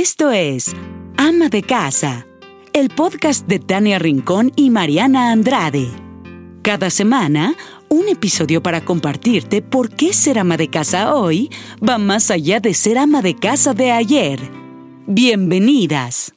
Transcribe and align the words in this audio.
Esto 0.00 0.30
es 0.30 0.76
Ama 1.16 1.48
de 1.48 1.64
Casa, 1.64 2.24
el 2.72 2.88
podcast 2.88 3.48
de 3.48 3.58
Tania 3.58 3.98
Rincón 3.98 4.52
y 4.54 4.70
Mariana 4.70 5.32
Andrade. 5.32 5.88
Cada 6.62 6.88
semana, 6.88 7.56
un 7.88 8.08
episodio 8.08 8.62
para 8.62 8.84
compartirte 8.84 9.60
por 9.60 9.90
qué 9.90 10.12
ser 10.12 10.38
ama 10.38 10.56
de 10.56 10.70
casa 10.70 11.16
hoy 11.16 11.50
va 11.82 11.98
más 11.98 12.30
allá 12.30 12.60
de 12.60 12.74
ser 12.74 12.96
ama 12.96 13.22
de 13.22 13.34
casa 13.34 13.74
de 13.74 13.90
ayer. 13.90 14.38
Bienvenidas. 15.08 16.32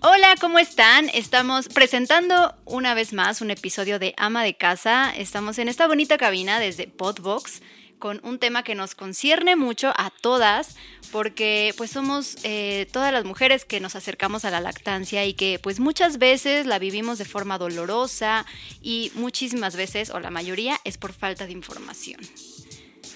Hola, 0.00 0.34
¿cómo 0.40 0.58
están? 0.58 1.10
Estamos 1.10 1.68
presentando 1.68 2.56
una 2.64 2.94
vez 2.94 3.12
más 3.12 3.40
un 3.40 3.52
episodio 3.52 4.00
de 4.00 4.14
Ama 4.16 4.42
de 4.42 4.56
Casa. 4.56 5.12
Estamos 5.16 5.60
en 5.60 5.68
esta 5.68 5.86
bonita 5.86 6.18
cabina 6.18 6.58
desde 6.58 6.88
Podbox 6.88 7.62
con 8.00 8.20
un 8.24 8.40
tema 8.40 8.64
que 8.64 8.74
nos 8.74 8.96
concierne 8.96 9.54
mucho 9.54 9.92
a 9.96 10.10
todas, 10.10 10.74
porque 11.12 11.72
pues 11.76 11.92
somos 11.92 12.36
eh, 12.42 12.88
todas 12.92 13.12
las 13.12 13.24
mujeres 13.24 13.64
que 13.64 13.78
nos 13.78 13.94
acercamos 13.94 14.44
a 14.44 14.50
la 14.50 14.60
lactancia 14.60 15.24
y 15.24 15.34
que 15.34 15.60
pues 15.62 15.78
muchas 15.78 16.18
veces 16.18 16.66
la 16.66 16.80
vivimos 16.80 17.18
de 17.18 17.24
forma 17.24 17.58
dolorosa 17.58 18.44
y 18.82 19.12
muchísimas 19.14 19.76
veces, 19.76 20.10
o 20.10 20.18
la 20.18 20.30
mayoría, 20.30 20.80
es 20.82 20.98
por 20.98 21.12
falta 21.12 21.46
de 21.46 21.52
información. 21.52 22.20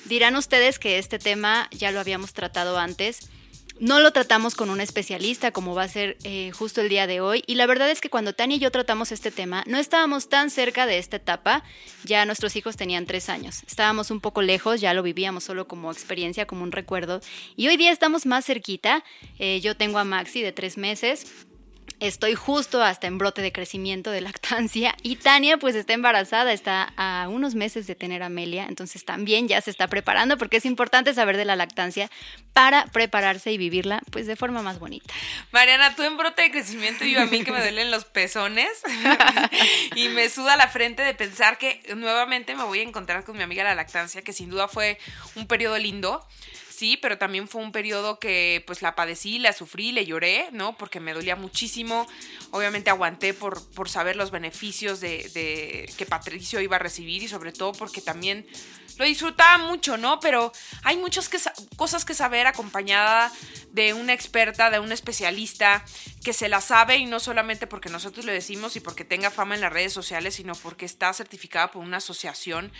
Dirán 0.05 0.36
ustedes 0.36 0.78
que 0.78 0.98
este 0.98 1.19
tema 1.19 1.69
ya 1.72 1.91
lo 1.91 1.98
habíamos 1.98 2.34
tratado 2.34 2.78
antes, 2.78 3.30
no 3.80 4.01
lo 4.01 4.12
tratamos 4.12 4.55
con 4.55 4.70
un 4.70 4.80
especialista 4.80 5.51
como 5.51 5.74
va 5.74 5.83
a 5.83 5.88
ser 5.88 6.16
eh, 6.24 6.52
justo 6.52 6.80
el 6.80 6.88
día 6.88 7.06
de 7.06 7.20
hoy. 7.20 7.42
Y 7.46 7.56
la 7.56 7.66
verdad 7.66 7.91
es 7.91 8.00
que 8.00 8.10
cuando 8.10 8.33
Tania 8.33 8.56
y 8.56 8.60
yo 8.60 8.70
tratamos 8.70 9.12
este 9.12 9.30
tema, 9.30 9.64
no 9.66 9.78
estábamos 9.78 10.28
tan 10.28 10.50
cerca 10.50 10.87
de 10.87 10.98
esta 10.98 11.16
etapa. 11.16 11.64
Ya 12.05 12.24
nuestros 12.24 12.56
hijos 12.56 12.77
tenían 12.77 13.06
tres 13.06 13.28
años. 13.28 13.62
Estábamos 13.66 14.10
un 14.10 14.20
poco 14.20 14.42
lejos, 14.42 14.80
ya 14.80 14.95
lo 14.95 15.02
vivíamos 15.02 15.45
solo 15.45 15.66
como 15.66 15.91
experiencia, 15.91 16.47
como 16.47 16.62
un 16.62 16.73
recuerdo. 16.73 17.20
Y 17.56 17.69
hoy 17.69 17.77
día 17.77 17.91
estamos 17.91 18.27
más 18.27 18.45
cerquita. 18.45 19.05
Eh, 19.38 19.60
yo 19.60 19.77
tengo 19.77 19.98
a 19.98 20.05
Maxi 20.05 20.42
de 20.42 20.52
tres 20.52 20.78
meses 20.78 21.27
Estoy 22.00 22.34
justo 22.34 22.82
hasta 22.82 23.06
en 23.06 23.18
brote 23.18 23.40
de 23.40 23.52
crecimiento 23.52 24.10
de 24.10 24.20
lactancia 24.20 24.94
y 25.02 25.16
Tania 25.16 25.58
pues 25.58 25.74
está 25.74 25.92
embarazada, 25.92 26.52
está 26.52 26.92
a 26.96 27.28
unos 27.28 27.55
meses 27.55 27.86
de 27.86 27.94
tener 27.94 28.22
a 28.22 28.27
Amelia, 28.27 28.66
entonces 28.69 29.05
también 29.05 29.48
ya 29.48 29.60
se 29.60 29.70
está 29.70 29.88
preparando 29.88 30.36
porque 30.36 30.56
es 30.56 30.64
importante 30.64 31.14
saber 31.14 31.36
de 31.36 31.44
la 31.44 31.56
lactancia 31.56 32.10
para 32.52 32.86
prepararse 32.86 33.52
y 33.52 33.58
vivirla 33.58 34.02
pues 34.10 34.27
de 34.27 34.36
forma 34.36 34.62
más 34.62 34.78
bonita. 34.78 35.12
Mariana, 35.52 35.94
tú 35.94 36.02
en 36.02 36.16
brote 36.16 36.42
de 36.42 36.50
crecimiento 36.50 37.04
y 37.04 37.12
yo 37.12 37.22
a 37.22 37.27
mí 37.27 37.44
que 37.44 37.52
me 37.52 37.60
duelen 37.60 37.91
los 37.91 38.04
pezones 38.04 38.69
y 39.94 40.08
me 40.08 40.28
suda 40.28 40.56
la 40.56 40.69
frente 40.69 41.02
de 41.02 41.14
pensar 41.14 41.58
que 41.58 41.80
nuevamente 41.97 42.54
me 42.54 42.64
voy 42.64 42.80
a 42.80 42.82
encontrar 42.82 43.24
con 43.24 43.36
mi 43.36 43.42
amiga 43.42 43.64
la 43.64 43.74
lactancia, 43.74 44.22
que 44.22 44.32
sin 44.32 44.50
duda 44.50 44.69
fue 44.69 44.98
un 45.36 45.47
periodo 45.47 45.78
lindo 45.78 46.26
sí, 46.75 46.97
pero 46.97 47.19
también 47.19 47.48
fue 47.48 47.62
un 47.62 47.72
periodo 47.72 48.19
que 48.19 48.62
pues 48.67 48.83
la 48.83 48.94
padecí, 48.94 49.39
la 49.39 49.53
sufrí, 49.53 49.92
le 49.92 50.06
lloré, 50.06 50.48
¿no? 50.53 50.77
Porque 50.77 51.00
me 51.00 51.14
dolía 51.14 51.36
muchísimo. 51.36 52.06
Obviamente 52.50 52.91
aguanté 52.91 53.34
por, 53.34 53.64
por 53.70 53.89
saber 53.89 54.16
los 54.16 54.31
beneficios 54.31 55.00
de, 55.00 55.31
de 55.34 55.92
que 55.97 56.06
Patricio 56.06 56.61
iba 56.61 56.77
a 56.77 56.81
recibir 56.81 57.22
y 57.22 57.28
sobre 57.28 57.53
todo 57.53 57.72
porque 57.72 58.00
también 58.00 58.47
lo 58.98 59.05
disfrutaba 59.05 59.59
mucho, 59.59 59.97
¿no? 59.97 60.20
Pero 60.20 60.53
hay 60.83 60.97
muchas 60.97 61.31
cosas 61.77 62.05
que 62.05 62.14
saber 62.14 62.47
acompañada 62.47 63.31
de 63.73 63.92
una 63.92 64.12
experta, 64.12 64.70
de 64.70 64.78
un 64.78 64.92
especialista 64.92 65.84
que 66.23 66.33
se 66.33 66.48
la 66.48 66.61
sabe 66.61 66.97
y 66.97 67.06
no 67.06 67.20
solamente 67.20 67.67
porque 67.67 67.91
nosotros 67.91 68.25
le 68.25 68.33
decimos 68.33 68.77
y 68.77 68.81
porque 68.81 69.05
tenga 69.05 69.31
fama 69.31 69.55
en 69.55 69.61
las 69.61 69.72
redes 69.72 69.92
sociales, 69.92 70.34
sino 70.37 70.55
porque 70.55 70.87
está 70.87 71.12
certificada 71.12 71.70
por 71.70 71.83
una 71.83 71.97
asociación, 71.97 72.72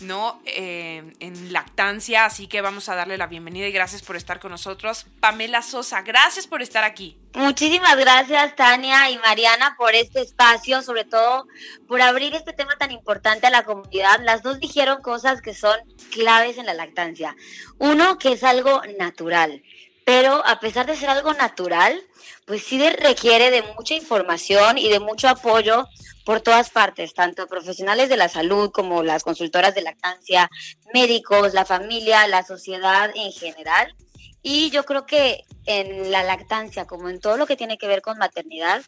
¿no? 0.00 0.40
Eh, 0.44 1.14
en 1.20 1.52
lactancia. 1.52 2.24
Así 2.24 2.46
que 2.46 2.60
vamos 2.60 2.88
a 2.88 2.94
darle 2.94 3.16
la 3.16 3.26
bienvenida 3.26 3.66
y 3.66 3.72
gracias 3.72 4.02
por 4.02 4.16
estar 4.16 4.40
con 4.40 4.50
nosotros. 4.50 5.06
Pamela 5.20 5.62
Sosa, 5.62 6.02
gracias 6.02 6.46
por 6.46 6.62
estar 6.62 6.84
aquí. 6.84 7.21
Muchísimas 7.34 7.96
gracias 7.96 8.54
Tania 8.56 9.08
y 9.08 9.16
Mariana 9.16 9.74
por 9.78 9.94
este 9.94 10.20
espacio, 10.20 10.82
sobre 10.82 11.04
todo 11.04 11.46
por 11.88 12.02
abrir 12.02 12.34
este 12.34 12.52
tema 12.52 12.76
tan 12.78 12.90
importante 12.90 13.46
a 13.46 13.50
la 13.50 13.64
comunidad. 13.64 14.20
Las 14.22 14.42
dos 14.42 14.60
dijeron 14.60 15.00
cosas 15.00 15.40
que 15.40 15.54
son 15.54 15.76
claves 16.10 16.58
en 16.58 16.66
la 16.66 16.74
lactancia. 16.74 17.34
Uno, 17.78 18.18
que 18.18 18.32
es 18.32 18.44
algo 18.44 18.82
natural, 18.98 19.62
pero 20.04 20.44
a 20.46 20.60
pesar 20.60 20.84
de 20.84 20.96
ser 20.96 21.08
algo 21.08 21.32
natural, 21.32 22.02
pues 22.44 22.64
sí 22.64 22.78
requiere 22.90 23.50
de 23.50 23.62
mucha 23.62 23.94
información 23.94 24.76
y 24.76 24.90
de 24.90 25.00
mucho 25.00 25.28
apoyo 25.28 25.86
por 26.26 26.42
todas 26.42 26.68
partes, 26.68 27.14
tanto 27.14 27.46
profesionales 27.46 28.10
de 28.10 28.18
la 28.18 28.28
salud 28.28 28.70
como 28.70 29.02
las 29.02 29.24
consultoras 29.24 29.74
de 29.74 29.82
lactancia, 29.82 30.50
médicos, 30.92 31.54
la 31.54 31.64
familia, 31.64 32.26
la 32.26 32.44
sociedad 32.44 33.10
en 33.14 33.32
general. 33.32 33.94
Y 34.42 34.70
yo 34.70 34.84
creo 34.84 35.06
que 35.06 35.44
en 35.66 36.10
la 36.10 36.22
lactancia, 36.22 36.86
como 36.86 37.08
en 37.08 37.20
todo 37.20 37.36
lo 37.36 37.46
que 37.46 37.56
tiene 37.56 37.78
que 37.78 37.86
ver 37.86 38.02
con 38.02 38.18
maternidad, 38.18 38.82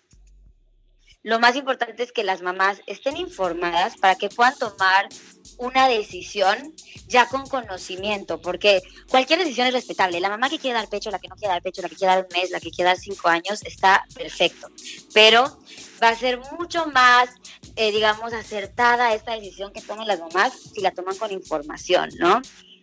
lo 1.25 1.41
más 1.41 1.56
importante 1.56 2.03
es 2.03 2.12
que 2.12 2.22
las 2.22 2.42
mamás 2.42 2.82
estén 2.87 3.16
informadas 3.16 3.97
para 3.97 4.14
que 4.14 4.28
puedan 4.28 4.59
tomar 4.59 5.09
una 5.56 5.88
decisión 5.88 6.75
ya 7.06 7.28
con 7.28 7.47
conocimiento, 7.47 8.43
porque 8.43 8.82
cualquier 9.09 9.38
decisión 9.38 9.66
es 9.66 9.72
respetable. 9.72 10.20
La 10.20 10.28
mamá 10.28 10.50
que 10.50 10.59
quiere 10.59 10.78
dar 10.78 10.88
pecho, 10.88 11.10
la 11.10 11.19
que 11.19 11.28
no 11.28 11.37
quiere 11.37 11.54
dar 11.54 11.62
pecho, 11.62 11.81
la 11.81 11.88
que 11.88 11.97
quiere 11.97 12.14
dar 12.14 12.26
un 12.31 12.37
mes, 12.38 12.50
la 12.50 12.60
que 12.60 12.70
quiere 12.70 12.91
dar 12.91 12.98
cinco 12.98 13.28
años, 13.28 13.62
está 13.64 14.04
perfecto. 14.14 14.69
Pero 15.14 15.59
va 16.03 16.10
a 16.10 16.16
ser 16.16 16.41
mucho 16.59 16.87
más, 16.88 17.31
eh, 17.76 17.91
digamos, 17.91 18.34
acertada 18.34 19.14
esta 19.14 19.32
decisión 19.32 19.72
que 19.72 19.81
tomen 19.81 20.06
las 20.06 20.20
mamás 20.20 20.53
si 20.75 20.82
la 20.82 20.91
toman 20.91 21.16
con 21.16 21.32
información, 21.32 22.10
¿no? 22.19 22.43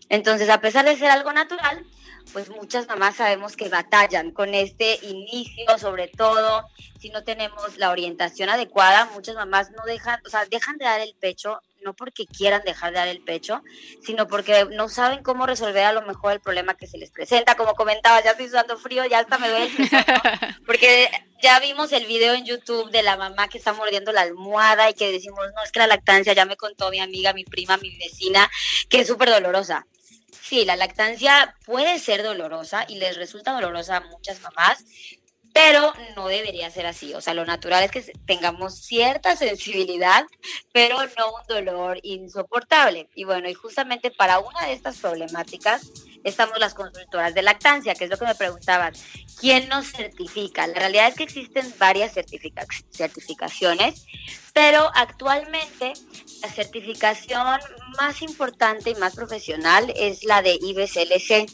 Entonces, 0.10 0.50
a 0.50 0.60
pesar 0.62 0.86
de 0.86 0.98
ser 0.98 1.12
algo 1.12 1.32
natural, 1.32 1.86
pues 2.34 2.50
muchas 2.50 2.88
mamás 2.88 3.16
sabemos 3.16 3.56
que 3.56 3.70
batallan 3.70 4.32
con 4.32 4.54
este 4.54 5.00
inicio, 5.04 5.78
sobre 5.78 6.08
todo 6.08 6.66
si 7.00 7.10
no 7.10 7.24
tenemos 7.24 7.78
la 7.78 7.90
orientación 7.90 8.50
adecuada, 8.50 9.10
muchas 9.14 9.36
mamás 9.36 9.72
no 9.72 9.84
dejan, 9.86 10.20
o 10.26 10.30
sea, 10.30 10.46
dejan 10.46 10.78
de 10.78 10.86
dar 10.86 11.02
el 11.02 11.16
pecho, 11.20 11.60
no 11.82 11.96
porque 11.96 12.26
quieran 12.28 12.62
dejar 12.64 12.92
de 12.92 13.00
dar 13.00 13.08
el 13.08 13.24
pecho, 13.24 13.64
sino 14.04 14.28
porque 14.28 14.66
no 14.72 14.88
saben 14.88 15.24
cómo 15.24 15.48
resolver 15.48 15.84
a 15.84 15.94
lo 15.94 16.04
mejor 16.04 16.34
el 16.34 16.40
problema 16.40 16.76
que 16.76 16.88
se 16.88 17.00
les 17.00 17.10
presenta. 17.10 17.56
Como 17.56 17.74
comentaba, 17.74 18.24
ya 18.24 18.32
estoy 18.32 18.50
sudando 18.50 18.78
frío, 18.78 19.04
ya 19.06 19.20
hasta 19.20 19.40
me 19.40 19.50
duele 19.50 19.66
el 19.66 19.90
porque 20.66 21.10
ya 21.42 21.60
vimos 21.60 21.92
el 21.92 22.06
video 22.06 22.36
en 22.36 22.46
YouTube 22.46 22.92
de 22.92 23.02
la 23.02 23.18
mamá 23.18 23.48
que 23.48 23.58
está 23.58 23.74
mordiendo 23.74 24.12
la 24.12 24.22
almohada 24.22 24.90
y 24.90 24.94
que 24.94 25.12
decimos, 25.12 25.40
no, 25.56 25.64
es 25.64 25.72
que 25.72 25.80
la 25.80 25.88
lactancia, 25.88 26.34
ya 26.34 26.46
me 26.46 26.56
contó 26.56 26.92
mi 26.92 27.00
amiga, 27.00 27.34
mi 27.34 27.44
prima, 27.44 27.78
mi 27.78 27.98
vecina, 27.98 28.50
que 28.90 29.00
es 29.00 29.08
súper 29.08 29.30
dolorosa. 29.30 29.88
Sí, 30.42 30.66
la 30.66 30.76
lactancia 30.76 31.56
puede 31.66 32.00
ser 32.00 32.24
dolorosa 32.24 32.86
y 32.88 32.96
les 32.96 33.18
resulta 33.18 33.54
dolorosa 33.54 33.98
a 33.98 34.02
muchas 34.02 34.42
mamás, 34.42 34.84
pero 35.54 35.94
no 36.16 36.28
debería 36.28 36.70
ser 36.72 36.86
así. 36.86 37.14
O 37.14 37.22
sea, 37.22 37.34
lo 37.34 37.46
natural 37.46 37.84
es 37.84 37.92
que 37.92 38.14
tengamos 38.26 38.76
cierta 38.76 39.36
sensibilidad, 39.36 40.26
pero 40.72 40.98
no 41.18 41.34
un 41.34 41.48
dolor 41.48 42.00
insoportable. 42.04 43.10
Y 43.16 43.24
bueno, 43.24 43.50
y 43.50 43.54
justamente 43.54 44.12
para 44.12 44.40
una 44.40 44.66
de 44.66 44.74
estas 44.74 44.98
problemáticas 44.98 45.92
estamos 46.24 46.60
las 46.60 46.74
consultoras 46.74 47.34
de 47.34 47.42
lactancia, 47.42 47.96
que 47.96 48.06
es 48.06 48.10
lo 48.10 48.18
que 48.18 48.26
me 48.26 48.36
preguntaban. 48.36 48.94
¿Quién 49.40 49.70
nos 49.70 49.92
certifica? 49.92 50.68
La 50.68 50.76
realidad 50.76 51.08
es 51.10 51.16
que 51.16 51.24
existen 51.24 51.74
varias 51.78 52.14
certificaciones, 52.92 54.06
pero 54.54 54.92
actualmente 54.94 55.94
la 56.42 56.50
certificación 56.50 57.60
más 58.00 58.22
importante 58.22 58.92
y 58.92 58.96
más 58.96 59.16
profesional 59.16 59.92
es 59.96 60.24
la 60.24 60.42
de 60.42 60.58
IBCLC. 60.62 61.50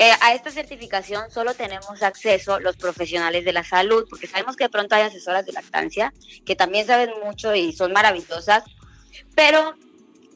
Eh, 0.00 0.12
a 0.20 0.32
esta 0.32 0.52
certificación 0.52 1.28
solo 1.28 1.54
tenemos 1.54 2.04
acceso 2.04 2.60
los 2.60 2.76
profesionales 2.76 3.44
de 3.44 3.52
la 3.52 3.64
salud, 3.64 4.06
porque 4.08 4.28
sabemos 4.28 4.54
que 4.54 4.64
de 4.64 4.70
pronto 4.70 4.94
hay 4.94 5.02
asesoras 5.02 5.44
de 5.44 5.52
lactancia 5.52 6.14
que 6.46 6.54
también 6.54 6.86
saben 6.86 7.10
mucho 7.24 7.52
y 7.52 7.72
son 7.72 7.92
maravillosas, 7.92 8.62
pero 9.34 9.74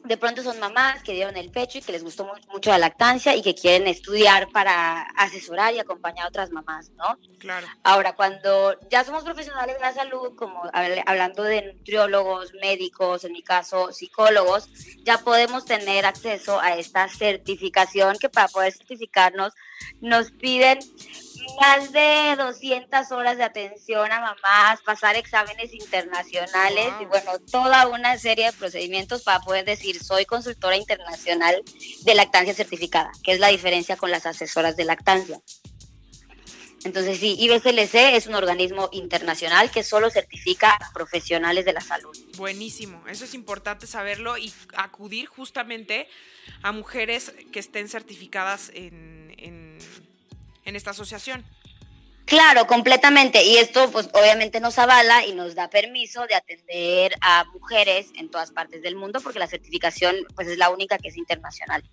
de 0.03 0.17
pronto 0.17 0.43
son 0.43 0.59
mamás 0.59 1.01
que 1.01 1.13
dieron 1.13 1.37
el 1.37 1.49
pecho 1.49 1.77
y 1.77 1.81
que 1.81 1.91
les 1.91 2.03
gustó 2.03 2.29
mucho 2.51 2.69
la 2.69 2.77
lactancia 2.77 3.35
y 3.35 3.41
que 3.41 3.55
quieren 3.55 3.87
estudiar 3.87 4.49
para 4.49 5.01
asesorar 5.15 5.73
y 5.73 5.79
acompañar 5.79 6.25
a 6.25 6.29
otras 6.29 6.51
mamás, 6.51 6.91
¿no? 6.91 7.17
Claro. 7.39 7.67
Ahora, 7.83 8.13
cuando 8.13 8.77
ya 8.89 9.03
somos 9.03 9.23
profesionales 9.23 9.75
de 9.75 9.81
la 9.81 9.93
salud, 9.93 10.35
como 10.35 10.63
hablando 11.05 11.43
de 11.43 11.73
nutriólogos, 11.73 12.53
médicos, 12.61 13.23
en 13.23 13.33
mi 13.33 13.43
caso, 13.43 13.91
psicólogos, 13.91 14.69
ya 15.03 15.17
podemos 15.19 15.65
tener 15.65 16.05
acceso 16.05 16.59
a 16.59 16.75
esta 16.77 17.07
certificación 17.07 18.17
que 18.19 18.29
para 18.29 18.47
poder 18.47 18.73
certificarnos 18.73 19.53
nos 20.01 20.31
piden 20.31 20.79
más 21.59 21.91
de 21.91 22.35
200 22.37 23.11
horas 23.11 23.37
de 23.37 23.43
atención 23.43 24.11
a 24.11 24.19
mamás, 24.19 24.81
pasar 24.85 25.15
exámenes 25.15 25.73
internacionales 25.73 26.93
y 27.01 27.05
bueno, 27.05 27.31
toda 27.51 27.87
una 27.87 28.17
serie 28.17 28.45
de 28.45 28.53
procedimientos 28.53 29.23
para 29.23 29.39
poder 29.39 29.65
decir 29.65 30.03
soy 30.03 30.25
consultora 30.25 30.77
internacional 30.77 31.63
de 32.03 32.15
lactancia 32.15 32.53
certificada, 32.53 33.11
que 33.23 33.33
es 33.33 33.39
la 33.39 33.49
diferencia 33.49 33.97
con 33.97 34.11
las 34.11 34.25
asesoras 34.25 34.75
de 34.75 34.85
lactancia. 34.85 35.41
Entonces 36.83 37.19
sí, 37.19 37.37
IBCLC 37.39 38.15
es 38.15 38.27
un 38.27 38.35
organismo 38.35 38.89
internacional 38.91 39.71
que 39.71 39.83
solo 39.83 40.09
certifica 40.09 40.71
a 40.71 40.91
profesionales 40.91 41.63
de 41.63 41.71
la 41.71 41.79
salud. 41.79 42.15
Buenísimo, 42.35 43.07
eso 43.07 43.23
es 43.23 43.33
importante 43.33 43.87
saberlo 43.87 44.37
y 44.37 44.51
acudir 44.75 45.27
justamente 45.27 46.09
a 46.61 46.73
mujeres 46.73 47.33
que 47.53 47.59
estén 47.59 47.87
certificadas 47.87 48.69
en, 48.73 49.22
en 50.65 50.75
esta 50.75 50.91
asociación. 50.91 51.43
Claro, 52.25 52.67
completamente. 52.67 53.43
Y 53.43 53.57
esto, 53.57 53.91
pues, 53.91 54.09
obviamente 54.13 54.59
nos 54.59 54.79
avala 54.79 55.25
y 55.25 55.33
nos 55.33 55.55
da 55.55 55.69
permiso 55.69 56.25
de 56.25 56.35
atender 56.35 57.15
a 57.21 57.43
mujeres 57.45 58.07
en 58.15 58.29
todas 58.29 58.51
partes 58.51 58.81
del 58.81 58.95
mundo, 58.95 59.19
porque 59.21 59.39
la 59.39 59.47
certificación, 59.47 60.15
pues, 60.35 60.47
es 60.47 60.57
la 60.57 60.69
única 60.69 60.97
que 60.97 61.09
es 61.09 61.17
internacional. 61.17 61.83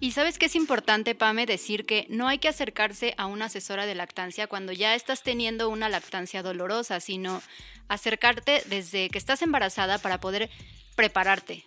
Y 0.00 0.12
sabes 0.12 0.38
que 0.38 0.46
es 0.46 0.54
importante, 0.54 1.14
Pame, 1.14 1.44
decir 1.44 1.84
que 1.84 2.06
no 2.08 2.28
hay 2.28 2.38
que 2.38 2.48
acercarse 2.48 3.14
a 3.16 3.26
una 3.26 3.46
asesora 3.46 3.84
de 3.84 3.94
lactancia 3.94 4.46
cuando 4.46 4.72
ya 4.72 4.94
estás 4.94 5.22
teniendo 5.22 5.68
una 5.68 5.88
lactancia 5.88 6.42
dolorosa, 6.42 7.00
sino 7.00 7.42
acercarte 7.88 8.62
desde 8.66 9.08
que 9.10 9.18
estás 9.18 9.42
embarazada 9.42 9.98
para 9.98 10.20
poder 10.20 10.50
prepararte 10.94 11.64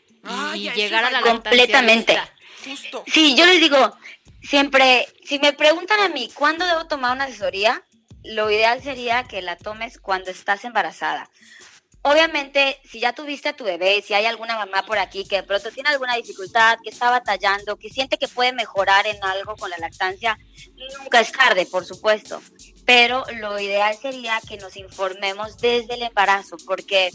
y 0.55 0.69
llegar 0.71 1.03
a 1.03 1.11
la 1.11 1.21
lactancia. 1.21 1.51
Completamente. 1.51 2.17
Justo. 2.63 3.03
Sí, 3.07 3.35
yo 3.35 3.45
les 3.45 3.59
digo, 3.59 3.95
siempre, 4.41 5.07
si 5.25 5.39
me 5.39 5.53
preguntan 5.53 5.99
a 5.99 6.09
mí, 6.09 6.29
¿cuándo 6.33 6.65
debo 6.65 6.85
tomar 6.85 7.15
una 7.15 7.25
asesoría? 7.25 7.83
Lo 8.23 8.51
ideal 8.51 8.81
sería 8.81 9.23
que 9.23 9.41
la 9.41 9.57
tomes 9.57 9.99
cuando 9.99 10.31
estás 10.31 10.63
embarazada 10.65 11.29
obviamente, 12.03 12.79
si 12.83 12.99
ya 12.99 13.13
tuviste 13.13 13.49
a 13.49 13.55
tu 13.55 13.63
bebé, 13.63 14.01
si 14.01 14.13
hay 14.13 14.25
alguna 14.25 14.57
mamá 14.57 14.83
por 14.83 14.97
aquí 14.97 15.25
que 15.25 15.37
de 15.37 15.43
pronto 15.43 15.71
tiene 15.71 15.89
alguna 15.89 16.15
dificultad, 16.15 16.79
que 16.83 16.89
está 16.89 17.09
batallando, 17.09 17.77
que 17.77 17.89
siente 17.89 18.17
que 18.17 18.27
puede 18.27 18.53
mejorar 18.53 19.05
en 19.07 19.23
algo 19.23 19.55
con 19.55 19.69
la 19.69 19.77
lactancia, 19.77 20.37
nunca 20.99 21.19
es 21.19 21.31
tarde, 21.31 21.65
por 21.65 21.85
supuesto. 21.85 22.41
Pero 22.85 23.23
lo 23.39 23.59
ideal 23.59 23.95
sería 23.95 24.39
que 24.47 24.57
nos 24.57 24.75
informemos 24.77 25.57
desde 25.59 25.93
el 25.93 26.01
embarazo, 26.01 26.57
porque 26.65 27.11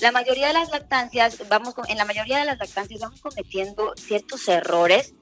la 0.00 0.12
mayoría 0.12 0.48
de 0.48 0.54
las 0.54 0.70
lactancias, 0.70 1.48
vamos 1.48 1.74
en 1.88 1.98
la 1.98 2.04
mayoría 2.04 2.38
de 2.38 2.46
las 2.46 2.58
lactancias 2.58 3.00
vamos 3.00 3.20
cometiendo 3.20 3.92
ciertos 3.96 4.48
errores 4.48 5.14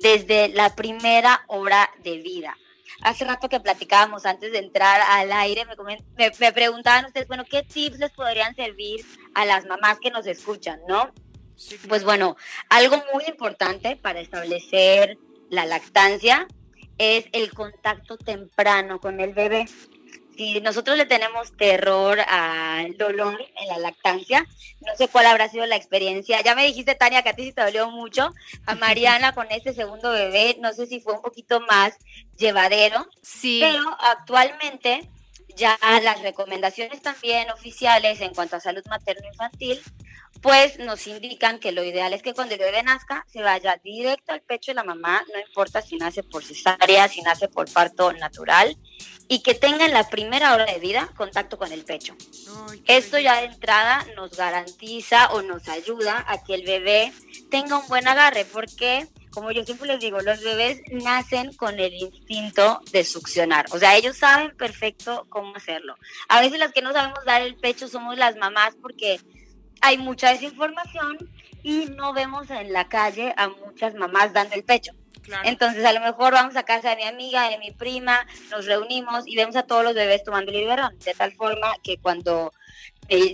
desde 0.00 0.48
la 0.48 0.74
primera 0.74 1.44
hora 1.48 1.90
de 2.02 2.18
vida. 2.18 2.56
Hace 3.02 3.24
rato 3.24 3.48
que 3.48 3.60
platicábamos 3.60 4.24
antes 4.24 4.52
de 4.52 4.58
entrar 4.58 5.00
al 5.02 5.30
aire, 5.32 5.64
me, 6.16 6.30
me, 6.38 6.52
preguntaban 6.52 7.06
ustedes, 7.06 7.28
bueno, 7.28 7.44
¿qué 7.44 7.62
tips 7.62 7.98
les 7.98 8.10
podrían 8.12 8.54
servir 8.54 9.04
a 9.34 9.44
las 9.44 9.66
mamás 9.66 9.98
que 10.00 10.10
nos 10.10 10.26
escuchan, 10.26 10.80
no? 10.88 11.12
Pues 11.88 12.04
bueno, 12.04 12.36
algo 12.68 13.02
muy 13.12 13.24
importante 13.26 13.96
para 13.96 14.20
establecer 14.20 15.18
la 15.50 15.66
lactancia 15.66 16.46
es 16.98 17.26
el 17.32 17.52
contacto 17.52 18.16
temprano 18.16 19.00
con 19.00 19.20
el 19.20 19.34
bebé 19.34 19.66
si 20.36 20.60
nosotros 20.60 20.96
le 20.96 21.06
tenemos 21.06 21.56
terror 21.56 22.20
al 22.20 22.96
dolor 22.96 23.40
en 23.60 23.68
la 23.68 23.78
lactancia, 23.78 24.46
no 24.80 24.94
sé 24.96 25.08
cuál 25.08 25.26
habrá 25.26 25.48
sido 25.48 25.66
la 25.66 25.76
experiencia. 25.76 26.40
Ya 26.42 26.54
me 26.54 26.66
dijiste, 26.66 26.94
Tania, 26.94 27.22
que 27.22 27.30
a 27.30 27.36
ti 27.36 27.44
sí 27.44 27.52
te 27.52 27.62
dolió 27.62 27.90
mucho. 27.90 28.32
A 28.66 28.74
Mariana 28.76 29.32
con 29.32 29.46
este 29.50 29.74
segundo 29.74 30.10
bebé, 30.10 30.56
no 30.60 30.72
sé 30.72 30.86
si 30.86 31.00
fue 31.00 31.14
un 31.14 31.22
poquito 31.22 31.60
más 31.60 31.94
llevadero. 32.36 33.08
Sí. 33.22 33.60
Pero 33.62 33.96
actualmente 34.00 35.08
ya 35.56 35.78
las 36.02 36.20
recomendaciones 36.22 37.00
también 37.00 37.50
oficiales 37.50 38.20
en 38.20 38.34
cuanto 38.34 38.56
a 38.56 38.60
salud 38.60 38.82
materno-infantil, 38.88 39.80
pues 40.40 40.78
nos 40.78 41.06
indican 41.06 41.58
que 41.58 41.72
lo 41.72 41.84
ideal 41.84 42.12
es 42.12 42.22
que 42.22 42.34
cuando 42.34 42.54
el 42.54 42.60
bebé 42.60 42.82
nazca 42.82 43.24
se 43.32 43.42
vaya 43.42 43.80
directo 43.82 44.32
al 44.32 44.42
pecho 44.42 44.70
de 44.70 44.76
la 44.76 44.84
mamá, 44.84 45.24
no 45.32 45.40
importa 45.40 45.82
si 45.82 45.96
nace 45.96 46.22
por 46.22 46.44
cesárea, 46.44 47.08
si 47.08 47.22
nace 47.22 47.48
por 47.48 47.70
parto 47.70 48.12
natural, 48.12 48.76
y 49.28 49.42
que 49.42 49.54
tenga 49.54 49.84
en 49.84 49.92
la 49.92 50.08
primera 50.08 50.54
hora 50.54 50.66
de 50.66 50.78
vida 50.78 51.10
contacto 51.16 51.58
con 51.58 51.72
el 51.72 51.84
pecho. 51.84 52.14
Esto 52.86 53.18
ya 53.18 53.40
de 53.40 53.46
entrada 53.46 54.06
nos 54.14 54.36
garantiza 54.36 55.32
o 55.32 55.42
nos 55.42 55.68
ayuda 55.68 56.24
a 56.28 56.42
que 56.44 56.54
el 56.54 56.64
bebé 56.64 57.12
tenga 57.50 57.78
un 57.78 57.88
buen 57.88 58.06
agarre, 58.06 58.44
porque 58.44 59.08
como 59.36 59.50
yo 59.50 59.64
siempre 59.64 59.88
les 59.88 60.00
digo, 60.00 60.18
los 60.22 60.42
bebés 60.42 60.80
nacen 60.90 61.52
con 61.56 61.78
el 61.78 61.92
instinto 61.92 62.80
de 62.90 63.04
succionar. 63.04 63.66
O 63.70 63.78
sea, 63.78 63.94
ellos 63.94 64.16
saben 64.16 64.56
perfecto 64.56 65.26
cómo 65.28 65.54
hacerlo. 65.54 65.94
A 66.28 66.40
veces 66.40 66.58
las 66.58 66.72
que 66.72 66.80
no 66.80 66.94
sabemos 66.94 67.22
dar 67.26 67.42
el 67.42 67.54
pecho 67.54 67.86
somos 67.86 68.16
las 68.16 68.36
mamás 68.36 68.74
porque 68.80 69.20
hay 69.80 69.98
mucha 69.98 70.30
desinformación 70.30 71.30
y 71.62 71.86
no 71.86 72.12
vemos 72.12 72.50
en 72.50 72.72
la 72.72 72.88
calle 72.88 73.34
a 73.36 73.48
muchas 73.48 73.94
mamás 73.94 74.32
dando 74.32 74.54
el 74.54 74.64
pecho. 74.64 74.92
Entonces, 75.44 75.84
a 75.84 75.92
lo 75.92 76.00
mejor 76.00 76.32
vamos 76.32 76.56
a 76.56 76.62
casa 76.62 76.90
de 76.90 76.96
mi 76.96 77.02
amiga, 77.02 77.48
de 77.48 77.58
mi 77.58 77.72
prima, 77.72 78.26
nos 78.50 78.66
reunimos 78.66 79.26
y 79.26 79.34
vemos 79.34 79.56
a 79.56 79.64
todos 79.64 79.82
los 79.82 79.94
bebés 79.94 80.22
tomando 80.22 80.52
el 80.52 80.58
biberón, 80.58 80.96
de 81.00 81.14
tal 81.14 81.32
forma 81.32 81.74
que 81.82 81.98
cuando 81.98 82.52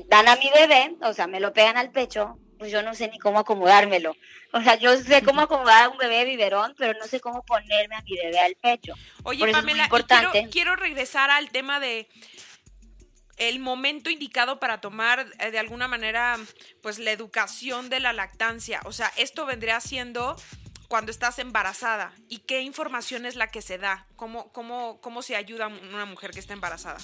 dan 0.08 0.28
a 0.28 0.36
mi 0.36 0.50
bebé, 0.50 0.96
o 1.02 1.12
sea, 1.12 1.26
me 1.26 1.40
lo 1.40 1.52
pegan 1.52 1.76
al 1.76 1.90
pecho, 1.90 2.38
pues 2.58 2.70
yo 2.70 2.82
no 2.82 2.94
sé 2.94 3.08
ni 3.08 3.18
cómo 3.18 3.40
acomodármelo. 3.40 4.14
O 4.52 4.60
sea, 4.60 4.76
yo 4.76 4.96
sé 4.96 5.22
cómo 5.22 5.40
acomodar 5.40 5.84
a 5.84 5.88
un 5.88 5.98
bebé 5.98 6.24
biberón, 6.24 6.74
pero 6.78 6.98
no 6.98 7.06
sé 7.06 7.20
cómo 7.20 7.42
ponerme 7.42 7.96
a 7.96 8.02
mi 8.02 8.16
bebé 8.16 8.38
al 8.38 8.54
pecho. 8.54 8.94
Oye, 9.24 9.50
Pamela, 9.50 9.88
quiero, 9.88 10.30
quiero 10.50 10.76
regresar 10.76 11.30
al 11.30 11.50
tema 11.50 11.80
de 11.80 12.06
el 13.36 13.58
momento 13.58 14.10
indicado 14.10 14.60
para 14.60 14.80
tomar 14.80 15.26
eh, 15.38 15.50
de 15.50 15.58
alguna 15.58 15.88
manera 15.88 16.38
pues 16.82 16.98
la 16.98 17.12
educación 17.12 17.90
de 17.90 18.00
la 18.00 18.12
lactancia. 18.12 18.80
O 18.84 18.92
sea, 18.92 19.12
esto 19.16 19.46
vendría 19.46 19.80
siendo 19.80 20.36
cuando 20.88 21.10
estás 21.10 21.38
embarazada 21.38 22.12
y 22.28 22.40
qué 22.40 22.60
información 22.60 23.24
es 23.24 23.34
la 23.34 23.50
que 23.50 23.62
se 23.62 23.78
da, 23.78 24.06
cómo, 24.16 24.52
cómo, 24.52 25.00
cómo 25.00 25.22
se 25.22 25.36
ayuda 25.36 25.64
a 25.64 25.68
una 25.68 26.04
mujer 26.04 26.32
que 26.32 26.40
está 26.40 26.52
embarazada. 26.52 26.98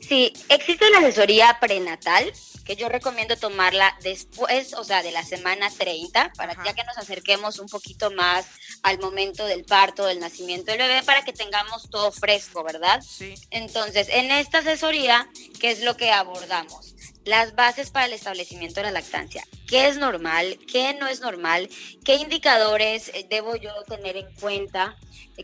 Sí, 0.00 0.32
existe 0.48 0.88
la 0.90 0.98
asesoría 0.98 1.58
prenatal, 1.60 2.32
que 2.64 2.76
yo 2.76 2.88
recomiendo 2.88 3.36
tomarla 3.36 3.96
después, 4.02 4.74
o 4.74 4.84
sea, 4.84 5.02
de 5.02 5.12
la 5.12 5.24
semana 5.24 5.70
30, 5.70 6.32
para 6.36 6.54
ya 6.64 6.74
que 6.74 6.84
nos 6.84 6.96
acerquemos 6.98 7.58
un 7.58 7.68
poquito 7.68 8.10
más 8.10 8.46
al 8.82 8.98
momento 8.98 9.44
del 9.46 9.64
parto, 9.64 10.06
del 10.06 10.20
nacimiento 10.20 10.72
del 10.72 10.78
bebé, 10.78 11.02
para 11.02 11.24
que 11.24 11.32
tengamos 11.32 11.90
todo 11.90 12.10
fresco, 12.10 12.64
¿verdad? 12.64 13.02
Sí. 13.02 13.34
Entonces, 13.50 14.08
en 14.10 14.30
esta 14.30 14.58
asesoría, 14.58 15.28
¿qué 15.60 15.70
es 15.70 15.82
lo 15.82 15.96
que 15.96 16.10
abordamos? 16.10 16.94
Las 17.24 17.54
bases 17.54 17.90
para 17.90 18.06
el 18.06 18.12
establecimiento 18.12 18.80
de 18.80 18.84
la 18.84 18.92
lactancia. 18.92 19.46
¿Qué 19.66 19.88
es 19.88 19.96
normal? 19.96 20.58
¿Qué 20.70 20.94
no 20.94 21.06
es 21.06 21.20
normal? 21.20 21.68
¿Qué 22.04 22.16
indicadores 22.16 23.10
eh, 23.14 23.26
debo 23.28 23.56
yo 23.56 23.72
tener 23.84 24.16
en 24.16 24.32
cuenta? 24.34 24.96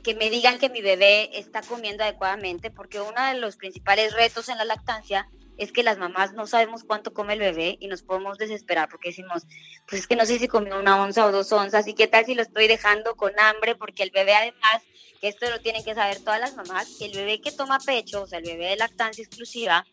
que 0.04 0.14
me 0.14 0.30
digan 0.30 0.58
que 0.58 0.68
mi 0.68 0.82
bebé 0.82 1.36
está 1.36 1.62
comiendo 1.62 2.04
adecuadamente, 2.04 2.70
porque 2.70 3.00
uno 3.00 3.26
de 3.26 3.34
los 3.34 3.56
principales 3.56 4.12
retos 4.12 4.48
en 4.48 4.56
la 4.56 4.64
lactancia 4.64 5.28
es 5.60 5.72
que 5.72 5.82
las 5.82 5.98
mamás 5.98 6.32
no 6.32 6.46
sabemos 6.46 6.84
cuánto 6.84 7.12
come 7.12 7.34
el 7.34 7.38
bebé 7.38 7.76
y 7.80 7.86
nos 7.86 8.02
podemos 8.02 8.38
desesperar 8.38 8.88
porque 8.88 9.10
decimos, 9.10 9.46
pues 9.86 10.00
es 10.00 10.06
que 10.06 10.16
no 10.16 10.24
sé 10.24 10.38
si 10.38 10.48
comió 10.48 10.80
una 10.80 11.00
onza 11.00 11.26
o 11.26 11.32
dos 11.32 11.52
onzas 11.52 11.86
y 11.86 11.94
qué 11.94 12.06
tal 12.06 12.24
si 12.24 12.34
lo 12.34 12.40
estoy 12.40 12.66
dejando 12.66 13.14
con 13.14 13.38
hambre 13.38 13.76
porque 13.76 14.02
el 14.02 14.10
bebé 14.10 14.34
además, 14.34 14.82
que 15.20 15.28
esto 15.28 15.50
lo 15.50 15.60
tienen 15.60 15.84
que 15.84 15.94
saber 15.94 16.20
todas 16.20 16.40
las 16.40 16.56
mamás, 16.56 16.88
el 17.02 17.12
bebé 17.12 17.42
que 17.42 17.52
toma 17.52 17.78
pecho, 17.78 18.22
o 18.22 18.26
sea, 18.26 18.38
el 18.38 18.46
bebé 18.46 18.68
de 18.68 18.76
lactancia 18.76 19.22
exclusiva, 19.22 19.84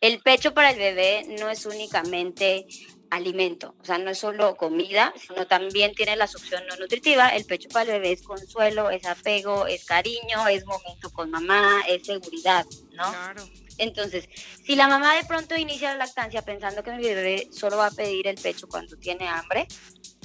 el 0.00 0.20
pecho 0.20 0.54
para 0.54 0.70
el 0.70 0.78
bebé 0.78 1.26
no 1.40 1.50
es 1.50 1.66
únicamente 1.66 2.66
alimento, 3.10 3.74
o 3.80 3.84
sea, 3.84 3.98
no 3.98 4.10
es 4.10 4.18
solo 4.18 4.56
comida, 4.56 5.12
sino 5.16 5.48
también 5.48 5.94
tiene 5.94 6.14
la 6.14 6.28
succión 6.28 6.62
no 6.68 6.76
nutritiva. 6.76 7.28
El 7.30 7.44
pecho 7.44 7.68
para 7.70 7.86
el 7.86 8.00
bebé 8.00 8.12
es 8.12 8.22
consuelo, 8.22 8.90
es 8.90 9.04
apego, 9.04 9.66
es 9.66 9.84
cariño, 9.84 10.46
es 10.48 10.64
momento 10.64 11.10
con 11.10 11.30
mamá, 11.30 11.82
es 11.88 12.06
seguridad, 12.06 12.66
¿no? 12.92 13.10
Claro. 13.10 13.44
Entonces, 13.78 14.28
si 14.64 14.76
la 14.76 14.88
mamá 14.88 15.14
de 15.14 15.24
pronto 15.24 15.56
inicia 15.56 15.92
la 15.92 16.06
lactancia 16.06 16.42
pensando 16.42 16.82
que 16.82 16.90
mi 16.92 17.02
bebé 17.02 17.48
solo 17.52 17.76
va 17.76 17.86
a 17.86 17.90
pedir 17.90 18.26
el 18.26 18.36
pecho 18.36 18.68
cuando 18.68 18.96
tiene 18.96 19.28
hambre, 19.28 19.66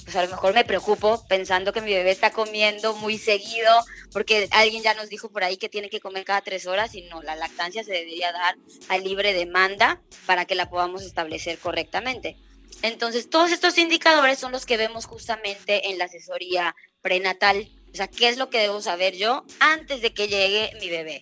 pues 0.04 0.16
a 0.16 0.24
lo 0.24 0.30
mejor 0.30 0.54
me 0.54 0.66
preocupo 0.66 1.26
pensando 1.28 1.72
que 1.72 1.82
mi 1.82 1.94
bebé 1.94 2.12
está 2.12 2.32
comiendo 2.32 2.94
muy 2.96 3.18
seguido, 3.18 3.72
porque 4.12 4.48
alguien 4.52 4.84
ya 4.84 4.94
nos 4.94 5.10
dijo 5.10 5.30
por 5.30 5.44
ahí 5.44 5.58
que 5.58 5.70
tiene 5.70 5.90
que 5.90 6.00
comer 6.02 6.26
cada 6.26 6.42
tres 6.42 6.66
horas 6.66 6.94
y 6.96 7.04
no, 7.04 7.22
la 7.22 7.36
lactancia 7.36 7.84
se 7.84 7.92
debería 7.92 8.32
dar 8.32 8.58
a 8.90 8.98
libre 8.98 9.34
demanda 9.34 10.02
para 10.26 10.46
que 10.46 10.56
la 10.56 10.70
podamos 10.70 11.04
establecer 11.04 11.58
correctamente. 11.60 12.38
Entonces, 12.82 13.30
todos 13.30 13.52
estos 13.52 13.78
indicadores 13.78 14.40
son 14.40 14.52
los 14.52 14.66
que 14.66 14.78
vemos 14.78 15.06
justamente 15.06 15.90
en 15.90 15.98
la 15.98 16.06
asesoría 16.06 16.76
prenatal. 17.02 17.70
O 17.94 17.96
sea, 17.96 18.08
¿qué 18.08 18.28
es 18.28 18.38
lo 18.38 18.50
que 18.50 18.60
debo 18.60 18.82
saber 18.82 19.16
yo 19.16 19.46
antes 19.60 20.02
de 20.02 20.14
que 20.14 20.28
llegue 20.28 20.72
mi 20.82 20.90
bebé? 20.90 21.22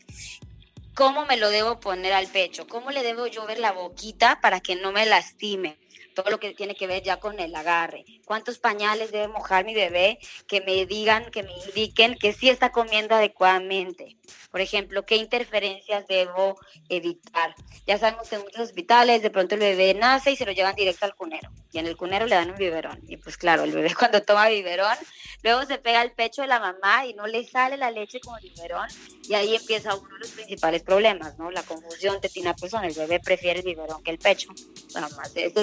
¿Cómo 0.93 1.25
me 1.25 1.37
lo 1.37 1.49
debo 1.49 1.79
poner 1.79 2.13
al 2.13 2.27
pecho? 2.27 2.67
¿Cómo 2.67 2.91
le 2.91 3.01
debo 3.01 3.25
yo 3.25 3.45
ver 3.45 3.59
la 3.59 3.71
boquita 3.71 4.39
para 4.41 4.59
que 4.59 4.75
no 4.75 4.91
me 4.91 5.05
lastime? 5.05 5.80
Todo 6.13 6.29
lo 6.29 6.39
que 6.39 6.53
tiene 6.53 6.75
que 6.75 6.87
ver 6.87 7.03
ya 7.03 7.17
con 7.17 7.39
el 7.39 7.55
agarre. 7.55 8.05
¿Cuántos 8.25 8.59
pañales 8.59 9.11
debe 9.11 9.27
mojar 9.27 9.65
mi 9.65 9.73
bebé? 9.73 10.19
Que 10.47 10.61
me 10.61 10.85
digan, 10.85 11.31
que 11.31 11.43
me 11.43 11.53
indiquen 11.65 12.15
que 12.15 12.33
sí 12.33 12.49
está 12.49 12.71
comiendo 12.71 13.15
adecuadamente. 13.15 14.17
Por 14.51 14.61
ejemplo, 14.61 15.05
¿qué 15.05 15.15
interferencias 15.15 16.07
debo 16.07 16.59
evitar? 16.89 17.55
Ya 17.87 17.97
sabemos 17.97 18.29
que 18.29 18.35
en 18.35 18.41
muchos 18.41 18.61
hospitales 18.61 19.21
de 19.21 19.29
pronto 19.29 19.55
el 19.55 19.61
bebé 19.61 19.93
nace 19.93 20.31
y 20.31 20.35
se 20.35 20.45
lo 20.45 20.51
llevan 20.51 20.75
directo 20.75 21.05
al 21.05 21.15
cunero. 21.15 21.49
Y 21.71 21.79
en 21.79 21.87
el 21.87 21.95
cunero 21.95 22.25
le 22.25 22.35
dan 22.35 22.51
un 22.51 22.57
biberón. 22.57 22.99
Y 23.07 23.17
pues 23.17 23.37
claro, 23.37 23.63
el 23.63 23.71
bebé 23.71 23.93
cuando 23.97 24.21
toma 24.21 24.49
biberón, 24.49 24.97
luego 25.41 25.65
se 25.65 25.77
pega 25.77 26.01
al 26.01 26.11
pecho 26.11 26.41
de 26.41 26.47
la 26.47 26.59
mamá 26.59 27.05
y 27.05 27.13
no 27.13 27.27
le 27.27 27.47
sale 27.47 27.77
la 27.77 27.91
leche 27.91 28.19
como 28.19 28.37
biberón. 28.39 28.87
Y 29.23 29.33
ahí 29.33 29.55
empieza 29.55 29.95
uno 29.95 30.09
de 30.09 30.19
los 30.19 30.31
principales 30.31 30.83
problemas, 30.83 31.37
¿no? 31.37 31.49
La 31.51 31.63
confusión 31.63 32.19
tetina 32.19 32.53
persona. 32.53 32.87
El 32.87 32.93
bebé 32.93 33.19
prefiere 33.19 33.59
el 33.59 33.65
biberón 33.65 34.03
que 34.03 34.11
el 34.11 34.17
pecho. 34.17 34.49
Bueno, 34.91 35.09
más 35.15 35.33
de 35.33 35.45
eso 35.45 35.61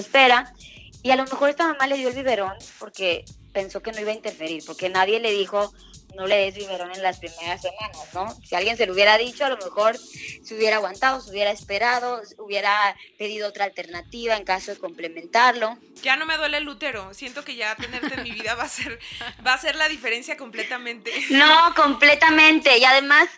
Y 1.03 1.11
a 1.11 1.17
lo 1.17 1.25
mejor 1.25 1.51
esta 1.51 1.69
mamá 1.69 1.87
le 1.87 1.97
dio 1.97 2.09
el 2.09 2.15
biberón 2.15 2.55
porque 2.79 3.25
pensó 3.53 3.83
que 3.83 3.93
no 3.93 4.01
iba 4.01 4.11
a 4.11 4.15
interferir, 4.15 4.63
porque 4.67 4.89
nadie 4.89 5.21
le 5.21 5.33
dijo 5.33 5.73
no 6.17 6.27
le 6.27 6.37
des 6.37 6.55
biberón 6.55 6.91
en 6.93 7.03
las 7.03 7.19
primeras 7.19 7.63
semanas, 7.63 8.09
¿no? 8.13 8.35
Si 8.45 8.55
alguien 8.55 8.77
se 8.77 8.87
lo 8.87 8.93
hubiera 8.93 9.17
dicho, 9.19 9.45
a 9.45 9.51
lo 9.51 9.57
mejor 9.57 9.97
se 9.97 10.55
hubiera 10.55 10.77
aguantado, 10.77 11.21
se 11.21 11.31
hubiera 11.31 11.51
esperado, 11.51 12.21
hubiera 12.39 12.97
pedido 13.19 13.49
otra 13.49 13.65
alternativa 13.65 14.37
en 14.37 14.45
caso 14.45 14.73
de 14.73 14.79
complementarlo. 14.79 15.79
Ya 16.03 16.17
no 16.17 16.27
me 16.27 16.37
duele 16.37 16.59
el 16.59 16.69
útero, 16.69 17.13
siento 17.15 17.45
que 17.45 17.57
ya 17.57 17.77
tenerte 17.77 18.15
en 18.15 18.23
mi 18.23 18.33
vida 18.33 18.55
va 18.55 18.65
a 18.65 18.69
ser, 18.69 18.99
va 19.47 19.55
a 19.55 19.59
ser 19.59 19.77
la 19.77 19.89
diferencia 19.89 20.37
completamente. 20.37 21.13
No, 21.31 21.75
completamente. 21.77 22.79
Y 22.79 22.85
además, 22.85 23.29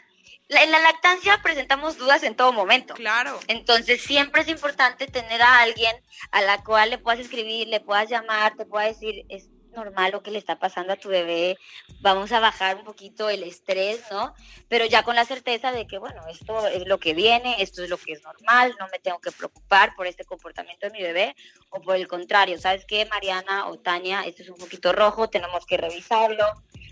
en 0.50 0.70
la 0.70 0.80
lactancia 0.80 1.40
presentamos 1.42 1.96
dudas 1.96 2.22
en 2.22 2.34
todo 2.34 2.52
momento. 2.52 2.94
Claro. 2.94 3.38
Entonces 3.46 4.02
siempre 4.02 4.42
es 4.42 4.48
importante 4.48 5.06
tener 5.06 5.40
a 5.40 5.60
alguien 5.60 5.94
a 6.32 6.42
la 6.42 6.62
cual 6.64 6.90
le 6.90 6.98
puedas 6.98 7.20
escribir, 7.20 7.68
le 7.68 7.80
puedas 7.80 8.10
llamar, 8.10 8.56
te 8.56 8.66
pueda 8.66 8.86
decir, 8.86 9.24
normal 9.72 10.12
lo 10.12 10.22
que 10.22 10.30
le 10.30 10.38
está 10.38 10.58
pasando 10.58 10.92
a 10.92 10.96
tu 10.96 11.08
bebé, 11.08 11.58
vamos 12.00 12.32
a 12.32 12.40
bajar 12.40 12.76
un 12.76 12.84
poquito 12.84 13.30
el 13.30 13.42
estrés, 13.42 14.00
¿no? 14.10 14.34
Pero 14.68 14.84
ya 14.86 15.02
con 15.02 15.16
la 15.16 15.24
certeza 15.24 15.72
de 15.72 15.86
que, 15.86 15.98
bueno, 15.98 16.22
esto 16.28 16.66
es 16.68 16.86
lo 16.86 16.98
que 16.98 17.14
viene, 17.14 17.56
esto 17.58 17.82
es 17.82 17.90
lo 17.90 17.98
que 17.98 18.12
es 18.12 18.22
normal, 18.22 18.74
no 18.78 18.88
me 18.92 18.98
tengo 18.98 19.18
que 19.18 19.32
preocupar 19.32 19.94
por 19.94 20.06
este 20.06 20.24
comportamiento 20.24 20.86
de 20.86 20.92
mi 20.92 21.02
bebé, 21.02 21.36
o 21.70 21.80
por 21.80 21.96
el 21.96 22.08
contrario, 22.08 22.58
¿sabes 22.58 22.84
qué, 22.86 23.06
Mariana 23.06 23.68
o 23.68 23.78
Tania? 23.78 24.22
Esto 24.22 24.42
es 24.42 24.48
un 24.48 24.58
poquito 24.58 24.92
rojo, 24.92 25.28
tenemos 25.28 25.66
que 25.66 25.76
revisarlo, 25.76 26.44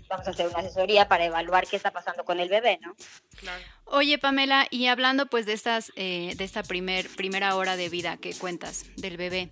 vamos 0.09 0.27
a 0.27 0.31
hacer 0.31 0.47
una 0.47 0.59
asesoría 0.59 1.07
para 1.07 1.25
evaluar 1.25 1.67
qué 1.67 1.75
está 1.75 1.91
pasando 1.91 2.25
con 2.25 2.39
el 2.39 2.49
bebé, 2.49 2.79
¿no? 2.81 2.95
Claro. 3.37 3.63
Oye, 3.85 4.17
Pamela, 4.17 4.67
y 4.69 4.87
hablando 4.87 5.27
pues 5.27 5.45
de 5.45 5.53
estas, 5.53 5.91
eh, 5.95 6.33
de 6.35 6.43
esta 6.43 6.63
primer, 6.63 7.07
primera 7.15 7.55
hora 7.55 7.75
de 7.75 7.89
vida 7.89 8.17
que 8.17 8.33
cuentas 8.33 8.85
del 8.97 9.17
bebé, 9.17 9.51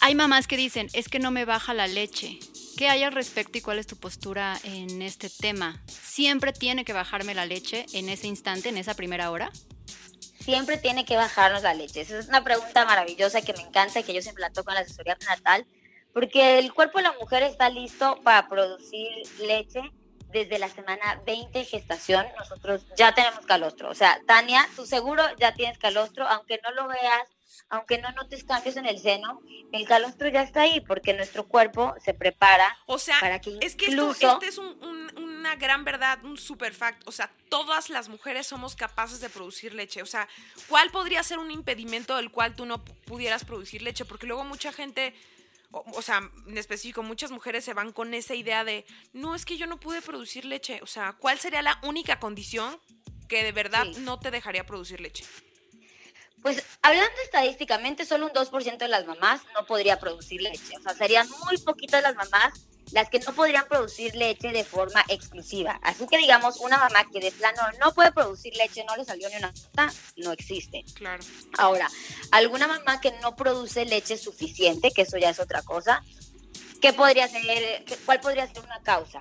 hay 0.00 0.14
mamás 0.14 0.46
que 0.46 0.56
dicen, 0.56 0.88
es 0.92 1.08
que 1.08 1.18
no 1.18 1.30
me 1.30 1.44
baja 1.44 1.74
la 1.74 1.86
leche. 1.86 2.38
¿Qué 2.76 2.88
hay 2.88 3.02
al 3.02 3.12
respecto 3.12 3.58
y 3.58 3.60
cuál 3.62 3.78
es 3.78 3.86
tu 3.86 3.96
postura 3.96 4.58
en 4.64 5.02
este 5.02 5.30
tema? 5.30 5.82
¿Siempre 5.86 6.52
tiene 6.52 6.84
que 6.84 6.92
bajarme 6.92 7.34
la 7.34 7.46
leche 7.46 7.86
en 7.92 8.08
ese 8.08 8.26
instante, 8.26 8.68
en 8.68 8.76
esa 8.76 8.94
primera 8.94 9.30
hora? 9.30 9.50
Siempre 10.40 10.76
tiene 10.76 11.04
que 11.04 11.16
bajarnos 11.16 11.62
la 11.62 11.74
leche. 11.74 12.02
Esa 12.02 12.18
es 12.18 12.28
una 12.28 12.44
pregunta 12.44 12.84
maravillosa 12.84 13.42
que 13.42 13.52
me 13.54 13.62
encanta 13.62 14.00
y 14.00 14.04
que 14.04 14.14
yo 14.14 14.22
siempre 14.22 14.42
la 14.42 14.50
toco 14.50 14.70
en 14.70 14.76
la 14.76 14.80
asesoría 14.82 15.16
prenatal 15.16 15.66
porque 16.16 16.58
el 16.58 16.72
cuerpo 16.72 16.96
de 16.96 17.02
la 17.02 17.12
mujer 17.12 17.42
está 17.42 17.68
listo 17.68 18.18
para 18.24 18.48
producir 18.48 19.06
leche 19.38 19.82
desde 20.32 20.58
la 20.58 20.70
semana 20.70 21.20
20 21.26 21.58
de 21.58 21.64
gestación. 21.66 22.24
Nosotros 22.38 22.86
ya 22.96 23.14
tenemos 23.14 23.44
calostro. 23.44 23.90
O 23.90 23.94
sea, 23.94 24.18
Tania, 24.26 24.66
tú 24.76 24.86
seguro 24.86 25.22
ya 25.38 25.52
tienes 25.52 25.76
calostro, 25.76 26.26
aunque 26.26 26.58
no 26.64 26.70
lo 26.70 26.88
veas, 26.88 27.28
aunque 27.68 27.98
no 27.98 28.10
notes 28.12 28.44
cambios 28.44 28.76
en 28.76 28.86
el 28.86 28.98
seno, 28.98 29.40
el 29.72 29.86
calostro 29.86 30.28
ya 30.28 30.42
está 30.42 30.62
ahí 30.62 30.80
porque 30.80 31.14
nuestro 31.14 31.46
cuerpo 31.46 31.94
se 32.04 32.14
prepara 32.14 32.76
o 32.86 32.98
sea, 32.98 33.18
para 33.20 33.40
que 33.40 33.58
es 33.60 33.76
que 33.76 33.86
esto, 33.86 34.10
este 34.10 34.46
es 34.46 34.58
una 34.58 35.56
gran 35.56 35.84
verdad, 35.84 36.24
un 36.24 36.36
super 36.36 36.74
fact. 36.74 37.06
O 37.06 37.12
sea, 37.12 37.30
todas 37.48 37.90
las 37.90 38.08
mujeres 38.08 38.46
somos 38.46 38.76
capaces 38.76 39.20
de 39.20 39.28
producir 39.28 39.74
leche. 39.74 40.02
O 40.02 40.06
sea, 40.06 40.28
¿cuál 40.68 40.90
podría 40.90 41.22
ser 41.22 41.38
un 41.38 41.50
impedimento 41.50 42.16
del 42.16 42.30
cual 42.30 42.54
tú 42.54 42.66
no 42.66 42.84
pudieras 42.84 43.44
producir 43.44 43.82
leche? 43.82 44.04
Porque 44.04 44.26
luego 44.26 44.44
mucha 44.44 44.72
gente 44.72 45.14
o, 45.70 46.02
sea, 46.02 46.30
en 46.46 46.58
específico, 46.58 47.02
muchas 47.02 47.30
mujeres 47.30 47.64
se 47.64 47.74
van 47.74 47.92
con 47.92 48.14
esa 48.14 48.34
idea 48.34 48.64
de, 48.64 48.86
no, 49.12 49.34
es 49.34 49.44
que 49.44 49.56
yo 49.56 49.66
no 49.66 49.78
pude 49.78 50.00
producir 50.00 50.44
leche. 50.44 50.80
O 50.82 50.86
sea, 50.86 51.14
¿cuál 51.18 51.38
sería 51.38 51.62
la 51.62 51.78
única 51.82 52.18
condición 52.18 52.80
que 53.28 53.42
de 53.42 53.52
verdad 53.52 53.84
no 53.98 54.18
te 54.18 54.30
dejaría 54.30 54.64
producir 54.64 55.00
leche? 55.00 55.24
Pues 56.46 56.62
hablando 56.80 57.20
estadísticamente, 57.24 58.06
solo 58.06 58.26
un 58.26 58.32
2% 58.32 58.78
de 58.78 58.86
las 58.86 59.04
mamás 59.04 59.40
no 59.52 59.66
podría 59.66 59.98
producir 59.98 60.40
leche. 60.40 60.76
O 60.78 60.80
sea, 60.80 60.94
serían 60.94 61.28
muy 61.44 61.58
poquitas 61.58 62.00
las 62.00 62.14
mamás 62.14 62.52
las 62.92 63.10
que 63.10 63.18
no 63.18 63.34
podrían 63.34 63.66
producir 63.66 64.14
leche 64.14 64.52
de 64.52 64.62
forma 64.62 65.04
exclusiva. 65.08 65.80
Así 65.82 66.06
que 66.06 66.18
digamos, 66.18 66.58
una 66.60 66.78
mamá 66.78 67.04
que 67.12 67.18
de 67.18 67.32
plano 67.32 67.62
no 67.80 67.92
puede 67.94 68.12
producir 68.12 68.54
leche, 68.54 68.84
no 68.84 68.96
le 68.96 69.04
salió 69.04 69.28
ni 69.28 69.34
una 69.34 69.48
gota, 69.50 69.92
no 70.18 70.30
existe. 70.30 70.84
Claro. 70.94 71.24
Ahora, 71.58 71.88
alguna 72.30 72.68
mamá 72.68 73.00
que 73.00 73.10
no 73.20 73.34
produce 73.34 73.84
leche 73.84 74.16
suficiente, 74.16 74.92
que 74.92 75.02
eso 75.02 75.18
ya 75.18 75.30
es 75.30 75.40
otra 75.40 75.62
cosa, 75.62 76.04
¿qué 76.80 76.92
podría 76.92 77.26
ser, 77.26 77.42
cuál 78.04 78.20
podría 78.20 78.46
ser 78.46 78.62
una 78.62 78.80
causa? 78.84 79.18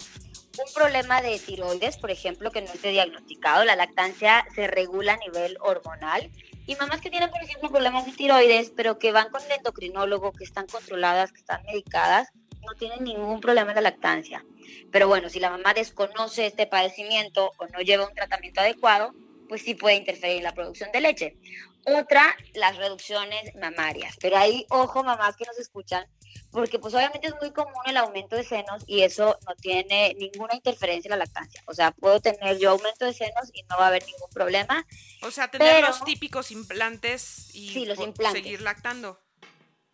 Un 0.60 0.74
problema 0.75 1.24
de 1.24 1.39
tiroides, 1.39 1.98
por 1.98 2.12
ejemplo, 2.12 2.51
que 2.51 2.62
no 2.62 2.72
esté 2.72 2.89
diagnosticado, 2.89 3.65
la 3.65 3.75
lactancia 3.75 4.46
se 4.53 4.67
regula 4.67 5.13
a 5.13 5.17
nivel 5.17 5.58
hormonal 5.60 6.29
y 6.68 6.76
mamás 6.76 7.02
que 7.02 7.10
tienen, 7.10 7.30
por 7.30 7.44
ejemplo, 7.44 7.70
problemas 7.70 8.06
de 8.06 8.12
tiroides, 8.12 8.72
pero 8.76 8.98
que 8.98 9.12
van 9.12 9.30
con 9.30 9.44
el 9.44 9.52
endocrinólogo, 9.52 10.32
que 10.32 10.44
están 10.44 10.68
controladas, 10.68 11.32
que 11.32 11.40
están 11.40 11.64
medicadas, 11.64 12.30
no 12.66 12.74
tienen 12.74 13.04
ningún 13.04 13.40
problema 13.42 13.74
la 13.74 13.82
lactancia. 13.82 14.44
Pero 14.92 15.08
bueno, 15.08 15.30
si 15.30 15.40
la 15.40 15.50
mamá 15.50 15.74
desconoce 15.74 16.48
este 16.48 16.66
padecimiento 16.68 17.52
o 17.58 17.68
no 17.68 17.82
lleva 17.82 18.08
un 18.08 18.16
tratamiento 18.16 18.62
adecuado, 18.62 19.14
pues 19.48 19.62
sí 19.62 19.76
puede 19.76 19.96
interferir 19.96 20.38
en 20.38 20.44
la 20.44 20.54
producción 20.54 20.92
de 20.92 21.02
leche. 21.02 21.38
Otra, 21.86 22.36
las 22.56 22.78
reducciones 22.78 23.54
mamarias. 23.56 24.16
Pero 24.20 24.38
ahí, 24.38 24.66
ojo, 24.70 25.04
mamás 25.04 25.36
que 25.36 25.46
nos 25.46 25.60
escuchan, 25.60 26.08
porque 26.56 26.80
pues 26.80 26.94
obviamente 26.94 27.28
es 27.28 27.36
muy 27.42 27.52
común 27.52 27.82
el 27.86 27.98
aumento 27.98 28.38
de 28.38 28.46
senos 28.46 28.84
y 28.88 29.02
eso 29.02 29.38
no 29.46 29.56
tiene 29.56 30.16
ninguna 30.18 30.56
interferencia 30.56 31.10
en 31.10 31.20
la 31.20 31.26
lactancia. 31.26 31.62
O 31.68 31.74
sea, 31.74 31.92
puedo 31.92 32.22
tener 32.22 32.58
yo 32.58 32.72
aumento 32.72 33.04
de 33.04 33.14
senos 33.14 33.52
y 33.54 33.64
no 33.64 33.78
va 33.78 33.84
a 33.84 33.88
haber 33.90 34.06
ningún 34.06 34.30
problema. 34.34 34.88
O 35.22 35.32
sea, 35.32 35.52
tener 35.52 35.84
los 35.84 36.06
típicos 36.06 36.52
implantes 36.52 37.54
y 37.54 37.86
los 37.86 38.00
seguir 38.32 38.62
lactando. 38.62 39.20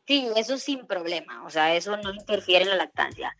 Sí, 0.05 0.29
eso 0.35 0.59
sin 0.59 0.85
problema, 0.85 1.43
o 1.45 1.49
sea, 1.49 1.73
eso 1.73 1.97
no 1.97 2.13
interfiere 2.13 2.63
en 2.63 2.69
la 2.69 2.75
lactancia. 2.75 3.35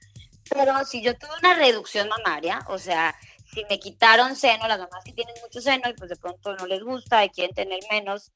Pero 0.50 0.84
si 0.86 1.04
yo 1.04 1.16
tuve 1.16 1.32
una 1.40 1.54
reducción 1.54 2.10
mamaria, 2.10 2.66
o 2.70 2.80
sea, 2.80 3.16
si 3.54 3.64
me 3.70 3.80
quitaron 3.80 4.36
seno, 4.36 4.68
las 4.68 4.80
mamás 4.80 5.04
que 5.04 5.14
tienen 5.14 5.36
mucho 5.44 5.62
seno 5.62 5.90
y 5.90 5.94
pues 5.94 6.10
de 6.10 6.16
pronto 6.16 6.56
no 6.56 6.66
les 6.66 6.82
gusta 6.82 7.24
y 7.24 7.30
quieren 7.30 7.54
tener 7.54 7.82
menos, 7.92 8.32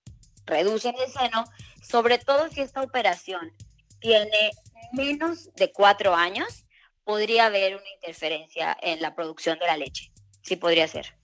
reducen 0.45 0.93
el 0.99 1.11
seno, 1.11 1.45
sobre 1.81 2.19
todo 2.19 2.49
si 2.49 2.61
esta 2.61 2.81
operación 2.81 3.51
tiene 3.99 4.51
menos 4.93 5.53
de 5.55 5.71
cuatro 5.71 6.15
años, 6.15 6.65
podría 7.03 7.45
haber 7.45 7.75
una 7.75 7.89
interferencia 7.95 8.77
en 8.81 9.01
la 9.01 9.15
producción 9.15 9.59
de 9.59 9.67
la 9.67 9.77
leche. 9.77 10.11
Sí 10.41 10.55
podría 10.55 10.87
ser. 10.87 11.15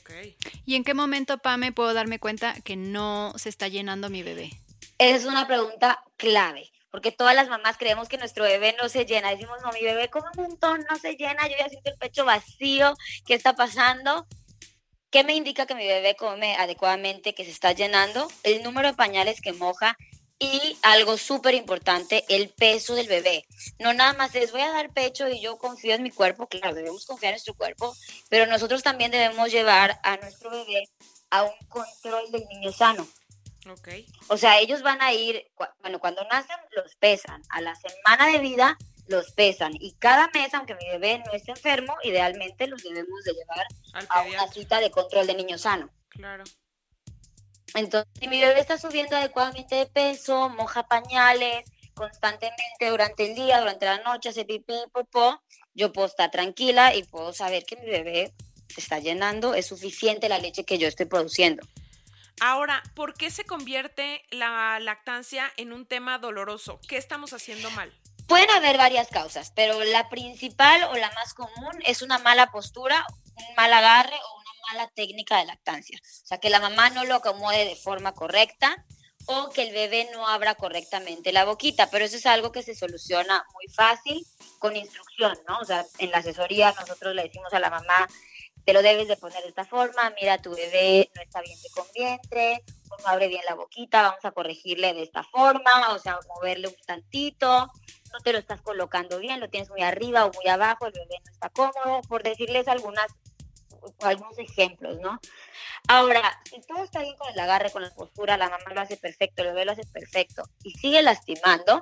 Okay. 0.00 0.36
¿Y 0.66 0.74
en 0.74 0.84
qué 0.84 0.94
momento, 0.94 1.38
Pame, 1.38 1.72
puedo 1.72 1.94
darme 1.94 2.18
cuenta 2.18 2.54
que 2.62 2.76
no 2.76 3.32
se 3.36 3.48
está 3.48 3.68
llenando 3.68 4.10
mi 4.10 4.22
bebé? 4.22 4.50
es 4.98 5.24
una 5.24 5.46
pregunta 5.46 6.02
clave, 6.16 6.70
porque 6.90 7.12
todas 7.12 7.34
las 7.34 7.48
mamás 7.48 7.78
creemos 7.78 8.08
que 8.08 8.18
nuestro 8.18 8.44
bebé 8.44 8.74
no 8.80 8.88
se 8.88 9.06
llena. 9.06 9.30
Decimos, 9.30 9.58
no, 9.62 9.70
mi 9.72 9.82
bebé 9.82 10.10
come 10.10 10.26
un 10.36 10.42
montón, 10.42 10.84
no 10.90 10.96
se 10.98 11.14
llena, 11.14 11.46
yo 11.46 11.54
ya 11.56 11.68
siento 11.68 11.90
el 11.90 11.98
pecho 11.98 12.24
vacío, 12.24 12.94
¿qué 13.24 13.34
está 13.34 13.54
pasando? 13.54 14.26
¿Qué 15.10 15.24
me 15.24 15.34
indica 15.34 15.66
que 15.66 15.74
mi 15.74 15.86
bebé 15.86 16.16
come 16.16 16.56
adecuadamente, 16.56 17.34
que 17.34 17.44
se 17.44 17.50
está 17.50 17.72
llenando? 17.72 18.28
El 18.42 18.62
número 18.62 18.88
de 18.88 18.94
pañales 18.94 19.40
que 19.40 19.52
moja 19.52 19.96
y 20.38 20.78
algo 20.82 21.18
súper 21.18 21.54
importante, 21.54 22.24
el 22.28 22.50
peso 22.50 22.94
del 22.94 23.08
bebé. 23.08 23.46
No 23.78 23.92
nada 23.92 24.12
más 24.12 24.34
es 24.34 24.52
voy 24.52 24.60
a 24.60 24.70
dar 24.70 24.92
pecho 24.92 25.28
y 25.28 25.40
yo 25.40 25.58
confío 25.58 25.94
en 25.94 26.02
mi 26.02 26.10
cuerpo, 26.10 26.46
claro, 26.46 26.74
debemos 26.74 27.06
confiar 27.06 27.30
en 27.30 27.34
nuestro 27.34 27.54
cuerpo, 27.54 27.94
pero 28.28 28.46
nosotros 28.46 28.82
también 28.82 29.10
debemos 29.10 29.50
llevar 29.50 29.98
a 30.02 30.16
nuestro 30.16 30.50
bebé 30.50 30.88
a 31.30 31.42
un 31.42 31.68
control 31.68 32.30
del 32.30 32.46
niño 32.48 32.72
sano. 32.72 33.06
O 34.28 34.36
sea, 34.36 34.60
ellos 34.60 34.82
van 34.82 35.02
a 35.02 35.12
ir, 35.12 35.50
bueno, 35.80 35.98
cuando 35.98 36.24
nacen 36.24 36.56
los 36.74 36.94
pesan, 36.96 37.42
a 37.50 37.60
la 37.60 37.74
semana 37.74 38.28
de 38.32 38.38
vida 38.38 38.78
los 39.08 39.32
pesan 39.32 39.72
y 39.78 39.94
cada 39.94 40.28
mes, 40.32 40.54
aunque 40.54 40.74
mi 40.74 40.86
bebé 40.88 41.22
no 41.26 41.32
esté 41.32 41.50
enfermo, 41.50 41.96
idealmente 42.02 42.66
los 42.66 42.82
debemos 42.82 43.24
de 43.24 43.32
llevar 43.32 43.66
a 44.08 44.22
una 44.22 44.48
cita 44.48 44.80
de 44.80 44.90
control 44.90 45.26
de 45.26 45.34
niño 45.34 45.58
sano. 45.58 45.90
Claro. 46.10 46.44
Entonces, 47.74 48.10
si 48.20 48.28
mi 48.28 48.40
bebé 48.40 48.60
está 48.60 48.78
subiendo 48.78 49.16
adecuadamente 49.16 49.74
de 49.76 49.86
peso, 49.86 50.48
moja 50.48 50.86
pañales 50.86 51.64
constantemente 51.94 52.88
durante 52.88 53.26
el 53.28 53.34
día, 53.34 53.58
durante 53.58 53.84
la 53.84 53.98
noche, 53.98 54.28
hace 54.28 54.44
pipí, 54.44 54.72
popó, 54.92 55.42
yo 55.74 55.92
puedo 55.92 56.06
estar 56.06 56.30
tranquila 56.30 56.94
y 56.94 57.02
puedo 57.02 57.32
saber 57.32 57.64
que 57.64 57.76
mi 57.76 57.86
bebé 57.86 58.32
se 58.68 58.80
está 58.80 59.00
llenando, 59.00 59.54
es 59.54 59.66
suficiente 59.66 60.28
la 60.28 60.38
leche 60.38 60.64
que 60.64 60.78
yo 60.78 60.86
estoy 60.86 61.06
produciendo. 61.06 61.66
Ahora, 62.40 62.84
¿por 62.94 63.14
qué 63.14 63.30
se 63.30 63.44
convierte 63.44 64.22
la 64.30 64.78
lactancia 64.78 65.50
en 65.56 65.72
un 65.72 65.86
tema 65.86 66.18
doloroso? 66.18 66.78
¿Qué 66.88 66.96
estamos 66.96 67.32
haciendo 67.32 67.68
mal? 67.72 67.92
Pueden 68.28 68.50
haber 68.50 68.76
varias 68.76 69.08
causas, 69.08 69.52
pero 69.56 69.82
la 69.82 70.08
principal 70.08 70.84
o 70.84 70.94
la 70.94 71.10
más 71.12 71.34
común 71.34 71.72
es 71.84 72.02
una 72.02 72.18
mala 72.18 72.52
postura, 72.52 73.04
un 73.34 73.54
mal 73.56 73.72
agarre 73.72 74.14
o 74.14 74.40
una 74.40 74.47
mala 74.72 74.88
técnica 74.88 75.38
de 75.38 75.46
lactancia. 75.46 75.98
O 76.02 76.26
sea, 76.26 76.38
que 76.38 76.50
la 76.50 76.60
mamá 76.60 76.90
no 76.90 77.04
lo 77.04 77.16
acomode 77.16 77.64
de 77.64 77.76
forma 77.76 78.14
correcta 78.14 78.84
o 79.26 79.50
que 79.50 79.62
el 79.62 79.74
bebé 79.74 80.08
no 80.12 80.26
abra 80.26 80.54
correctamente 80.54 81.32
la 81.32 81.44
boquita, 81.44 81.90
pero 81.90 82.04
eso 82.04 82.16
es 82.16 82.26
algo 82.26 82.50
que 82.50 82.62
se 82.62 82.74
soluciona 82.74 83.44
muy 83.52 83.66
fácil 83.74 84.26
con 84.58 84.74
instrucción, 84.74 85.38
¿no? 85.46 85.58
O 85.58 85.64
sea, 85.64 85.84
en 85.98 86.10
la 86.10 86.18
asesoría 86.18 86.72
nosotros 86.72 87.14
le 87.14 87.24
decimos 87.24 87.52
a 87.52 87.60
la 87.60 87.68
mamá, 87.68 88.08
te 88.64 88.72
lo 88.72 88.82
debes 88.82 89.06
de 89.06 89.16
poner 89.16 89.42
de 89.42 89.48
esta 89.48 89.64
forma, 89.64 90.12
mira, 90.20 90.40
tu 90.40 90.54
bebé 90.54 91.10
no 91.14 91.22
está 91.22 91.42
bien 91.42 91.60
de 91.60 91.68
con 91.70 91.86
vientre, 91.94 92.64
no 92.88 92.96
abre 93.06 93.28
bien 93.28 93.42
la 93.46 93.54
boquita, 93.54 94.02
vamos 94.02 94.24
a 94.24 94.32
corregirle 94.32 94.94
de 94.94 95.02
esta 95.02 95.22
forma, 95.24 95.92
o 95.92 95.98
sea, 95.98 96.18
moverle 96.34 96.68
un 96.68 96.76
tantito, 96.86 97.70
no 98.12 98.20
te 98.20 98.32
lo 98.32 98.38
estás 98.38 98.62
colocando 98.62 99.18
bien, 99.18 99.40
lo 99.40 99.50
tienes 99.50 99.68
muy 99.70 99.82
arriba 99.82 100.24
o 100.24 100.32
muy 100.32 100.48
abajo, 100.48 100.86
el 100.86 100.92
bebé 100.92 101.16
no 101.24 101.32
está 101.32 101.50
cómodo, 101.50 102.00
por 102.08 102.22
decirles 102.22 102.66
algunas 102.68 103.08
algunos 104.00 104.38
ejemplos, 104.38 104.98
¿no? 105.00 105.20
Ahora, 105.88 106.40
si 106.44 106.60
todo 106.60 106.84
está 106.84 107.00
bien 107.00 107.16
con 107.16 107.32
el 107.32 107.38
agarre, 107.40 107.70
con 107.70 107.82
la 107.82 107.90
postura, 107.90 108.36
la 108.36 108.48
mamá 108.48 108.72
lo 108.74 108.80
hace 108.80 108.96
perfecto, 108.96 109.42
el 109.42 109.48
bebé 109.48 109.64
lo 109.64 109.72
hace 109.72 109.86
perfecto 109.86 110.42
y 110.62 110.72
sigue 110.72 111.02
lastimando, 111.02 111.80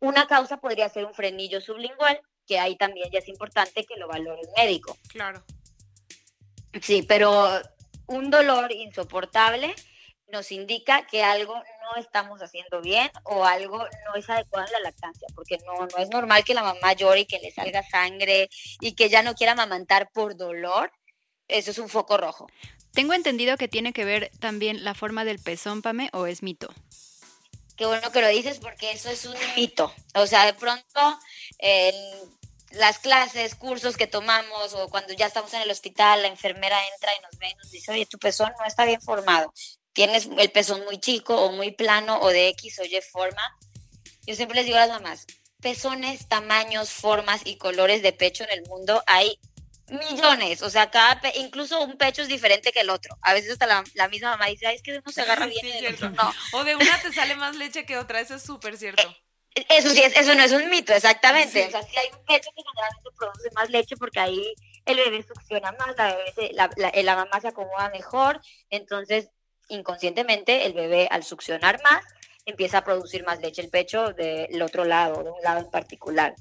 una 0.00 0.26
causa 0.26 0.58
podría 0.58 0.88
ser 0.88 1.04
un 1.04 1.14
frenillo 1.14 1.60
sublingual, 1.60 2.20
que 2.46 2.58
ahí 2.58 2.76
también 2.76 3.10
ya 3.10 3.18
es 3.18 3.28
importante 3.28 3.84
que 3.84 3.96
lo 3.96 4.08
valore 4.08 4.40
el 4.40 4.48
médico. 4.56 4.96
Claro. 5.08 5.44
Sí, 6.80 7.02
pero 7.02 7.60
un 8.06 8.30
dolor 8.30 8.72
insoportable 8.72 9.74
nos 10.28 10.52
indica 10.52 11.06
que 11.06 11.22
algo 11.22 11.54
no 11.54 12.00
estamos 12.00 12.40
haciendo 12.42 12.80
bien 12.80 13.10
o 13.24 13.44
algo 13.44 13.78
no 13.78 14.14
es 14.14 14.28
adecuado 14.28 14.66
en 14.66 14.72
la 14.72 14.80
lactancia, 14.80 15.26
porque 15.34 15.58
no, 15.66 15.86
no 15.86 15.98
es 15.98 16.10
normal 16.10 16.44
que 16.44 16.54
la 16.54 16.62
mamá 16.62 16.92
llore 16.92 17.20
y 17.20 17.26
que 17.26 17.38
le 17.38 17.50
salga 17.50 17.82
sangre 17.82 18.48
y 18.80 18.94
que 18.94 19.08
ya 19.08 19.22
no 19.22 19.34
quiera 19.34 19.52
amamantar 19.52 20.10
por 20.12 20.36
dolor. 20.36 20.92
Eso 21.48 21.70
es 21.70 21.78
un 21.78 21.88
foco 21.88 22.16
rojo. 22.16 22.46
Tengo 22.92 23.14
entendido 23.14 23.56
que 23.56 23.68
tiene 23.68 23.92
que 23.92 24.04
ver 24.04 24.30
también 24.38 24.84
la 24.84 24.94
forma 24.94 25.24
del 25.24 25.38
pezón, 25.38 25.82
Pame, 25.82 26.10
o 26.12 26.26
es 26.26 26.42
mito. 26.42 26.68
Qué 27.76 27.86
bueno 27.86 28.10
que 28.10 28.20
lo 28.20 28.28
dices 28.28 28.58
porque 28.58 28.90
eso 28.90 29.08
es 29.08 29.24
un 29.24 29.36
mito. 29.56 29.92
O 30.14 30.26
sea, 30.26 30.44
de 30.46 30.54
pronto 30.54 31.18
en 31.58 31.94
las 32.72 32.98
clases, 32.98 33.54
cursos 33.54 33.96
que 33.96 34.06
tomamos 34.06 34.74
o 34.74 34.88
cuando 34.88 35.12
ya 35.14 35.26
estamos 35.26 35.54
en 35.54 35.62
el 35.62 35.70
hospital, 35.70 36.22
la 36.22 36.28
enfermera 36.28 36.76
entra 36.94 37.14
y 37.14 37.20
nos 37.22 37.38
ve 37.38 37.50
y 37.50 37.54
nos 37.54 37.70
dice, 37.70 37.92
oye, 37.92 38.06
tu 38.06 38.18
pezón 38.18 38.52
no 38.58 38.66
está 38.66 38.84
bien 38.84 39.00
formado. 39.00 39.52
Tienes 39.92 40.28
el 40.36 40.50
pezón 40.50 40.84
muy 40.84 40.98
chico 40.98 41.40
o 41.40 41.52
muy 41.52 41.70
plano 41.70 42.18
o 42.20 42.28
de 42.28 42.48
X 42.48 42.78
o 42.80 42.84
Y 42.84 43.00
forma. 43.00 43.42
Yo 44.26 44.34
siempre 44.34 44.56
les 44.56 44.66
digo 44.66 44.76
a 44.76 44.86
las 44.86 45.00
mamás, 45.00 45.26
pezones, 45.60 46.28
tamaños, 46.28 46.90
formas 46.90 47.42
y 47.44 47.56
colores 47.56 48.02
de 48.02 48.12
pecho 48.12 48.44
en 48.44 48.50
el 48.50 48.68
mundo 48.68 49.02
hay 49.06 49.38
millones, 49.90 50.62
o 50.62 50.70
sea, 50.70 50.90
cada 50.90 51.20
incluso 51.34 51.80
un 51.82 51.96
pecho 51.96 52.22
es 52.22 52.28
diferente 52.28 52.72
que 52.72 52.80
el 52.80 52.90
otro. 52.90 53.16
A 53.22 53.34
veces 53.34 53.52
hasta 53.52 53.66
la, 53.66 54.08
misma 54.08 54.30
mamá 54.30 54.46
dice, 54.46 54.66
Ay, 54.66 54.76
es 54.76 54.82
que 54.82 54.98
uno 54.98 55.12
se 55.12 55.22
agarra 55.22 55.46
bien 55.62 55.66
y 55.66 55.86
otro 55.86 56.10
no. 56.10 56.32
O 56.52 56.64
de 56.64 56.74
una 56.76 57.00
te 57.00 57.12
sale 57.12 57.36
más 57.36 57.56
leche 57.56 57.84
que 57.86 57.96
otra, 57.96 58.20
eso 58.20 58.34
es 58.34 58.42
súper 58.42 58.76
cierto. 58.76 59.02
Eh, 59.54 59.66
eso 59.70 59.90
sí, 59.90 60.02
eso 60.02 60.34
no 60.34 60.42
es 60.42 60.52
un 60.52 60.68
mito, 60.70 60.92
exactamente. 60.92 61.66
O 61.66 61.70
sea, 61.70 61.82
si 61.82 61.96
hay 61.96 62.08
un 62.12 62.24
pecho 62.24 62.50
que 62.54 62.62
generalmente 62.62 63.10
produce 63.16 63.50
más 63.54 63.70
leche 63.70 63.96
porque 63.96 64.20
ahí 64.20 64.54
el 64.84 64.96
bebé 64.96 65.22
succiona 65.22 65.72
más, 65.72 65.96
la, 65.96 66.16
bebé 66.16 66.52
la, 66.52 66.70
la 66.76 67.16
mamá 67.16 67.40
se 67.40 67.48
acomoda 67.48 67.90
mejor, 67.90 68.40
entonces 68.70 69.30
inconscientemente 69.68 70.66
el 70.66 70.72
bebé 70.72 71.08
al 71.10 71.24
succionar 71.24 71.80
más 71.82 72.02
empieza 72.46 72.78
a 72.78 72.84
producir 72.84 73.24
más 73.24 73.40
leche 73.40 73.60
el 73.60 73.68
pecho 73.68 74.12
del 74.14 74.62
otro 74.62 74.84
lado, 74.84 75.22
de 75.22 75.30
un 75.30 75.42
lado 75.42 75.60
en 75.60 75.70
particular. 75.70 76.34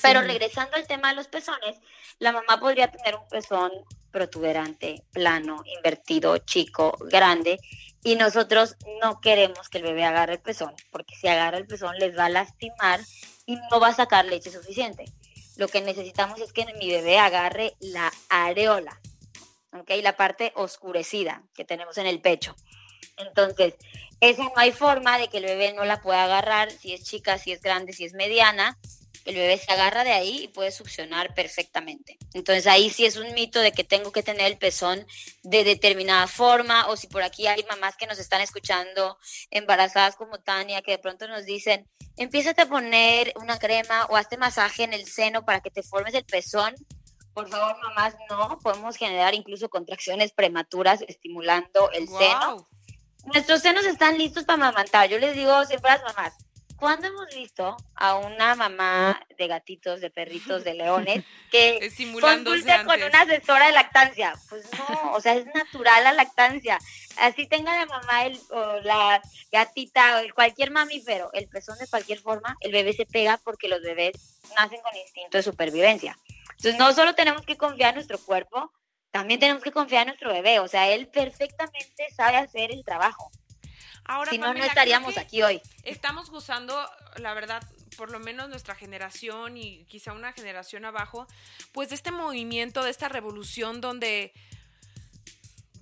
Pero 0.00 0.22
regresando 0.22 0.76
al 0.76 0.86
tema 0.86 1.10
de 1.10 1.16
los 1.16 1.28
pezones, 1.28 1.76
la 2.18 2.32
mamá 2.32 2.58
podría 2.60 2.90
tener 2.90 3.16
un 3.16 3.28
pezón 3.28 3.72
protuberante, 4.10 5.02
plano, 5.12 5.62
invertido, 5.76 6.38
chico, 6.38 6.96
grande, 7.00 7.58
y 8.04 8.16
nosotros 8.16 8.76
no 9.00 9.20
queremos 9.20 9.68
que 9.68 9.78
el 9.78 9.84
bebé 9.84 10.04
agarre 10.04 10.34
el 10.34 10.40
pezón, 10.40 10.74
porque 10.90 11.14
si 11.16 11.28
agarra 11.28 11.58
el 11.58 11.66
pezón 11.66 11.96
les 11.98 12.16
va 12.16 12.26
a 12.26 12.30
lastimar 12.30 13.00
y 13.46 13.56
no 13.70 13.80
va 13.80 13.88
a 13.88 13.94
sacar 13.94 14.24
leche 14.24 14.50
suficiente. 14.50 15.04
Lo 15.56 15.68
que 15.68 15.80
necesitamos 15.80 16.40
es 16.40 16.52
que 16.52 16.66
mi 16.74 16.90
bebé 16.90 17.18
agarre 17.18 17.74
la 17.80 18.12
areola, 18.28 19.00
¿ok? 19.72 19.90
La 20.02 20.16
parte 20.16 20.52
oscurecida 20.56 21.42
que 21.54 21.64
tenemos 21.64 21.98
en 21.98 22.06
el 22.06 22.20
pecho. 22.20 22.56
Entonces, 23.16 23.74
esa 24.20 24.44
no 24.44 24.52
hay 24.56 24.72
forma 24.72 25.18
de 25.18 25.28
que 25.28 25.38
el 25.38 25.44
bebé 25.44 25.72
no 25.72 25.84
la 25.84 26.00
pueda 26.00 26.24
agarrar, 26.24 26.70
si 26.70 26.92
es 26.92 27.04
chica, 27.04 27.38
si 27.38 27.52
es 27.52 27.60
grande, 27.60 27.92
si 27.92 28.04
es 28.04 28.14
mediana, 28.14 28.78
el 29.24 29.34
bebé 29.34 29.58
se 29.58 29.72
agarra 29.72 30.04
de 30.04 30.12
ahí 30.12 30.44
y 30.44 30.48
puede 30.48 30.72
succionar 30.72 31.34
perfectamente. 31.34 32.18
Entonces 32.34 32.66
ahí 32.66 32.90
sí 32.90 33.06
es 33.06 33.16
un 33.16 33.32
mito 33.34 33.60
de 33.60 33.72
que 33.72 33.84
tengo 33.84 34.12
que 34.12 34.22
tener 34.22 34.46
el 34.46 34.58
pezón 34.58 35.06
de 35.42 35.64
determinada 35.64 36.26
forma 36.26 36.88
o 36.88 36.96
si 36.96 37.06
por 37.06 37.22
aquí 37.22 37.46
hay 37.46 37.64
mamás 37.68 37.96
que 37.96 38.06
nos 38.06 38.18
están 38.18 38.40
escuchando 38.40 39.18
embarazadas 39.50 40.16
como 40.16 40.40
Tania 40.40 40.82
que 40.82 40.92
de 40.92 40.98
pronto 40.98 41.28
nos 41.28 41.44
dicen, 41.44 41.88
empiezate 42.16 42.62
a 42.62 42.68
poner 42.68 43.32
una 43.36 43.58
crema 43.58 44.06
o 44.06 44.16
hazte 44.16 44.36
masaje 44.36 44.84
en 44.84 44.92
el 44.92 45.06
seno 45.06 45.44
para 45.44 45.60
que 45.60 45.70
te 45.70 45.82
formes 45.82 46.14
el 46.14 46.24
pezón. 46.24 46.74
Por 47.34 47.48
favor, 47.48 47.76
mamás, 47.82 48.14
no, 48.28 48.58
podemos 48.62 48.96
generar 48.96 49.34
incluso 49.34 49.70
contracciones 49.70 50.32
prematuras 50.32 51.02
estimulando 51.08 51.90
el 51.92 52.06
seno. 52.08 52.68
Nuestros 53.24 53.62
senos 53.62 53.84
están 53.86 54.18
listos 54.18 54.44
para 54.44 54.56
amamantar. 54.56 55.08
Yo 55.08 55.18
les 55.18 55.34
digo 55.34 55.64
siempre 55.64 55.90
a 55.90 55.96
las 55.96 56.14
mamás, 56.14 56.34
¿Cuándo 56.82 57.06
hemos 57.06 57.28
visto 57.32 57.76
a 57.94 58.16
una 58.16 58.56
mamá 58.56 59.24
de 59.38 59.46
gatitos, 59.46 60.00
de 60.00 60.10
perritos, 60.10 60.64
de 60.64 60.74
leones 60.74 61.22
que 61.52 61.78
consulte 62.20 62.84
con 62.84 63.00
una 63.00 63.20
asesora 63.20 63.66
de 63.68 63.72
lactancia? 63.72 64.34
Pues 64.48 64.68
no, 64.76 65.12
o 65.12 65.20
sea, 65.20 65.34
es 65.34 65.46
natural 65.54 66.02
la 66.02 66.12
lactancia. 66.12 66.80
Así 67.18 67.46
tenga 67.46 67.78
la 67.78 67.86
mamá 67.86 68.26
el, 68.26 68.36
o 68.50 68.80
la 68.80 69.22
gatita 69.52 70.22
o 70.22 70.34
cualquier 70.34 70.72
mamífero, 70.72 71.30
el 71.34 71.48
pezón 71.48 71.78
de 71.78 71.86
cualquier 71.86 72.18
forma, 72.18 72.56
el 72.58 72.72
bebé 72.72 72.92
se 72.94 73.06
pega 73.06 73.38
porque 73.44 73.68
los 73.68 73.80
bebés 73.80 74.40
nacen 74.56 74.80
con 74.82 74.96
instinto 74.96 75.36
de 75.36 75.44
supervivencia. 75.44 76.18
Entonces, 76.56 76.80
no 76.80 76.92
solo 76.94 77.14
tenemos 77.14 77.42
que 77.42 77.56
confiar 77.56 77.90
en 77.90 77.94
nuestro 77.94 78.18
cuerpo, 78.18 78.72
también 79.12 79.38
tenemos 79.38 79.62
que 79.62 79.70
confiar 79.70 80.02
en 80.02 80.08
nuestro 80.08 80.32
bebé. 80.32 80.58
O 80.58 80.66
sea, 80.66 80.90
él 80.90 81.06
perfectamente 81.06 82.08
sabe 82.16 82.38
hacer 82.38 82.72
el 82.72 82.82
trabajo. 82.82 83.30
Ahora, 84.04 84.30
si 84.30 84.38
no, 84.38 84.52
no 84.52 84.64
estaríamos 84.64 85.16
aquí 85.16 85.42
hoy. 85.42 85.60
Estamos 85.84 86.30
gozando, 86.30 86.74
la 87.16 87.34
verdad, 87.34 87.62
por 87.96 88.10
lo 88.10 88.18
menos 88.18 88.48
nuestra 88.48 88.74
generación 88.74 89.56
y 89.56 89.84
quizá 89.84 90.12
una 90.12 90.32
generación 90.32 90.84
abajo, 90.84 91.26
pues 91.72 91.90
de 91.90 91.94
este 91.94 92.10
movimiento, 92.10 92.82
de 92.82 92.90
esta 92.90 93.08
revolución 93.08 93.80
donde 93.80 94.32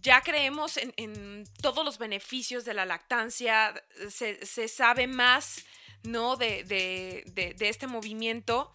ya 0.02 0.22
creemos 0.22 0.76
en, 0.76 1.44
todos 1.60 1.84
los 1.84 1.98
beneficios 1.98 2.64
de 2.64 2.74
la 2.74 2.84
lactancia, 2.84 3.74
se, 4.08 4.68
sabe 4.68 5.06
más, 5.06 5.64
¿no? 6.02 6.36
De, 6.36 6.64
de, 6.64 7.54
de 7.56 7.68
este 7.68 7.86
movimiento. 7.86 8.72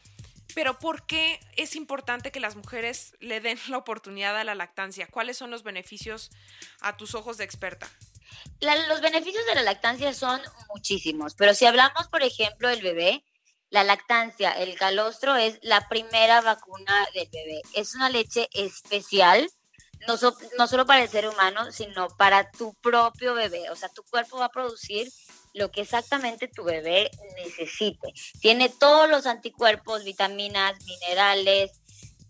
Pero 0.53 0.79
¿por 0.79 1.05
qué 1.05 1.39
es 1.57 1.75
importante 1.75 2.31
que 2.31 2.39
las 2.39 2.55
mujeres 2.55 3.15
le 3.19 3.41
den 3.41 3.59
la 3.67 3.77
oportunidad 3.77 4.37
a 4.37 4.43
la 4.43 4.55
lactancia? 4.55 5.07
¿Cuáles 5.07 5.37
son 5.37 5.51
los 5.51 5.63
beneficios 5.63 6.31
a 6.79 6.95
tus 6.95 7.15
ojos 7.15 7.37
de 7.37 7.43
experta? 7.43 7.89
Los 8.61 9.01
beneficios 9.01 9.45
de 9.45 9.55
la 9.55 9.63
lactancia 9.63 10.13
son 10.13 10.41
muchísimos, 10.73 11.35
pero 11.35 11.53
si 11.53 11.65
hablamos, 11.65 12.07
por 12.07 12.23
ejemplo, 12.23 12.69
del 12.69 12.81
bebé, 12.81 13.23
la 13.69 13.83
lactancia, 13.83 14.51
el 14.51 14.75
calostro 14.75 15.35
es 15.35 15.59
la 15.61 15.87
primera 15.89 16.41
vacuna 16.41 17.05
del 17.13 17.27
bebé. 17.31 17.61
Es 17.73 17.95
una 17.95 18.09
leche 18.09 18.47
especial, 18.53 19.49
no, 20.07 20.15
no 20.57 20.67
solo 20.67 20.85
para 20.85 21.03
el 21.03 21.09
ser 21.09 21.27
humano, 21.27 21.71
sino 21.71 22.07
para 22.09 22.51
tu 22.51 22.73
propio 22.75 23.33
bebé. 23.33 23.69
O 23.71 23.75
sea, 23.75 23.89
tu 23.89 24.03
cuerpo 24.03 24.37
va 24.37 24.45
a 24.45 24.49
producir 24.49 25.11
lo 25.53 25.71
que 25.71 25.81
exactamente 25.81 26.47
tu 26.47 26.63
bebé 26.63 27.09
necesite. 27.37 28.13
Tiene 28.39 28.69
todos 28.69 29.09
los 29.09 29.25
anticuerpos, 29.25 30.03
vitaminas, 30.03 30.75
minerales, 30.85 31.71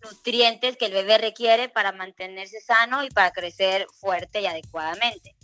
nutrientes 0.02 0.76
que 0.76 0.86
el 0.86 0.92
bebé 0.92 1.18
requiere 1.18 1.68
para 1.68 1.92
mantenerse 1.92 2.60
sano 2.60 3.04
y 3.04 3.10
para 3.10 3.32
crecer 3.32 3.86
fuerte 4.00 4.40
y 4.40 4.46
adecuadamente. 4.46 5.34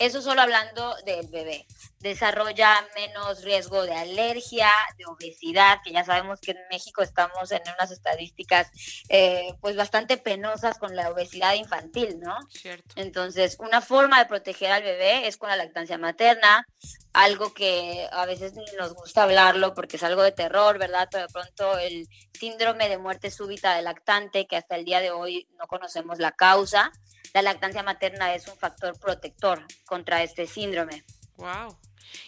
Eso 0.00 0.22
solo 0.22 0.40
hablando 0.40 0.96
del 1.04 1.28
bebé. 1.28 1.66
Desarrolla 1.98 2.88
menos 2.94 3.44
riesgo 3.44 3.82
de 3.82 3.92
alergia, 3.92 4.70
de 4.96 5.04
obesidad, 5.04 5.80
que 5.84 5.92
ya 5.92 6.06
sabemos 6.06 6.40
que 6.40 6.52
en 6.52 6.68
México 6.70 7.02
estamos 7.02 7.52
en 7.52 7.60
unas 7.74 7.90
estadísticas 7.90 8.70
eh, 9.10 9.52
pues 9.60 9.76
bastante 9.76 10.16
penosas 10.16 10.78
con 10.78 10.96
la 10.96 11.10
obesidad 11.10 11.52
infantil, 11.52 12.18
¿no? 12.18 12.38
Cierto. 12.48 12.94
Entonces, 12.96 13.58
una 13.60 13.82
forma 13.82 14.18
de 14.18 14.24
proteger 14.24 14.72
al 14.72 14.84
bebé 14.84 15.28
es 15.28 15.36
con 15.36 15.50
la 15.50 15.56
lactancia 15.56 15.98
materna, 15.98 16.66
algo 17.12 17.52
que 17.52 18.08
a 18.10 18.24
veces 18.24 18.54
nos 18.78 18.94
gusta 18.94 19.24
hablarlo 19.24 19.74
porque 19.74 19.98
es 19.98 20.02
algo 20.02 20.22
de 20.22 20.32
terror, 20.32 20.78
¿verdad? 20.78 21.08
Pero 21.10 21.26
de 21.26 21.32
pronto 21.34 21.76
el 21.76 22.08
síndrome 22.32 22.88
de 22.88 22.96
muerte 22.96 23.30
súbita 23.30 23.74
del 23.74 23.84
lactante, 23.84 24.46
que 24.46 24.56
hasta 24.56 24.76
el 24.76 24.86
día 24.86 25.00
de 25.00 25.10
hoy 25.10 25.46
no 25.58 25.66
conocemos 25.66 26.18
la 26.18 26.32
causa, 26.32 26.90
la 27.32 27.42
lactancia 27.42 27.82
materna 27.82 28.34
es 28.34 28.48
un 28.48 28.56
factor 28.56 28.98
protector 28.98 29.66
contra 29.84 30.22
este 30.22 30.46
síndrome. 30.46 31.04
Wow. 31.36 31.78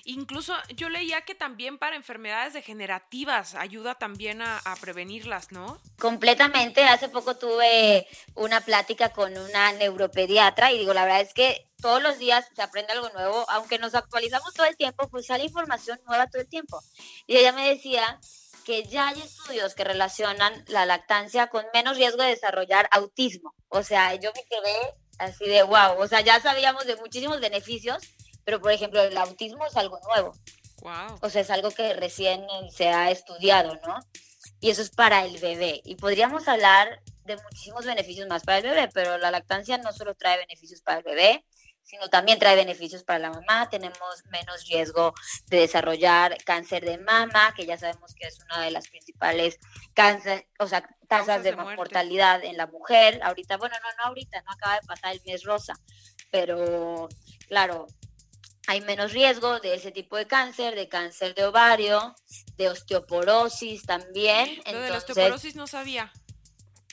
Incluso 0.04 0.54
yo 0.74 0.88
leía 0.88 1.22
que 1.22 1.34
también 1.34 1.78
para 1.78 1.96
enfermedades 1.96 2.52
degenerativas 2.52 3.54
ayuda 3.54 3.94
también 3.94 4.42
a, 4.42 4.60
prevenirlas, 4.80 5.52
¿no? 5.52 5.80
Completamente. 5.98 6.84
Hace 6.84 7.08
poco 7.08 7.36
tuve 7.36 8.06
una 8.34 8.60
plática 8.60 9.10
con 9.10 9.36
una 9.36 9.72
neuropediatra 9.72 10.72
y 10.72 10.78
digo, 10.78 10.94
la 10.94 11.04
verdad 11.04 11.20
es 11.20 11.34
que 11.34 11.68
todos 11.80 12.02
los 12.02 12.18
días 12.18 12.46
se 12.54 12.62
aprende 12.62 12.92
algo 12.92 13.10
nuevo, 13.10 13.44
aunque 13.50 13.78
nos 13.78 13.94
actualizamos 13.94 14.54
todo 14.54 14.66
el 14.66 14.76
tiempo, 14.76 15.08
pues 15.08 15.26
sale 15.26 15.44
información 15.44 16.00
nueva 16.06 16.28
todo 16.28 16.42
el 16.42 16.48
tiempo. 16.48 16.80
Y 17.26 17.36
ella 17.36 17.52
me 17.52 17.68
decía 17.68 18.20
que 18.64 18.84
ya 18.84 19.08
hay 19.08 19.20
estudios 19.20 19.74
que 19.74 19.84
relacionan 19.84 20.64
la 20.68 20.86
lactancia 20.86 21.48
con 21.48 21.64
menos 21.74 21.96
riesgo 21.96 22.22
de 22.22 22.30
desarrollar 22.30 22.88
autismo. 22.90 23.54
O 23.68 23.82
sea, 23.82 24.14
yo 24.14 24.32
me 24.34 24.44
quedé 24.44 24.94
así 25.18 25.46
de 25.46 25.62
wow, 25.62 25.98
o 25.98 26.08
sea, 26.08 26.20
ya 26.20 26.40
sabíamos 26.40 26.86
de 26.86 26.96
muchísimos 26.96 27.40
beneficios, 27.40 28.02
pero 28.44 28.60
por 28.60 28.72
ejemplo, 28.72 29.02
el 29.02 29.16
autismo 29.16 29.66
es 29.66 29.76
algo 29.76 30.00
nuevo. 30.06 30.32
Wow. 30.82 31.18
O 31.20 31.30
sea, 31.30 31.42
es 31.42 31.50
algo 31.50 31.70
que 31.70 31.94
recién 31.94 32.44
se 32.70 32.88
ha 32.88 33.10
estudiado, 33.10 33.78
¿no? 33.86 33.98
Y 34.60 34.70
eso 34.70 34.82
es 34.82 34.90
para 34.90 35.24
el 35.24 35.38
bebé. 35.38 35.80
Y 35.84 35.96
podríamos 35.96 36.48
hablar 36.48 37.00
de 37.24 37.36
muchísimos 37.36 37.84
beneficios 37.84 38.28
más 38.28 38.42
para 38.42 38.58
el 38.58 38.64
bebé, 38.64 38.88
pero 38.92 39.16
la 39.18 39.30
lactancia 39.30 39.78
no 39.78 39.92
solo 39.92 40.14
trae 40.14 40.38
beneficios 40.38 40.82
para 40.82 40.98
el 40.98 41.04
bebé, 41.04 41.44
sino 41.82 42.08
también 42.08 42.38
trae 42.38 42.56
beneficios 42.56 43.04
para 43.04 43.18
la 43.18 43.30
mamá. 43.30 43.68
Tenemos 43.70 44.24
menos 44.30 44.66
riesgo 44.68 45.14
de 45.46 45.58
desarrollar 45.60 46.36
cáncer 46.44 46.84
de 46.84 46.98
mama, 46.98 47.52
que 47.54 47.66
ya 47.66 47.76
sabemos 47.76 48.14
que 48.14 48.26
es 48.26 48.38
una 48.44 48.62
de 48.62 48.70
las 48.70 48.88
principales 48.88 49.58
cáncer, 49.94 50.48
o 50.58 50.66
sea, 50.66 50.88
tasas 51.08 51.42
de, 51.42 51.54
mortalidad 51.54 52.42
en 52.44 52.56
la 52.56 52.66
mujer. 52.66 53.20
Ahorita, 53.22 53.56
bueno, 53.56 53.76
no, 53.82 53.88
no 53.98 54.08
ahorita, 54.08 54.42
no 54.42 54.52
acaba 54.52 54.74
de 54.76 54.86
pasar 54.86 55.12
el 55.12 55.22
mes 55.26 55.42
rosa, 55.44 55.74
pero 56.30 57.08
claro, 57.48 57.86
hay 58.66 58.80
menos 58.80 59.12
riesgo 59.12 59.60
de 59.60 59.74
ese 59.74 59.90
tipo 59.90 60.16
de 60.16 60.26
cáncer, 60.26 60.74
de 60.74 60.88
cáncer 60.88 61.34
de 61.34 61.44
ovario, 61.44 62.14
de 62.56 62.68
osteoporosis 62.68 63.82
también. 63.82 64.62
Lo 64.70 64.80
de 64.80 64.90
la 64.90 64.98
osteoporosis 64.98 65.56
no 65.56 65.66
sabía. 65.66 66.12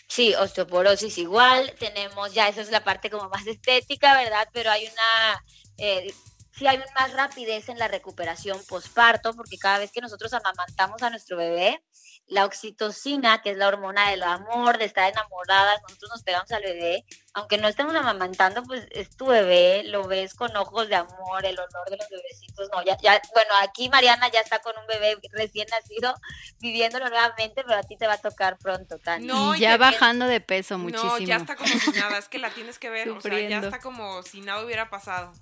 Sí, 0.09 0.33
osteoporosis 0.33 1.17
igual. 1.19 1.73
Tenemos 1.79 2.33
ya, 2.33 2.47
esa 2.49 2.61
es 2.61 2.71
la 2.71 2.83
parte 2.83 3.09
como 3.11 3.29
más 3.29 3.45
estética, 3.45 4.17
¿verdad? 4.17 4.47
Pero 4.51 4.71
hay 4.71 4.87
una, 4.87 5.45
eh, 5.77 6.11
sí 6.51 6.65
hay 6.67 6.79
más 6.99 7.13
rapidez 7.13 7.69
en 7.69 7.77
la 7.77 7.87
recuperación 7.87 8.59
posparto, 8.67 9.33
porque 9.35 9.57
cada 9.59 9.77
vez 9.77 9.91
que 9.91 10.01
nosotros 10.01 10.33
amamantamos 10.33 11.03
a 11.03 11.11
nuestro 11.11 11.37
bebé, 11.37 11.83
la 12.29 12.45
oxitocina, 12.45 13.41
que 13.41 13.51
es 13.51 13.57
la 13.57 13.67
hormona 13.67 14.09
del 14.11 14.23
amor, 14.23 14.77
de 14.77 14.85
estar 14.85 15.11
enamoradas, 15.11 15.81
nosotros 15.81 16.11
nos 16.11 16.23
pegamos 16.23 16.51
al 16.51 16.61
bebé, 16.61 17.03
aunque 17.33 17.57
no 17.57 17.67
estemos 17.67 17.95
amamantando, 17.95 18.63
pues 18.63 18.87
es 18.91 19.15
tu 19.15 19.25
bebé, 19.25 19.83
lo 19.85 20.03
ves 20.03 20.35
con 20.35 20.55
ojos 20.55 20.87
de 20.89 20.95
amor, 20.95 21.45
el 21.45 21.57
olor 21.59 21.89
de 21.89 21.97
los 21.97 22.09
bebecitos, 22.09 22.69
no, 22.71 22.83
ya, 22.83 22.97
ya, 23.01 23.19
bueno, 23.33 23.51
aquí 23.61 23.89
Mariana 23.89 24.29
ya 24.29 24.41
está 24.41 24.59
con 24.59 24.77
un 24.77 24.85
bebé 24.85 25.17
recién 25.31 25.67
nacido, 25.71 26.13
viviéndolo 26.59 27.09
nuevamente, 27.09 27.63
pero 27.63 27.79
a 27.79 27.83
ti 27.83 27.97
te 27.97 28.05
va 28.05 28.13
a 28.13 28.17
tocar 28.21 28.57
pronto, 28.59 28.99
Tania. 28.99 29.33
No, 29.33 29.55
ya 29.55 29.77
bajando 29.77 30.27
de 30.27 30.39
peso 30.39 30.77
muchísimo. 30.77 31.11
No, 31.11 31.19
ya 31.19 31.37
está 31.37 31.55
como 31.55 31.67
si 31.67 31.91
nada, 31.91 32.17
es 32.19 32.29
que 32.29 32.37
la 32.37 32.51
tienes 32.51 32.77
que 32.77 32.91
ver, 32.91 33.09
o 33.09 33.21
sea, 33.21 33.39
ya 33.39 33.59
está 33.59 33.79
como 33.79 34.21
si 34.21 34.41
nada 34.41 34.63
hubiera 34.63 34.89
pasado. 34.91 35.33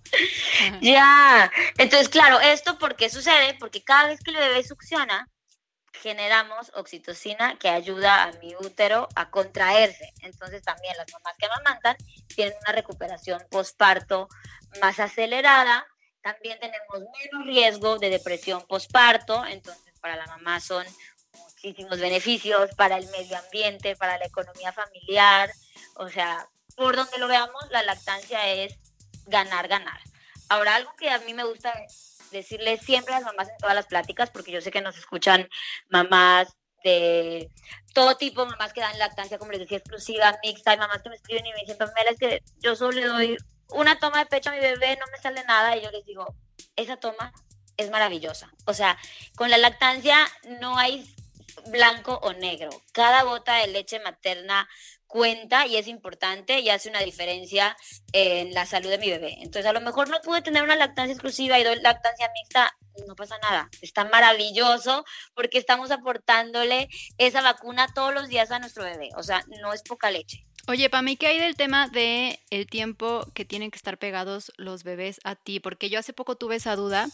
ya, 0.81 1.51
entonces, 1.77 2.07
claro, 2.07 2.39
¿esto 2.39 2.77
por 2.77 2.95
qué 2.95 3.09
sucede? 3.09 3.55
Porque 3.59 3.83
cada 3.83 4.07
vez 4.07 4.21
que 4.21 4.31
el 4.31 4.37
bebé 4.37 4.63
succiona, 4.63 5.27
generamos 6.01 6.71
oxitocina 6.75 7.57
que 7.59 7.69
ayuda 7.69 8.23
a 8.23 8.31
mi 8.33 8.55
útero 8.55 9.07
a 9.15 9.29
contraerse. 9.29 10.13
Entonces 10.21 10.61
también 10.63 10.95
las 10.97 11.11
mamás 11.11 11.35
que 11.37 11.45
amamantan 11.45 11.97
tienen 12.33 12.55
una 12.61 12.71
recuperación 12.71 13.41
postparto 13.49 14.27
más 14.81 14.99
acelerada. 14.99 15.85
También 16.21 16.59
tenemos 16.59 16.99
menos 16.99 17.45
riesgo 17.45 17.99
de 17.99 18.09
depresión 18.09 18.65
postparto. 18.67 19.45
Entonces 19.45 19.93
para 19.99 20.15
la 20.15 20.27
mamá 20.27 20.59
son 20.59 20.85
muchísimos 21.33 21.99
beneficios 21.99 22.73
para 22.75 22.97
el 22.97 23.07
medio 23.09 23.37
ambiente, 23.37 23.95
para 23.95 24.17
la 24.17 24.25
economía 24.25 24.71
familiar. 24.71 25.51
O 25.95 26.09
sea, 26.09 26.47
por 26.75 26.95
donde 26.95 27.17
lo 27.17 27.27
veamos, 27.27 27.63
la 27.71 27.83
lactancia 27.83 28.47
es 28.47 28.77
ganar, 29.25 29.67
ganar. 29.67 29.99
Ahora, 30.49 30.75
algo 30.75 30.93
que 30.95 31.09
a 31.09 31.19
mí 31.19 31.33
me 31.33 31.43
gusta 31.43 31.73
decirle 32.31 32.77
siempre 32.77 33.13
a 33.13 33.19
las 33.19 33.25
mamás 33.25 33.49
en 33.49 33.57
todas 33.57 33.75
las 33.75 33.87
pláticas, 33.87 34.29
porque 34.29 34.51
yo 34.51 34.61
sé 34.61 34.71
que 34.71 34.81
nos 34.81 34.97
escuchan 34.97 35.49
mamás 35.89 36.47
de 36.83 37.49
todo 37.93 38.15
tipo, 38.17 38.45
mamás 38.45 38.73
que 38.73 38.81
dan 38.81 38.97
lactancia, 38.99 39.37
como 39.37 39.51
les 39.51 39.61
decía, 39.61 39.77
exclusiva, 39.77 40.37
mixta, 40.43 40.71
hay 40.71 40.77
mamás 40.77 41.01
que 41.01 41.09
me 41.09 41.15
escriben 41.15 41.45
y 41.45 41.51
me 41.51 41.61
dicen, 41.61 41.77
Pamela, 41.77 42.11
es 42.11 42.19
que 42.19 42.43
yo 42.59 42.75
solo 42.75 42.91
le 42.91 43.05
doy 43.05 43.37
una 43.69 43.99
toma 43.99 44.19
de 44.19 44.25
pecho 44.27 44.49
a 44.49 44.53
mi 44.53 44.59
bebé, 44.59 44.97
no 44.97 45.05
me 45.11 45.17
sale 45.21 45.43
nada, 45.43 45.75
y 45.75 45.81
yo 45.81 45.91
les 45.91 46.05
digo, 46.05 46.35
esa 46.75 46.97
toma 46.97 47.33
es 47.75 47.89
maravillosa. 47.89 48.51
O 48.65 48.73
sea, 48.73 48.97
con 49.35 49.49
la 49.49 49.57
lactancia 49.57 50.27
no 50.61 50.77
hay 50.77 51.13
blanco 51.67 52.19
o 52.21 52.33
negro. 52.33 52.69
Cada 52.91 53.23
gota 53.23 53.55
de 53.55 53.67
leche 53.67 53.99
materna 53.99 54.67
cuenta 55.07 55.65
y 55.65 55.77
es 55.77 55.87
importante 55.87 56.59
y 56.59 56.69
hace 56.69 56.89
una 56.89 56.99
diferencia 56.99 57.75
en 58.13 58.53
la 58.53 58.65
salud 58.65 58.89
de 58.89 58.97
mi 58.97 59.09
bebé. 59.09 59.37
Entonces, 59.39 59.65
a 59.65 59.73
lo 59.73 59.81
mejor 59.81 60.09
no 60.09 60.19
pude 60.21 60.41
tener 60.41 60.63
una 60.63 60.75
lactancia 60.75 61.13
exclusiva 61.13 61.59
y 61.59 61.63
doy 61.63 61.79
lactancia 61.81 62.29
mixta, 62.33 62.77
no 63.07 63.15
pasa 63.15 63.37
nada. 63.39 63.69
Está 63.81 64.05
maravilloso 64.05 65.05
porque 65.33 65.57
estamos 65.57 65.91
aportándole 65.91 66.89
esa 67.17 67.41
vacuna 67.41 67.87
todos 67.93 68.13
los 68.13 68.27
días 68.27 68.51
a 68.51 68.59
nuestro 68.59 68.83
bebé. 68.83 69.09
O 69.15 69.23
sea, 69.23 69.43
no 69.61 69.73
es 69.73 69.81
poca 69.81 70.11
leche. 70.11 70.45
Oye, 70.67 70.89
para 70.89 71.01
mí, 71.01 71.15
¿qué 71.15 71.27
hay 71.27 71.39
del 71.39 71.55
tema 71.55 71.87
de 71.87 72.39
el 72.49 72.67
tiempo 72.67 73.25
que 73.33 73.45
tienen 73.45 73.71
que 73.71 73.77
estar 73.77 73.97
pegados 73.97 74.51
los 74.57 74.83
bebés 74.83 75.21
a 75.23 75.35
ti? 75.35 75.61
Porque 75.61 75.89
yo 75.89 75.97
hace 75.97 76.11
poco 76.11 76.35
tuve 76.35 76.57
esa 76.57 76.75
duda. 76.75 77.07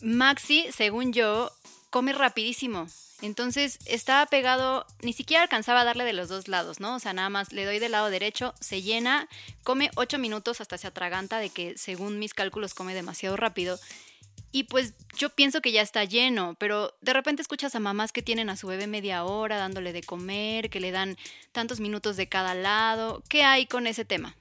Maxi, 0.00 0.66
según 0.70 1.14
yo, 1.14 1.50
come 1.88 2.12
rapidísimo. 2.12 2.86
Entonces 3.20 3.78
estaba 3.86 4.26
pegado, 4.26 4.86
ni 5.02 5.12
siquiera 5.12 5.42
alcanzaba 5.42 5.80
a 5.80 5.84
darle 5.84 6.04
de 6.04 6.12
los 6.12 6.28
dos 6.28 6.46
lados, 6.46 6.78
¿no? 6.78 6.94
O 6.94 6.98
sea, 7.00 7.12
nada 7.12 7.28
más 7.28 7.52
le 7.52 7.64
doy 7.64 7.80
del 7.80 7.92
lado 7.92 8.10
derecho, 8.10 8.54
se 8.60 8.82
llena, 8.82 9.28
come 9.64 9.90
ocho 9.96 10.18
minutos 10.18 10.60
hasta 10.60 10.78
se 10.78 10.86
atraganta 10.86 11.38
de 11.38 11.50
que 11.50 11.76
según 11.76 12.18
mis 12.18 12.32
cálculos 12.32 12.74
come 12.74 12.94
demasiado 12.94 13.36
rápido. 13.36 13.78
Y 14.50 14.64
pues 14.64 14.94
yo 15.16 15.30
pienso 15.30 15.60
que 15.60 15.72
ya 15.72 15.82
está 15.82 16.04
lleno, 16.04 16.54
pero 16.58 16.96
de 17.02 17.12
repente 17.12 17.42
escuchas 17.42 17.74
a 17.74 17.80
mamás 17.80 18.12
que 18.12 18.22
tienen 18.22 18.48
a 18.50 18.56
su 18.56 18.66
bebé 18.66 18.86
media 18.86 19.24
hora 19.24 19.58
dándole 19.58 19.92
de 19.92 20.02
comer, 20.02 20.70
que 20.70 20.80
le 20.80 20.90
dan 20.90 21.18
tantos 21.52 21.80
minutos 21.80 22.16
de 22.16 22.28
cada 22.28 22.54
lado. 22.54 23.22
¿Qué 23.28 23.42
hay 23.42 23.66
con 23.66 23.86
ese 23.86 24.04
tema? 24.04 24.36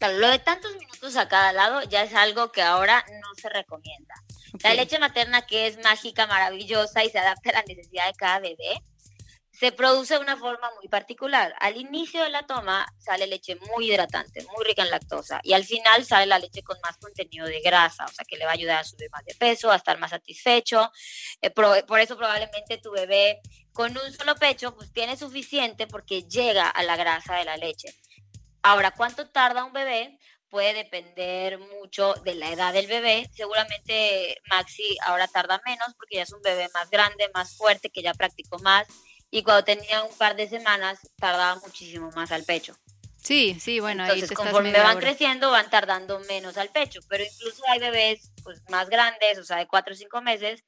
lo 0.00 0.28
de 0.28 0.38
tantos 0.38 0.76
minutos 0.76 1.16
a 1.16 1.26
cada 1.26 1.52
lado 1.52 1.82
ya 1.82 2.02
es 2.02 2.14
algo 2.14 2.52
que 2.52 2.62
ahora 2.62 3.04
no 3.10 3.34
se 3.34 3.48
recomienda. 3.48 4.14
La 4.62 4.74
leche 4.74 4.98
materna, 4.98 5.46
que 5.46 5.66
es 5.66 5.78
mágica, 5.82 6.26
maravillosa 6.26 7.04
y 7.04 7.10
se 7.10 7.18
adapta 7.18 7.50
a 7.50 7.54
la 7.54 7.62
necesidad 7.62 8.06
de 8.06 8.14
cada 8.14 8.40
bebé, 8.40 8.82
se 9.58 9.72
produce 9.72 10.14
de 10.14 10.20
una 10.20 10.36
forma 10.36 10.70
muy 10.78 10.88
particular. 10.88 11.54
Al 11.60 11.76
inicio 11.76 12.22
de 12.22 12.28
la 12.28 12.46
toma 12.46 12.86
sale 12.98 13.26
leche 13.26 13.56
muy 13.74 13.88
hidratante, 13.88 14.44
muy 14.54 14.64
rica 14.66 14.82
en 14.82 14.90
lactosa, 14.90 15.40
y 15.42 15.54
al 15.54 15.64
final 15.64 16.04
sale 16.04 16.26
la 16.26 16.38
leche 16.38 16.62
con 16.62 16.76
más 16.82 16.98
contenido 16.98 17.46
de 17.46 17.60
grasa, 17.60 18.04
o 18.04 18.08
sea 18.08 18.24
que 18.26 18.36
le 18.36 18.44
va 18.44 18.50
a 18.50 18.54
ayudar 18.54 18.80
a 18.80 18.84
subir 18.84 19.10
más 19.10 19.24
de 19.24 19.34
peso, 19.34 19.70
a 19.70 19.76
estar 19.76 19.98
más 19.98 20.10
satisfecho. 20.10 20.90
Eh, 21.40 21.50
por, 21.50 22.00
eso 22.00 22.16
probablemente 22.18 22.78
tu 22.78 22.90
bebé 22.90 23.40
con 23.72 23.96
un 23.96 24.12
solo 24.12 24.34
pecho 24.34 24.74
pues 24.76 24.92
tiene 24.92 25.16
suficiente 25.16 25.86
porque 25.86 26.24
llega 26.24 26.68
a 26.68 26.82
la 26.82 26.96
grasa 26.96 27.36
de 27.36 27.44
la 27.46 27.56
leche. 27.56 27.94
Ahora, 28.62 28.90
¿cuánto 28.90 29.30
tarda 29.30 29.64
un 29.64 29.72
bebé? 29.72 30.18
Puede 30.50 30.74
depender 30.74 31.58
mucho 31.58 32.14
de 32.24 32.34
la 32.34 32.50
edad 32.50 32.72
del 32.72 32.86
bebé. 32.86 33.28
Seguramente 33.34 34.40
Maxi 34.48 34.96
ahora 35.04 35.28
tarda 35.28 35.60
menos 35.66 35.94
porque 35.96 36.16
ya 36.16 36.22
es 36.22 36.32
un 36.32 36.42
bebé 36.42 36.68
más 36.74 36.90
grande, 36.90 37.30
más 37.34 37.56
fuerte, 37.56 37.90
que 37.90 38.02
ya 38.02 38.14
practicó 38.14 38.58
más. 38.58 38.86
Y 39.30 39.42
cuando 39.42 39.64
tenía 39.64 40.02
un 40.04 40.16
par 40.16 40.36
de 40.36 40.48
semanas 40.48 40.98
tardaba 41.18 41.56
muchísimo 41.56 42.10
más 42.12 42.32
al 42.32 42.44
pecho. 42.44 42.76
Sí, 43.26 43.58
sí, 43.60 43.80
bueno, 43.80 44.04
Entonces, 44.04 44.30
conforme 44.30 44.70
van 44.70 44.98
creciendo, 44.98 45.50
van 45.50 45.68
tardando 45.68 46.20
menos 46.20 46.56
al 46.58 46.68
pecho. 46.68 47.00
Pero 47.08 47.24
incluso 47.24 47.62
hay 47.68 47.80
bebés 47.80 48.30
pues, 48.44 48.62
más 48.70 48.88
grandes, 48.88 49.38
o 49.38 49.44
sea, 49.44 49.56
de 49.56 49.66
4 49.66 49.94
o 49.94 49.96
5 49.96 50.22
meses, 50.22 50.64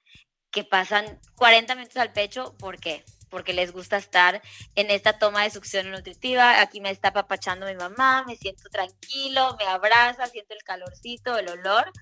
que 0.50 0.64
pasan 0.64 1.20
40 1.36 1.76
minutos 1.76 1.98
al 1.98 2.12
pecho. 2.12 2.56
¿Por 2.58 2.80
qué? 2.80 3.04
Porque 3.28 3.52
les 3.52 3.72
gusta 3.72 3.96
estar 3.96 4.42
en 4.74 4.90
esta 4.90 5.18
toma 5.18 5.44
de 5.44 5.50
succión 5.50 5.90
nutritiva. 5.90 6.60
Aquí 6.60 6.80
me 6.80 6.90
está 6.90 7.08
apapachando 7.08 7.66
mi 7.66 7.74
mamá, 7.74 8.24
me 8.26 8.36
siento 8.36 8.68
tranquilo, 8.70 9.56
me 9.58 9.66
abraza, 9.66 10.26
siento 10.26 10.54
el 10.54 10.62
calorcito, 10.62 11.36
el 11.38 11.48
olor. 11.48 11.92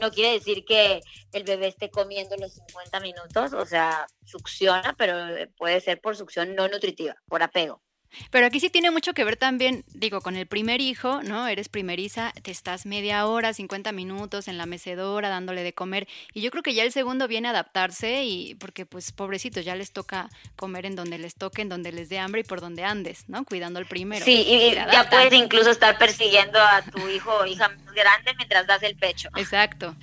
No 0.00 0.10
quiere 0.10 0.32
decir 0.32 0.64
que 0.64 1.02
el 1.32 1.44
bebé 1.44 1.68
esté 1.68 1.90
comiendo 1.90 2.36
los 2.36 2.54
50 2.54 3.00
minutos, 3.00 3.52
o 3.52 3.66
sea, 3.66 4.06
succiona, 4.24 4.94
pero 4.96 5.14
puede 5.56 5.80
ser 5.80 6.00
por 6.00 6.16
succión 6.16 6.54
no 6.54 6.68
nutritiva, 6.68 7.14
por 7.26 7.42
apego. 7.42 7.82
Pero 8.30 8.46
aquí 8.46 8.60
sí 8.60 8.70
tiene 8.70 8.90
mucho 8.90 9.14
que 9.14 9.24
ver 9.24 9.36
también, 9.36 9.84
digo, 9.94 10.20
con 10.20 10.36
el 10.36 10.46
primer 10.46 10.80
hijo, 10.80 11.22
¿no? 11.22 11.46
Eres 11.48 11.68
primeriza, 11.68 12.32
te 12.42 12.50
estás 12.50 12.86
media 12.86 13.26
hora, 13.26 13.52
50 13.52 13.92
minutos 13.92 14.48
en 14.48 14.58
la 14.58 14.66
mecedora 14.66 15.28
dándole 15.28 15.62
de 15.62 15.72
comer. 15.72 16.08
Y 16.34 16.40
yo 16.40 16.50
creo 16.50 16.62
que 16.62 16.74
ya 16.74 16.84
el 16.84 16.92
segundo 16.92 17.28
viene 17.28 17.48
a 17.48 17.52
adaptarse 17.52 18.24
y 18.24 18.54
porque 18.56 18.86
pues 18.86 19.12
pobrecitos 19.12 19.64
ya 19.64 19.76
les 19.76 19.92
toca 19.92 20.28
comer 20.56 20.86
en 20.86 20.96
donde 20.96 21.18
les 21.18 21.34
toque, 21.34 21.62
en 21.62 21.68
donde 21.68 21.92
les 21.92 22.08
dé 22.08 22.18
hambre 22.18 22.42
y 22.42 22.44
por 22.44 22.60
donde 22.60 22.84
andes, 22.84 23.28
¿no? 23.28 23.44
Cuidando 23.44 23.78
al 23.78 23.86
primero. 23.86 24.24
Sí, 24.24 24.44
y 24.46 24.74
ya 24.74 25.08
puedes 25.08 25.32
incluso 25.32 25.70
estar 25.70 25.98
persiguiendo 25.98 26.58
a 26.58 26.82
tu 26.82 27.08
hijo 27.08 27.34
o 27.34 27.46
hija 27.46 27.68
más 27.68 27.94
grande 27.94 28.34
mientras 28.36 28.66
das 28.66 28.82
el 28.82 28.96
pecho. 28.96 29.28
Exacto. 29.36 29.96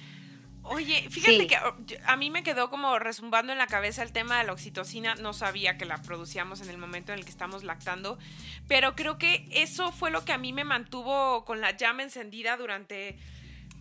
Oye, 0.71 1.09
fíjate 1.09 1.47
que 1.47 1.57
oh, 1.57 1.75
a 2.05 2.15
mí 2.15 2.29
me 2.29 2.43
quedó 2.43 2.69
como 2.69 2.99
resumbando 2.99 3.51
en 3.51 3.57
la 3.57 3.65
cabeza 3.65 4.03
el 4.03 4.11
tema 4.11 4.37
de 4.37 4.43
la 4.45 4.53
oxitocina. 4.53 5.15
No 5.15 5.33
sabía 5.33 5.77
que 5.79 5.85
la 5.85 5.99
producíamos 6.01 6.61
en 6.61 6.69
el 6.69 6.77
momento 6.77 7.11
en 7.11 7.19
el 7.19 7.25
que 7.25 7.31
estamos 7.31 7.63
lactando, 7.63 8.19
pero 8.67 8.95
creo 8.95 9.17
que 9.17 9.47
eso 9.51 9.91
fue 9.91 10.11
lo 10.11 10.23
que 10.25 10.31
a 10.31 10.37
mí 10.37 10.53
me 10.53 10.63
mantuvo 10.63 11.43
con 11.43 11.59
la 11.59 11.75
llama 11.75 12.03
encendida 12.03 12.55
durante 12.55 13.17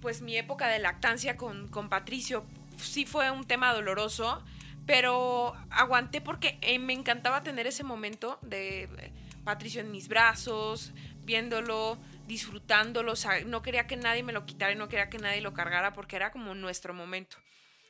pues 0.01 0.22
mi 0.22 0.37
época 0.37 0.68
de 0.68 0.79
lactancia 0.79 1.37
con, 1.37 1.68
con 1.68 1.90
Patricio. 1.90 2.46
Sí 2.79 3.05
fue 3.05 3.31
un 3.31 3.44
tema 3.44 3.74
doloroso, 3.74 4.42
pero 4.87 5.55
aguanté 5.68 6.22
porque 6.22 6.59
eh, 6.62 6.79
me 6.79 6.94
encantaba 6.94 7.42
tener 7.42 7.66
ese 7.66 7.85
momento 7.85 8.38
de 8.40 8.85
eh, 8.85 9.12
Patricio 9.44 9.83
en 9.83 9.90
mis 9.90 10.09
brazos, 10.09 10.92
viéndolo, 11.24 11.98
disfrutándolo, 12.29 13.14
no 13.47 13.62
quería 13.62 13.87
que 13.87 13.97
nadie 13.97 14.23
me 14.23 14.33
lo 14.33 14.45
quitara 14.45 14.73
y 14.73 14.77
no 14.77 14.88
quería 14.88 15.09
que 15.09 15.19
nadie 15.19 15.41
lo 15.41 15.55
cargara 15.55 15.95
porque 15.95 16.14
era 16.14 16.31
como 16.31 16.55
nuestro 16.55 16.93
momento. 16.95 17.38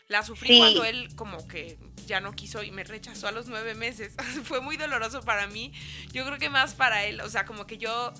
La 0.07 0.23
sufrí 0.23 0.57
cuando 0.57 0.85
él 0.85 1.15
como 1.17 1.47
que 1.47 1.77
ya 2.07 2.21
no 2.21 2.33
quiso 2.33 2.63
y 2.63 2.71
me 2.71 2.83
rechazó 2.83 3.29
a 3.29 3.33
los 3.33 3.47
nueve 3.49 3.75
meses. 3.75 4.15
Fue 4.45 4.63
muy 4.63 4.79
doloroso 4.79 5.21
para 5.21 5.47
mí. 5.49 5.75
Yo 6.13 6.25
creo 6.25 6.39
que 6.39 6.49
más 6.49 6.73
para 6.73 7.05
él. 7.05 7.21
O 7.21 7.29
sea, 7.29 7.45
como 7.45 7.67
que 7.67 7.77
yo 7.77 8.15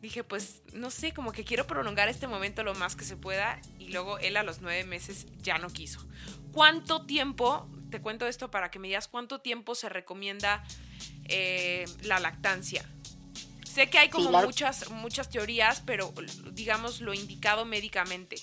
dije, 0.00 0.24
pues, 0.24 0.62
no 0.72 0.90
sé, 0.90 1.12
como 1.12 1.32
que 1.32 1.44
quiero 1.44 1.66
prolongar 1.66 2.08
este 2.08 2.28
momento 2.28 2.62
lo 2.62 2.74
más 2.74 2.96
que 2.96 3.04
se 3.04 3.18
pueda. 3.18 3.60
Y 3.78 3.88
luego 3.88 4.18
él 4.20 4.38
a 4.38 4.42
los 4.42 4.62
nueve 4.62 4.84
meses 4.84 5.26
ya 5.42 5.58
no 5.58 5.68
quiso. 5.68 6.06
¿Cuánto 6.50 7.04
tiempo, 7.04 7.68
te 7.90 8.00
cuento 8.00 8.26
esto 8.26 8.50
para 8.50 8.70
que 8.70 8.78
me 8.78 8.88
digas 8.88 9.08
cuánto 9.08 9.40
tiempo 9.40 9.74
se 9.74 9.90
recomienda 9.90 10.64
eh, 11.24 11.84
la 12.04 12.20
lactancia? 12.20 12.88
Sé 13.74 13.90
que 13.90 13.98
hay 13.98 14.08
como 14.08 14.30
muchas, 14.30 14.88
muchas 14.90 15.28
teorías, 15.28 15.82
pero 15.84 16.14
digamos 16.52 17.00
lo 17.00 17.12
indicado 17.12 17.64
médicamente. 17.64 18.36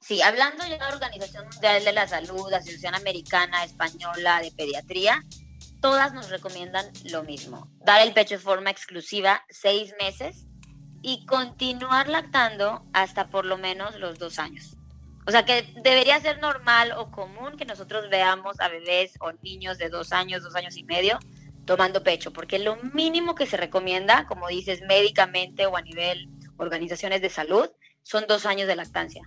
Sí, 0.00 0.22
hablando 0.22 0.64
ya 0.64 0.74
de 0.74 0.78
la 0.78 0.88
Organización 0.90 1.48
Mundial 1.48 1.84
de 1.84 1.92
la 1.92 2.06
Salud, 2.06 2.52
Asociación 2.52 2.94
Americana 2.94 3.64
Española 3.64 4.40
de 4.40 4.52
Pediatría, 4.52 5.24
todas 5.80 6.14
nos 6.14 6.30
recomiendan 6.30 6.86
lo 7.10 7.24
mismo. 7.24 7.68
Dar 7.84 8.00
el 8.02 8.12
pecho 8.12 8.36
de 8.36 8.40
forma 8.40 8.70
exclusiva 8.70 9.44
seis 9.48 9.92
meses 9.98 10.46
y 11.02 11.26
continuar 11.26 12.08
lactando 12.08 12.86
hasta 12.92 13.30
por 13.30 13.46
lo 13.46 13.58
menos 13.58 13.98
los 13.98 14.20
dos 14.20 14.38
años. 14.38 14.76
O 15.26 15.32
sea 15.32 15.44
que 15.44 15.62
debería 15.82 16.20
ser 16.20 16.38
normal 16.38 16.92
o 16.96 17.10
común 17.10 17.56
que 17.56 17.64
nosotros 17.64 18.08
veamos 18.08 18.60
a 18.60 18.68
bebés 18.68 19.14
o 19.18 19.32
niños 19.42 19.78
de 19.78 19.88
dos 19.88 20.12
años, 20.12 20.44
dos 20.44 20.54
años 20.54 20.76
y 20.76 20.84
medio 20.84 21.18
tomando 21.64 22.02
pecho, 22.02 22.32
porque 22.32 22.58
lo 22.58 22.76
mínimo 22.76 23.34
que 23.34 23.46
se 23.46 23.56
recomienda, 23.56 24.26
como 24.26 24.48
dices, 24.48 24.82
médicamente 24.82 25.66
o 25.66 25.76
a 25.76 25.82
nivel 25.82 26.28
organizaciones 26.56 27.20
de 27.20 27.30
salud, 27.30 27.68
son 28.02 28.26
dos 28.28 28.46
años 28.46 28.68
de 28.68 28.76
lactancia. 28.76 29.22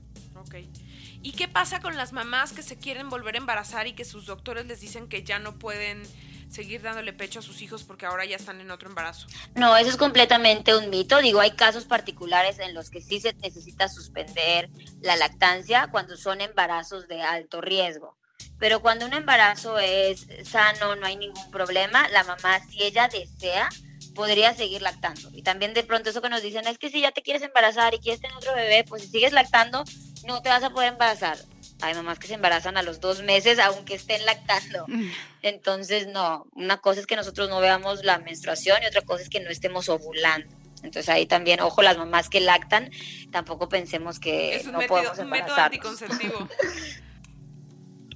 ¿Y 1.21 1.31
qué 1.33 1.47
pasa 1.47 1.81
con 1.81 1.97
las 1.97 2.13
mamás 2.13 2.53
que 2.53 2.61
se 2.61 2.77
quieren 2.77 3.09
volver 3.09 3.35
a 3.35 3.39
embarazar 3.39 3.87
y 3.87 3.93
que 3.93 4.05
sus 4.05 4.25
doctores 4.25 4.65
les 4.65 4.79
dicen 4.79 5.09
que 5.09 5.23
ya 5.23 5.39
no 5.39 5.57
pueden 5.57 6.03
seguir 6.49 6.81
dándole 6.81 7.11
pecho 7.11 7.39
a 7.39 7.41
sus 7.41 7.61
hijos 7.61 7.83
porque 7.83 8.05
ahora 8.05 8.25
ya 8.25 8.35
están 8.35 8.61
en 8.61 8.71
otro 8.71 8.87
embarazo? 8.87 9.27
No, 9.55 9.75
eso 9.75 9.89
es 9.89 9.97
completamente 9.97 10.75
un 10.75 10.89
mito. 10.89 11.19
Digo, 11.19 11.39
hay 11.39 11.51
casos 11.51 11.85
particulares 11.85 12.59
en 12.59 12.73
los 12.73 12.89
que 12.89 13.01
sí 13.01 13.19
se 13.19 13.33
necesita 13.33 13.89
suspender 13.89 14.69
la 15.01 15.17
lactancia 15.17 15.87
cuando 15.91 16.15
son 16.15 16.41
embarazos 16.41 17.07
de 17.07 17.21
alto 17.21 17.61
riesgo. 17.61 18.17
Pero 18.59 18.81
cuando 18.81 19.05
un 19.05 19.13
embarazo 19.13 19.77
es 19.77 20.27
sano, 20.43 20.95
no 20.95 21.05
hay 21.05 21.15
ningún 21.15 21.51
problema, 21.51 22.07
la 22.09 22.23
mamá, 22.23 22.59
si 22.69 22.83
ella 22.83 23.07
desea, 23.07 23.69
podría 24.15 24.53
seguir 24.55 24.81
lactando. 24.81 25.29
Y 25.33 25.43
también 25.43 25.73
de 25.75 25.83
pronto 25.83 26.09
eso 26.09 26.21
que 26.21 26.29
nos 26.29 26.41
dicen 26.41 26.65
es 26.67 26.79
que 26.79 26.89
si 26.89 27.01
ya 27.01 27.11
te 27.11 27.21
quieres 27.21 27.43
embarazar 27.43 27.93
y 27.93 27.99
quieres 27.99 28.19
tener 28.19 28.35
otro 28.35 28.55
bebé, 28.55 28.83
pues 28.83 29.03
si 29.03 29.09
sigues 29.09 29.31
lactando, 29.31 29.83
no 30.25 30.41
te 30.41 30.49
vas 30.49 30.63
a 30.63 30.71
poder 30.71 30.93
embarazar. 30.93 31.37
Hay 31.81 31.93
mamás 31.93 32.17
que 32.17 32.27
se 32.27 32.33
embarazan 32.33 32.77
a 32.77 32.81
los 32.81 32.99
dos 32.99 33.21
meses 33.21 33.59
aunque 33.59 33.93
estén 33.93 34.25
lactando. 34.25 34.85
Mm. 34.87 35.11
Entonces, 35.43 36.07
no, 36.07 36.47
una 36.53 36.77
cosa 36.77 36.99
es 36.99 37.05
que 37.05 37.15
nosotros 37.15 37.49
no 37.49 37.59
veamos 37.59 38.03
la 38.03 38.17
menstruación 38.17 38.81
y 38.81 38.87
otra 38.87 39.01
cosa 39.01 39.21
es 39.21 39.29
que 39.29 39.39
no 39.39 39.51
estemos 39.51 39.87
ovulando. 39.87 40.47
Entonces 40.77 41.09
ahí 41.09 41.27
también, 41.27 41.61
ojo, 41.61 41.83
las 41.83 41.97
mamás 41.97 42.29
que 42.29 42.39
lactan, 42.39 42.89
tampoco 43.31 43.69
pensemos 43.69 44.19
que 44.19 44.55
es 44.55 44.65
no 44.65 44.79
método, 44.79 45.13
un 45.19 45.29
método 45.29 45.55
anticonceptivo. 45.55 46.47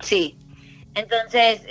sí. 0.02 0.38
Entonces, 0.94 1.62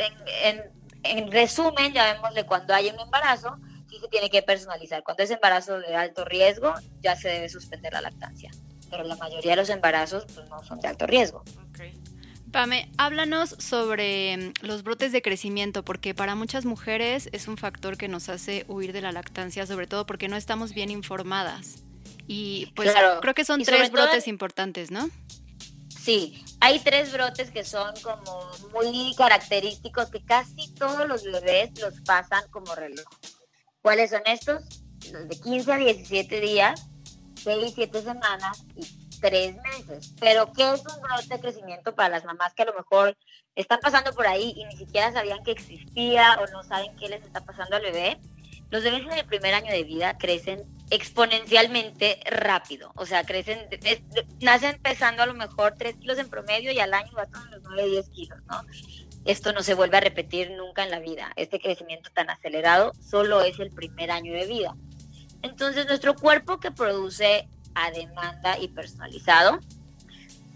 en, 0.44 0.62
en 1.02 1.30
resumen, 1.30 1.92
ya 1.92 2.14
vemos 2.14 2.34
de 2.34 2.44
cuando 2.44 2.74
hay 2.74 2.88
un 2.88 2.98
embarazo, 2.98 3.56
sí 3.88 3.98
se 4.00 4.08
tiene 4.08 4.30
que 4.30 4.42
personalizar. 4.42 5.02
Cuando 5.02 5.22
es 5.22 5.30
embarazo 5.30 5.78
de 5.78 5.94
alto 5.94 6.24
riesgo, 6.24 6.74
ya 7.02 7.16
se 7.16 7.28
debe 7.28 7.48
suspender 7.48 7.92
la 7.92 8.00
lactancia. 8.00 8.50
Pero 8.90 9.04
la 9.04 9.16
mayoría 9.16 9.52
de 9.52 9.56
los 9.56 9.70
embarazos 9.70 10.26
pues, 10.34 10.48
no 10.48 10.62
son 10.64 10.80
de 10.80 10.88
alto 10.88 11.06
riesgo. 11.06 11.44
Pame, 12.50 12.90
háblanos 12.98 13.50
sobre 13.58 14.36
mm, 14.36 14.52
los 14.62 14.82
brotes 14.82 15.12
de 15.12 15.22
crecimiento, 15.22 15.84
porque 15.84 16.14
para 16.14 16.34
muchas 16.34 16.64
mujeres 16.64 17.28
es 17.32 17.46
un 17.46 17.56
factor 17.56 17.96
que 17.96 18.08
nos 18.08 18.28
hace 18.28 18.64
huir 18.68 18.92
de 18.92 19.00
la 19.00 19.12
lactancia, 19.12 19.66
sobre 19.66 19.86
todo 19.86 20.06
porque 20.06 20.28
no 20.28 20.36
estamos 20.36 20.74
bien 20.74 20.90
informadas. 20.90 21.84
Y 22.26 22.72
pues 22.76 22.92
creo 23.20 23.34
que 23.34 23.44
son 23.44 23.62
tres 23.62 23.90
brotes 23.90 24.28
importantes, 24.28 24.90
¿no? 24.90 25.10
Sí, 26.10 26.44
hay 26.58 26.80
tres 26.80 27.12
brotes 27.12 27.52
que 27.52 27.64
son 27.64 27.94
como 28.02 28.50
muy 28.72 29.14
característicos 29.14 30.10
que 30.10 30.24
casi 30.24 30.74
todos 30.74 31.06
los 31.06 31.22
bebés 31.22 31.70
los 31.80 32.00
pasan 32.00 32.42
como 32.50 32.74
reloj. 32.74 33.06
¿Cuáles 33.80 34.10
son 34.10 34.22
estos? 34.26 34.64
Los 35.12 35.28
de 35.28 35.38
15 35.38 35.72
a 35.72 35.76
17 35.76 36.40
días, 36.40 36.88
6, 37.44 37.74
7 37.76 38.02
semanas 38.02 38.64
y 38.74 38.84
3 39.20 39.54
meses. 39.62 40.12
Pero 40.18 40.52
¿qué 40.52 40.72
es 40.72 40.80
un 40.80 41.00
brote 41.00 41.28
de 41.28 41.38
crecimiento 41.38 41.94
para 41.94 42.08
las 42.08 42.24
mamás 42.24 42.54
que 42.54 42.62
a 42.62 42.66
lo 42.66 42.74
mejor 42.74 43.16
están 43.54 43.78
pasando 43.78 44.12
por 44.12 44.26
ahí 44.26 44.52
y 44.56 44.64
ni 44.64 44.76
siquiera 44.76 45.12
sabían 45.12 45.44
que 45.44 45.52
existía 45.52 46.40
o 46.40 46.46
no 46.50 46.64
saben 46.64 46.90
qué 46.96 47.08
les 47.08 47.22
está 47.22 47.44
pasando 47.44 47.76
al 47.76 47.82
bebé? 47.82 48.18
Los 48.70 48.82
bebés 48.82 49.02
en 49.02 49.12
el 49.12 49.26
primer 49.26 49.54
año 49.54 49.70
de 49.70 49.84
vida 49.84 50.18
crecen 50.18 50.64
exponencialmente 50.90 52.20
rápido. 52.30 52.92
O 52.96 53.06
sea, 53.06 53.24
crecen, 53.24 53.68
nacen 54.40 54.80
pesando 54.82 55.22
a 55.22 55.26
lo 55.26 55.34
mejor 55.34 55.74
3 55.78 55.96
kilos 55.96 56.18
en 56.18 56.28
promedio 56.28 56.72
y 56.72 56.80
al 56.80 56.92
año 56.92 57.12
a 57.16 57.26
los 57.50 57.62
9, 57.62 57.88
10 57.88 58.08
kilos, 58.10 58.38
¿no? 58.46 58.62
esto 59.24 59.52
no 59.52 59.62
se 59.62 59.74
vuelve 59.74 59.98
a 59.98 60.00
repetir 60.00 60.50
nunca 60.52 60.84
en 60.84 60.90
la 60.90 60.98
vida. 60.98 61.32
Este 61.36 61.60
crecimiento 61.60 62.10
tan 62.12 62.30
acelerado 62.30 62.92
solo 63.00 63.42
es 63.42 63.58
el 63.60 63.70
primer 63.70 64.10
año 64.10 64.32
de 64.32 64.46
vida. 64.46 64.76
Entonces 65.42 65.86
nuestro 65.86 66.14
cuerpo 66.14 66.58
que 66.58 66.70
produce 66.70 67.48
a 67.74 67.90
demanda 67.90 68.58
y 68.58 68.68
personalizado 68.68 69.60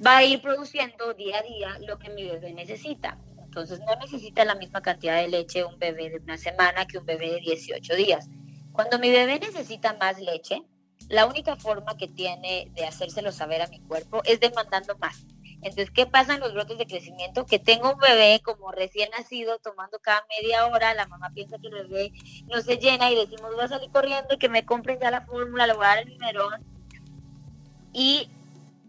va 0.04 0.18
a 0.18 0.24
ir 0.24 0.40
produciendo 0.40 1.14
día 1.14 1.38
a 1.38 1.42
día 1.42 1.78
lo 1.86 1.98
que 1.98 2.10
mi 2.10 2.24
bebé 2.24 2.52
necesita. 2.52 3.18
Entonces 3.42 3.80
no 3.80 3.94
necesita 3.96 4.44
la 4.44 4.54
misma 4.54 4.82
cantidad 4.82 5.20
de 5.20 5.28
leche 5.28 5.64
un 5.64 5.78
bebé 5.78 6.10
de 6.10 6.16
una 6.16 6.36
semana 6.36 6.86
que 6.86 6.98
un 6.98 7.06
bebé 7.06 7.32
de 7.32 7.40
18 7.40 7.94
días. 7.94 8.28
Cuando 8.74 8.98
mi 8.98 9.08
bebé 9.08 9.38
necesita 9.38 9.94
más 9.94 10.20
leche, 10.20 10.60
la 11.08 11.26
única 11.26 11.54
forma 11.54 11.96
que 11.96 12.08
tiene 12.08 12.72
de 12.74 12.84
hacérselo 12.84 13.30
saber 13.30 13.62
a 13.62 13.68
mi 13.68 13.78
cuerpo 13.78 14.20
es 14.24 14.40
demandando 14.40 14.98
más. 14.98 15.24
Entonces, 15.62 15.92
¿qué 15.92 16.06
pasa 16.06 16.34
en 16.34 16.40
los 16.40 16.52
brotes 16.52 16.76
de 16.76 16.86
crecimiento? 16.86 17.46
Que 17.46 17.60
tengo 17.60 17.92
un 17.92 18.00
bebé 18.00 18.40
como 18.44 18.72
recién 18.72 19.10
nacido 19.16 19.60
tomando 19.60 20.00
cada 20.00 20.26
media 20.28 20.66
hora, 20.66 20.92
la 20.92 21.06
mamá 21.06 21.30
piensa 21.32 21.56
que 21.58 21.68
el 21.68 21.86
bebé 21.86 22.12
no 22.46 22.60
se 22.62 22.78
llena 22.78 23.12
y 23.12 23.14
decimos, 23.14 23.54
voy 23.54 23.64
a 23.64 23.68
salir 23.68 23.90
corriendo 23.92 24.34
y 24.34 24.38
que 24.38 24.48
me 24.48 24.66
compren 24.66 24.98
ya 24.98 25.12
la 25.12 25.24
fórmula, 25.24 25.68
le 25.68 25.74
voy 25.74 25.84
a 25.84 25.88
dar 25.88 25.98
el 25.98 26.08
número. 26.08 26.50
Y 27.92 28.28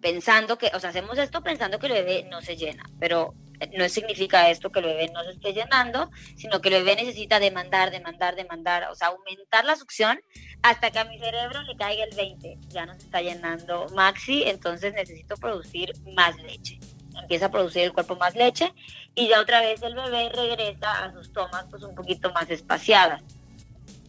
pensando 0.02 0.58
que, 0.58 0.72
o 0.74 0.80
sea, 0.80 0.90
hacemos 0.90 1.20
esto 1.20 1.44
pensando 1.44 1.78
que 1.78 1.86
el 1.86 1.94
bebé 1.94 2.28
no 2.32 2.42
se 2.42 2.58
llena, 2.58 2.84
pero 3.00 3.36
no 3.78 3.90
significa 3.90 4.50
esto 4.50 4.72
que 4.72 4.80
el 4.80 4.86
bebé 4.86 5.12
no 5.14 5.24
se 5.24 5.32
esté 5.32 5.54
llenando, 5.54 6.10
sino 6.36 6.62
que 6.62 6.70
el 6.70 6.84
bebé 6.84 6.96
necesita 6.96 7.40
demandar, 7.40 7.92
demandar, 7.92 8.36
demandar, 8.36 8.88
o 8.92 8.96
sea, 8.96 9.10
aumentar 9.10 9.66
la 9.66 9.76
succión 9.76 10.20
hasta 10.62 10.92
que 10.92 11.00
a 11.00 11.06
mi 11.06 11.20
cerebro 11.20 11.62
le 11.64 11.76
caiga 11.76 12.04
el 12.04 12.16
20. 12.16 12.58
Ya 12.70 12.86
no 12.86 12.94
se 12.94 13.00
está 13.00 13.22
llenando 13.22 13.88
maxi, 13.96 14.44
entonces 14.44 14.94
necesito 14.94 15.38
producir 15.38 15.94
más 16.16 16.36
leche. 16.38 16.80
Empieza 17.22 17.46
a 17.46 17.52
producir 17.52 17.84
el 17.84 17.94
cuerpo 17.94 18.16
más 18.16 18.36
leche 18.36 18.74
y 19.14 19.30
ya 19.30 19.40
otra 19.40 19.62
vez 19.62 19.82
el 19.82 19.96
bebé 19.96 20.30
regresa 20.30 21.06
a 21.06 21.14
sus 21.14 21.32
tomas 21.32 21.66
pues 21.70 21.84
un 21.84 21.96
poquito 21.96 22.32
más 22.34 22.50
espaciadas. 22.50 23.22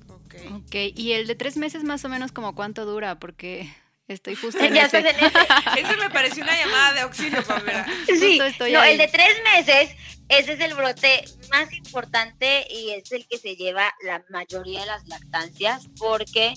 Ok, 0.09 0.35
okay. 0.65 0.93
y 0.97 1.13
el 1.13 1.27
de 1.27 1.37
tres 1.37 1.57
meses 1.57 1.85
más 1.85 2.05
o 2.05 2.09
menos 2.09 2.33
como 2.33 2.55
cuánto 2.55 2.85
dura, 2.85 3.19
porque 3.21 3.73
Estoy 4.09 4.35
justo 4.41 4.63
en 4.63 4.77
ese. 4.77 4.99
ese 5.77 5.97
me 5.97 6.11
pareció 6.11 6.43
una 6.43 6.59
llamada 6.59 6.93
de 6.93 7.01
auxilio, 7.01 7.43
Pamela. 7.45 7.87
Sí, 8.07 8.39
no, 8.73 8.85
el 8.85 8.99
de 8.99 9.09
tres 9.09 9.37
meses, 9.45 9.97
ese 10.29 10.53
es 10.53 10.61
el 10.61 10.75
brote 10.75 11.25
más 11.51 11.73
importante 11.73 12.67
y 12.71 12.91
es 12.91 13.11
el 13.13 13.27
que 13.27 13.39
se 13.39 13.57
lleva 13.57 13.95
la 14.03 14.25
mayoría 14.31 14.81
de 14.81 14.87
las 14.87 15.07
lactancias 15.07 15.89
porque 15.99 16.55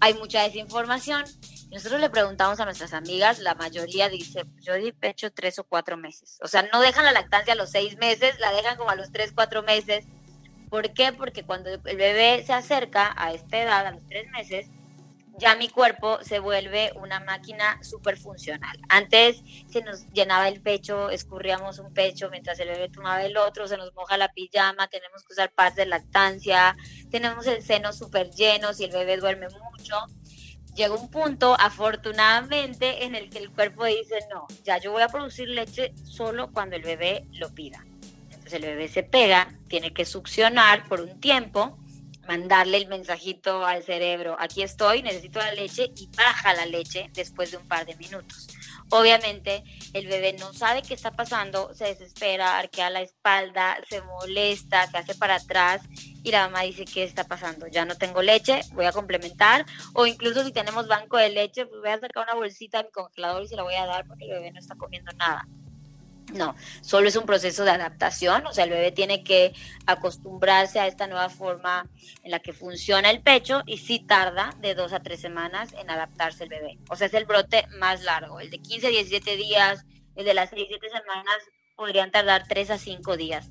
hay 0.00 0.14
mucha 0.14 0.42
desinformación. 0.42 1.24
Nosotros 1.70 2.00
le 2.00 2.10
preguntamos 2.10 2.58
a 2.58 2.64
nuestras 2.64 2.92
amigas, 2.92 3.38
la 3.38 3.54
mayoría 3.54 4.08
dice, 4.08 4.44
yo 4.60 4.74
di 4.74 4.90
pecho 4.90 5.30
tres 5.32 5.58
o 5.60 5.64
cuatro 5.64 5.96
meses. 5.96 6.38
O 6.42 6.48
sea, 6.48 6.68
no 6.72 6.80
dejan 6.80 7.04
la 7.04 7.12
lactancia 7.12 7.52
a 7.52 7.56
los 7.56 7.70
seis 7.70 7.96
meses, 7.96 8.38
la 8.40 8.52
dejan 8.52 8.76
como 8.76 8.90
a 8.90 8.96
los 8.96 9.12
tres, 9.12 9.32
cuatro 9.32 9.62
meses. 9.62 10.04
¿Por 10.68 10.92
qué? 10.92 11.12
Porque 11.12 11.44
cuando 11.44 11.70
el 11.70 11.96
bebé 11.96 12.42
se 12.44 12.52
acerca 12.52 13.14
a 13.16 13.32
esta 13.32 13.58
edad, 13.62 13.86
a 13.86 13.92
los 13.92 14.06
tres 14.06 14.28
meses, 14.30 14.66
ya 15.40 15.56
mi 15.56 15.68
cuerpo 15.68 16.18
se 16.22 16.38
vuelve 16.38 16.92
una 16.94 17.18
máquina 17.18 17.82
súper 17.82 18.18
funcional. 18.18 18.78
Antes 18.90 19.42
se 19.70 19.82
nos 19.82 20.06
llenaba 20.12 20.48
el 20.48 20.60
pecho, 20.60 21.08
escurríamos 21.08 21.78
un 21.78 21.94
pecho 21.94 22.28
mientras 22.30 22.60
el 22.60 22.68
bebé 22.68 22.90
tomaba 22.90 23.24
el 23.24 23.36
otro, 23.38 23.66
se 23.66 23.78
nos 23.78 23.94
moja 23.94 24.18
la 24.18 24.32
pijama, 24.32 24.88
tenemos 24.88 25.24
que 25.24 25.32
usar 25.32 25.50
pads 25.52 25.76
de 25.76 25.86
lactancia, 25.86 26.76
tenemos 27.10 27.46
el 27.46 27.62
seno 27.62 27.92
súper 27.94 28.30
lleno 28.30 28.74
si 28.74 28.84
el 28.84 28.92
bebé 28.92 29.16
duerme 29.16 29.48
mucho. 29.48 29.96
Llega 30.76 30.94
un 30.94 31.10
punto, 31.10 31.56
afortunadamente, 31.58 33.04
en 33.04 33.14
el 33.14 33.30
que 33.30 33.38
el 33.38 33.50
cuerpo 33.50 33.86
dice, 33.86 34.18
no, 34.30 34.46
ya 34.62 34.78
yo 34.78 34.92
voy 34.92 35.02
a 35.02 35.08
producir 35.08 35.48
leche 35.48 35.94
solo 36.04 36.52
cuando 36.52 36.76
el 36.76 36.82
bebé 36.82 37.26
lo 37.32 37.52
pida. 37.54 37.84
Entonces 38.30 38.52
el 38.52 38.62
bebé 38.62 38.88
se 38.88 39.02
pega, 39.02 39.48
tiene 39.68 39.92
que 39.92 40.04
succionar 40.04 40.86
por 40.86 41.00
un 41.00 41.18
tiempo 41.18 41.78
mandarle 42.30 42.76
el 42.76 42.86
mensajito 42.86 43.64
al 43.66 43.82
cerebro, 43.82 44.36
aquí 44.38 44.62
estoy, 44.62 45.02
necesito 45.02 45.40
la 45.40 45.52
leche 45.52 45.90
y 45.96 46.08
baja 46.16 46.54
la 46.54 46.64
leche 46.64 47.10
después 47.12 47.50
de 47.50 47.56
un 47.56 47.66
par 47.66 47.84
de 47.86 47.96
minutos. 47.96 48.46
Obviamente 48.92 49.64
el 49.94 50.06
bebé 50.06 50.34
no 50.34 50.52
sabe 50.52 50.82
qué 50.82 50.94
está 50.94 51.10
pasando, 51.10 51.74
se 51.74 51.86
desespera, 51.86 52.56
arquea 52.56 52.88
la 52.88 53.00
espalda, 53.00 53.78
se 53.88 54.00
molesta, 54.02 54.86
se 54.88 54.98
hace 54.98 55.16
para 55.16 55.36
atrás 55.36 55.82
y 56.22 56.30
la 56.30 56.46
mamá 56.46 56.62
dice, 56.62 56.84
¿qué 56.84 57.02
está 57.02 57.24
pasando? 57.24 57.66
Ya 57.66 57.84
no 57.84 57.96
tengo 57.96 58.22
leche, 58.22 58.60
voy 58.74 58.84
a 58.84 58.92
complementar. 58.92 59.66
O 59.94 60.06
incluso 60.06 60.44
si 60.44 60.52
tenemos 60.52 60.86
banco 60.86 61.16
de 61.16 61.30
leche, 61.30 61.66
pues 61.66 61.80
voy 61.80 61.90
a 61.90 61.98
sacar 61.98 62.22
una 62.22 62.34
bolsita 62.34 62.78
de 62.78 62.84
mi 62.84 62.90
congelador 62.92 63.42
y 63.42 63.48
se 63.48 63.56
la 63.56 63.64
voy 63.64 63.74
a 63.74 63.86
dar 63.86 64.06
porque 64.06 64.26
el 64.26 64.30
bebé 64.30 64.52
no 64.52 64.60
está 64.60 64.76
comiendo 64.76 65.10
nada. 65.14 65.48
No, 66.32 66.54
solo 66.80 67.08
es 67.08 67.16
un 67.16 67.26
proceso 67.26 67.64
de 67.64 67.70
adaptación, 67.70 68.46
o 68.46 68.52
sea, 68.52 68.64
el 68.64 68.70
bebé 68.70 68.92
tiene 68.92 69.24
que 69.24 69.52
acostumbrarse 69.86 70.78
a 70.78 70.86
esta 70.86 71.06
nueva 71.06 71.28
forma 71.28 71.88
en 72.22 72.30
la 72.30 72.40
que 72.40 72.52
funciona 72.52 73.10
el 73.10 73.20
pecho 73.20 73.62
y 73.66 73.78
sí 73.78 73.98
tarda 73.98 74.54
de 74.60 74.74
dos 74.74 74.92
a 74.92 75.00
tres 75.00 75.20
semanas 75.20 75.72
en 75.78 75.90
adaptarse 75.90 76.44
el 76.44 76.50
bebé. 76.50 76.78
O 76.88 76.96
sea, 76.96 77.06
es 77.06 77.14
el 77.14 77.24
brote 77.24 77.66
más 77.78 78.02
largo, 78.02 78.40
el 78.40 78.50
de 78.50 78.58
15, 78.58 78.88
17 78.88 79.36
días, 79.36 79.84
el 80.16 80.24
de 80.24 80.34
las 80.34 80.50
6, 80.50 80.66
7 80.68 80.88
semanas 80.88 81.38
podrían 81.76 82.10
tardar 82.10 82.46
tres 82.46 82.70
a 82.70 82.76
cinco 82.76 83.16
días, 83.16 83.50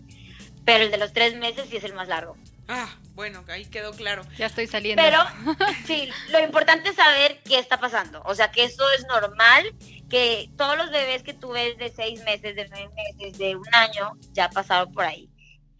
pero 0.64 0.84
el 0.84 0.92
de 0.92 0.98
los 0.98 1.14
tres 1.14 1.36
meses 1.36 1.68
sí 1.70 1.78
es 1.78 1.84
el 1.84 1.96
más 1.96 2.08
largo. 2.08 2.36
Ah, 2.72 2.88
bueno, 3.16 3.44
ahí 3.48 3.66
quedó 3.66 3.92
claro. 3.94 4.22
Ya 4.38 4.46
estoy 4.46 4.68
saliendo. 4.68 5.02
Pero 5.02 5.20
sí, 5.88 6.08
lo 6.30 6.40
importante 6.40 6.90
es 6.90 6.96
saber 6.96 7.42
qué 7.44 7.58
está 7.58 7.80
pasando. 7.80 8.22
O 8.26 8.36
sea, 8.36 8.52
que 8.52 8.64
eso 8.64 8.84
es 8.92 9.08
normal, 9.08 9.76
que 10.08 10.52
todos 10.56 10.78
los 10.78 10.92
bebés 10.92 11.24
que 11.24 11.34
tú 11.34 11.50
ves 11.50 11.80
de 11.80 11.90
seis 11.90 12.24
meses, 12.24 12.56
de 12.56 12.70
nueve 12.70 12.92
meses, 12.94 13.40
de 13.40 13.56
un 13.56 13.74
año, 13.74 14.12
ya 14.34 14.52
pasaron 14.52 14.94
por 14.94 15.04
ahí. 15.04 15.28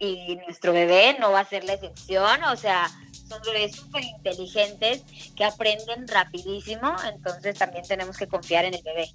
Y 0.00 0.34
nuestro 0.44 0.72
bebé 0.72 1.16
no 1.20 1.30
va 1.30 1.40
a 1.40 1.44
ser 1.44 1.62
la 1.62 1.74
excepción. 1.74 2.42
O 2.42 2.56
sea, 2.56 2.90
son 3.28 3.40
bebés 3.42 3.76
súper 3.76 4.02
inteligentes 4.02 5.04
que 5.36 5.44
aprenden 5.44 6.08
rapidísimo. 6.08 6.96
Entonces 7.04 7.56
también 7.56 7.84
tenemos 7.86 8.16
que 8.16 8.26
confiar 8.26 8.64
en 8.64 8.74
el 8.74 8.82
bebé. 8.82 9.14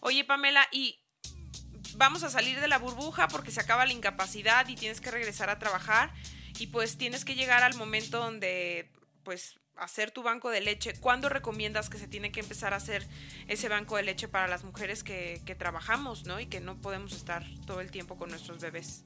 Oye, 0.00 0.24
Pamela, 0.24 0.66
y 0.72 0.98
vamos 1.94 2.24
a 2.24 2.30
salir 2.30 2.60
de 2.60 2.66
la 2.66 2.78
burbuja 2.78 3.28
porque 3.28 3.52
se 3.52 3.60
acaba 3.60 3.86
la 3.86 3.92
incapacidad 3.92 4.66
y 4.66 4.74
tienes 4.74 5.00
que 5.00 5.12
regresar 5.12 5.50
a 5.50 5.60
trabajar 5.60 6.12
y 6.58 6.68
pues 6.68 6.96
tienes 6.96 7.24
que 7.24 7.34
llegar 7.34 7.62
al 7.62 7.74
momento 7.74 8.18
donde 8.18 8.90
pues 9.22 9.56
hacer 9.76 10.10
tu 10.10 10.22
banco 10.22 10.50
de 10.50 10.60
leche. 10.60 10.94
¿Cuándo 11.00 11.28
recomiendas 11.28 11.90
que 11.90 11.98
se 11.98 12.08
tiene 12.08 12.32
que 12.32 12.40
empezar 12.40 12.72
a 12.72 12.76
hacer 12.76 13.06
ese 13.48 13.68
banco 13.68 13.96
de 13.96 14.02
leche 14.02 14.28
para 14.28 14.48
las 14.48 14.64
mujeres 14.64 15.02
que, 15.04 15.40
trabajamos, 15.58 16.24
¿no? 16.24 16.40
Y 16.40 16.46
que 16.46 16.60
no 16.60 16.80
podemos 16.80 17.12
estar 17.12 17.44
todo 17.66 17.80
el 17.80 17.90
tiempo 17.90 18.16
con 18.16 18.30
nuestros 18.30 18.60
bebés. 18.60 19.04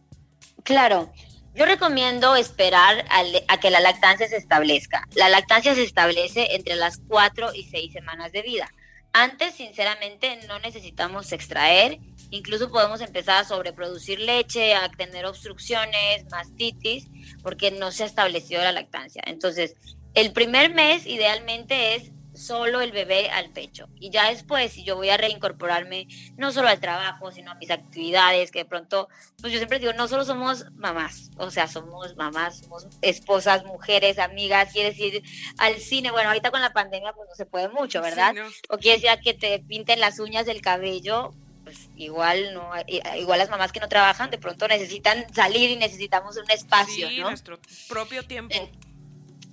Claro, 0.65 1.13
yo 1.55 1.67
recomiendo 1.67 2.37
esperar 2.37 3.05
a, 3.11 3.59
que 3.59 3.71
la 3.71 3.81
lactancia 3.81 4.29
se 4.29 4.37
establezca. 4.37 5.07
La 5.15 5.29
lactancia 5.29 5.75
se 5.75 5.83
establece 5.83 6.55
entre 6.55 6.77
las 6.77 7.01
cuatro 7.09 7.53
y 7.55 7.65
seis 7.65 7.93
semanas 7.93 8.33
de 8.33 8.43
vida. 8.43 8.71
Antes, 9.13 9.57
sinceramente, 9.57 10.39
no 10.47 10.61
necesitamos 10.61 11.33
extraer. 11.33 11.99
Incluso 12.31 12.71
podemos 12.71 13.01
empezar 13.01 13.43
a 13.43 13.45
sobreproducir 13.45 14.21
leche, 14.21 14.75
a 14.75 14.89
tener 14.91 15.27
obstrucciones, 15.27 16.25
mastitis, 16.31 17.09
porque 17.43 17.71
no 17.71 17.91
se 17.93 18.05
ha 18.05 18.07
establecido 18.07 18.63
la 18.63 18.73
lactancia. 18.73 19.23
Entonces, 19.27 19.75
el 20.15 20.33
primer 20.33 20.75
mes 20.75 21.07
idealmente 21.07 21.95
es 21.95 22.13
solo 22.35 22.81
el 22.81 22.93
bebé 22.93 23.31
al 23.31 23.51
pecho. 23.51 23.89
Y 23.97 24.11
ya 24.11 24.31
después, 24.31 24.73
si 24.73 24.85
yo 24.85 24.97
voy 24.97 25.11
a 25.11 25.17
reincorporarme 25.17 26.07
no 26.37 26.53
solo 26.53 26.69
al 26.69 26.81
trabajo, 26.81 27.31
sino 27.33 27.51
a 27.51 27.55
mis 27.57 27.71
actividades, 27.71 28.51
que 28.51 28.61
de 28.61 28.65
pronto, 28.65 29.09
pues 29.41 29.53
yo 29.53 29.59
siempre 29.59 29.79
digo, 29.79 29.93
no 29.93 30.09
solo 30.09 30.25
somos 30.25 30.67
mamás, 30.73 31.31
o 31.37 31.51
sea, 31.51 31.67
somos 31.67 32.17
mamás, 32.17 32.61
somos 32.61 32.87
esposas, 33.03 33.65
mujeres, 33.65 34.19
amigas, 34.19 34.73
quiere 34.73 34.91
decir 34.91 35.23
al 35.59 35.77
cine, 35.77 36.11
bueno, 36.11 36.29
ahorita 36.29 36.51
con 36.51 36.61
la 36.61 36.73
pandemia 36.73 37.13
pues 37.13 37.29
no 37.29 37.35
se 37.35 37.47
puede 37.47 37.69
mucho, 37.69 38.01
¿verdad? 38.01 38.35
O 38.69 38.79
quiere 38.79 39.01
decir 39.01 39.21
que 39.23 39.35
te 39.35 39.59
pinten 39.61 40.01
las 40.01 40.19
uñas 40.19 40.47
del 40.47 40.61
cabello, 40.61 41.33
pues 41.71 41.89
igual 41.97 42.53
no 42.53 42.73
igual 43.17 43.39
las 43.39 43.49
mamás 43.49 43.71
que 43.71 43.79
no 43.79 43.89
trabajan 43.89 44.29
de 44.31 44.39
pronto 44.39 44.67
necesitan 44.67 45.25
salir 45.33 45.71
y 45.71 45.77
necesitamos 45.77 46.37
un 46.37 46.51
espacio, 46.51 47.09
sí, 47.09 47.21
nuestro 47.21 47.61
propio 47.89 48.25
tiempo. 48.25 48.55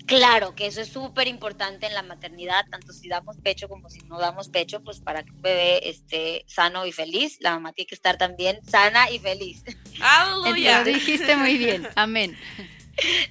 Claro 0.07 0.55
que 0.55 0.67
eso 0.67 0.81
es 0.81 0.87
súper 0.87 1.27
importante 1.27 1.85
en 1.85 1.93
la 1.93 2.01
maternidad, 2.01 2.65
tanto 2.71 2.93
si 2.93 3.09
damos 3.09 3.37
pecho 3.37 3.67
como 3.67 3.89
si 3.89 3.99
no 4.05 4.17
damos 4.17 4.47
pecho, 4.47 4.81
pues 4.81 5.01
para 5.01 5.23
que 5.23 5.31
un 5.31 5.41
bebé 5.41 5.89
esté 5.89 6.45
sano 6.47 6.85
y 6.85 6.91
feliz, 6.93 7.37
la 7.41 7.51
mamá 7.51 7.73
tiene 7.73 7.87
que 7.87 7.95
estar 7.95 8.17
también 8.17 8.59
sana 8.65 9.11
y 9.11 9.19
feliz. 9.19 9.63
¡Aleluya! 9.99 10.79
Lo 10.79 10.85
dijiste 10.85 11.35
muy 11.35 11.57
bien, 11.57 11.87
amén. 11.95 12.37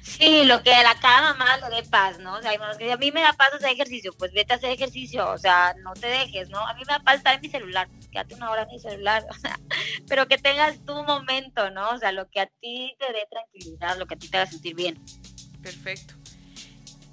Sí, 0.01 0.45
lo 0.45 0.63
que 0.63 0.73
a 0.73 0.95
cada 1.01 1.35
mamá 1.35 1.57
le 1.57 1.77
dé 1.77 1.83
paz, 1.89 2.19
¿no? 2.19 2.35
O 2.35 2.43
sea, 2.43 2.53
hay 2.53 2.59
mamás 2.59 2.77
que 2.77 2.85
dicen, 2.85 2.97
a 2.97 3.01
mí 3.01 3.11
me 3.11 3.21
da 3.21 3.33
paz 3.33 3.53
hacer 3.53 3.71
ejercicio, 3.71 4.13
pues 4.17 4.33
vete 4.33 4.53
a 4.53 4.57
hacer 4.57 4.71
ejercicio, 4.71 5.29
o 5.29 5.39
sea, 5.39 5.75
no 5.83 5.93
te 5.95 6.07
dejes, 6.07 6.49
¿no? 6.51 6.59
A 6.61 6.75
mí 6.75 6.83
me 6.87 6.93
da 6.93 7.01
paz 7.01 7.17
estar 7.17 7.35
en 7.35 7.41
mi 7.41 7.49
celular, 7.49 7.89
pues 7.89 8.09
quédate 8.09 8.35
una 8.35 8.51
hora 8.51 8.63
en 8.63 8.69
mi 8.69 8.79
celular, 8.79 9.27
o 9.31 9.35
sea, 9.35 9.59
pero 10.09 10.29
que 10.29 10.39
tengas 10.39 10.85
tu 10.85 10.95
momento, 11.03 11.71
¿no? 11.71 11.91
O 11.91 11.99
sea, 11.99 12.13
lo 12.13 12.31
que 12.31 12.41
a 12.41 12.47
ti 12.47 12.97
te 12.99 13.13
dé 13.13 13.27
tranquilidad, 13.31 13.99
lo 13.99 14.07
que 14.07 14.15
a 14.15 14.19
ti 14.19 14.29
te 14.29 14.37
haga 14.37 14.51
sentir 14.51 14.75
bien. 14.75 15.03
Perfecto. 15.63 16.15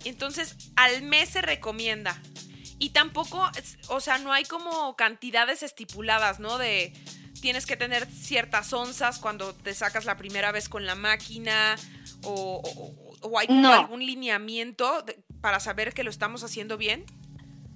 Entonces, 0.06 0.72
al 0.76 1.02
mes 1.02 1.30
se 1.30 1.42
recomienda. 1.42 2.22
Y 2.78 2.90
tampoco, 2.90 3.50
o 3.88 4.00
sea, 4.02 4.18
no 4.18 4.34
hay 4.34 4.44
como 4.44 4.96
cantidades 4.96 5.64
estipuladas, 5.64 6.40
¿no? 6.40 6.58
De 6.58 6.92
tienes 7.44 7.66
que 7.66 7.76
tener 7.76 8.06
ciertas 8.06 8.72
onzas 8.72 9.20
cuando 9.20 9.54
te 9.54 9.74
sacas 9.74 10.06
la 10.06 10.16
primera 10.16 10.54
vez 10.54 10.70
con 10.70 10.86
la 10.86 10.96
máquina 10.96 11.76
o, 12.24 12.64
hay 13.38 13.48
como 13.48 13.68
algún 13.68 14.06
lineamiento 14.06 15.04
para 15.42 15.60
saber 15.60 15.94
que 15.94 16.06
lo 16.06 16.10
estamos 16.10 16.42
haciendo 16.46 16.78
bien. 16.78 17.06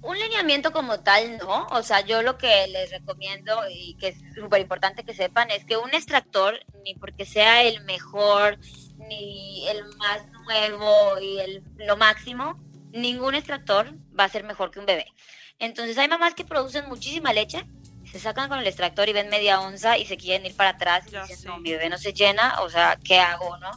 Un 0.00 0.18
lineamiento 0.18 0.72
como 0.72 1.00
tal, 1.00 1.36
no. 1.36 1.66
O 1.66 1.82
sea, 1.82 2.00
yo 2.00 2.22
lo 2.22 2.38
que 2.38 2.66
les 2.68 2.90
recomiendo 2.90 3.60
y 3.70 3.94
que 3.96 4.08
es 4.08 4.16
súper 4.34 4.62
importante 4.62 5.04
que 5.04 5.12
sepan 5.12 5.50
es 5.50 5.66
que 5.66 5.76
un 5.76 5.92
extractor, 5.92 6.58
ni 6.82 6.94
porque 6.94 7.26
sea 7.26 7.62
el 7.62 7.84
mejor, 7.84 8.58
ni 8.96 9.68
el 9.68 9.84
más 9.98 10.26
nuevo 10.46 11.20
y 11.20 11.40
el, 11.40 11.62
lo 11.76 11.98
máximo, 11.98 12.58
ningún 12.92 13.34
extractor 13.34 13.92
va 14.18 14.24
a 14.24 14.30
ser 14.30 14.44
mejor 14.44 14.70
que 14.70 14.80
un 14.80 14.86
bebé. 14.86 15.12
Entonces 15.58 15.98
hay 15.98 16.08
mamás 16.08 16.34
que 16.34 16.44
producen 16.44 16.88
muchísima 16.88 17.34
leche, 17.34 17.66
se 18.12 18.18
sacan 18.18 18.48
con 18.48 18.58
el 18.58 18.66
extractor 18.66 19.08
y 19.08 19.12
ven 19.12 19.28
media 19.28 19.60
onza 19.60 19.98
y 19.98 20.06
se 20.06 20.16
quieren 20.16 20.46
ir 20.46 20.56
para 20.56 20.70
atrás 20.70 21.04
y 21.06 21.16
dicen, 21.16 21.46
no, 21.46 21.58
mi 21.58 21.72
bebé 21.72 21.88
no 21.88 21.98
se 21.98 22.12
llena, 22.12 22.60
o 22.60 22.70
sea, 22.70 22.98
¿qué 23.02 23.18
hago, 23.18 23.56
no? 23.58 23.70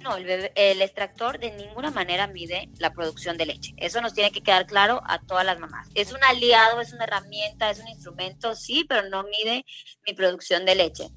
No, 0.00 0.16
el, 0.16 0.52
el 0.54 0.80
extractor 0.80 1.40
de 1.40 1.50
ninguna 1.50 1.90
manera 1.90 2.28
mide 2.28 2.68
la 2.78 2.92
producción 2.92 3.36
de 3.36 3.46
leche. 3.46 3.74
Eso 3.76 4.00
nos 4.00 4.14
tiene 4.14 4.30
que 4.30 4.42
quedar 4.42 4.66
claro 4.66 5.02
a 5.04 5.18
todas 5.18 5.44
las 5.44 5.58
mamás. 5.58 5.88
Es 5.94 6.12
un 6.12 6.22
aliado, 6.22 6.80
es 6.80 6.92
una 6.92 7.04
herramienta, 7.04 7.68
es 7.68 7.80
un 7.80 7.88
instrumento, 7.88 8.54
sí, 8.54 8.84
pero 8.88 9.08
no 9.08 9.24
mide 9.24 9.64
mi 10.06 10.14
producción 10.14 10.64
de 10.64 10.76
leche. 10.76 11.10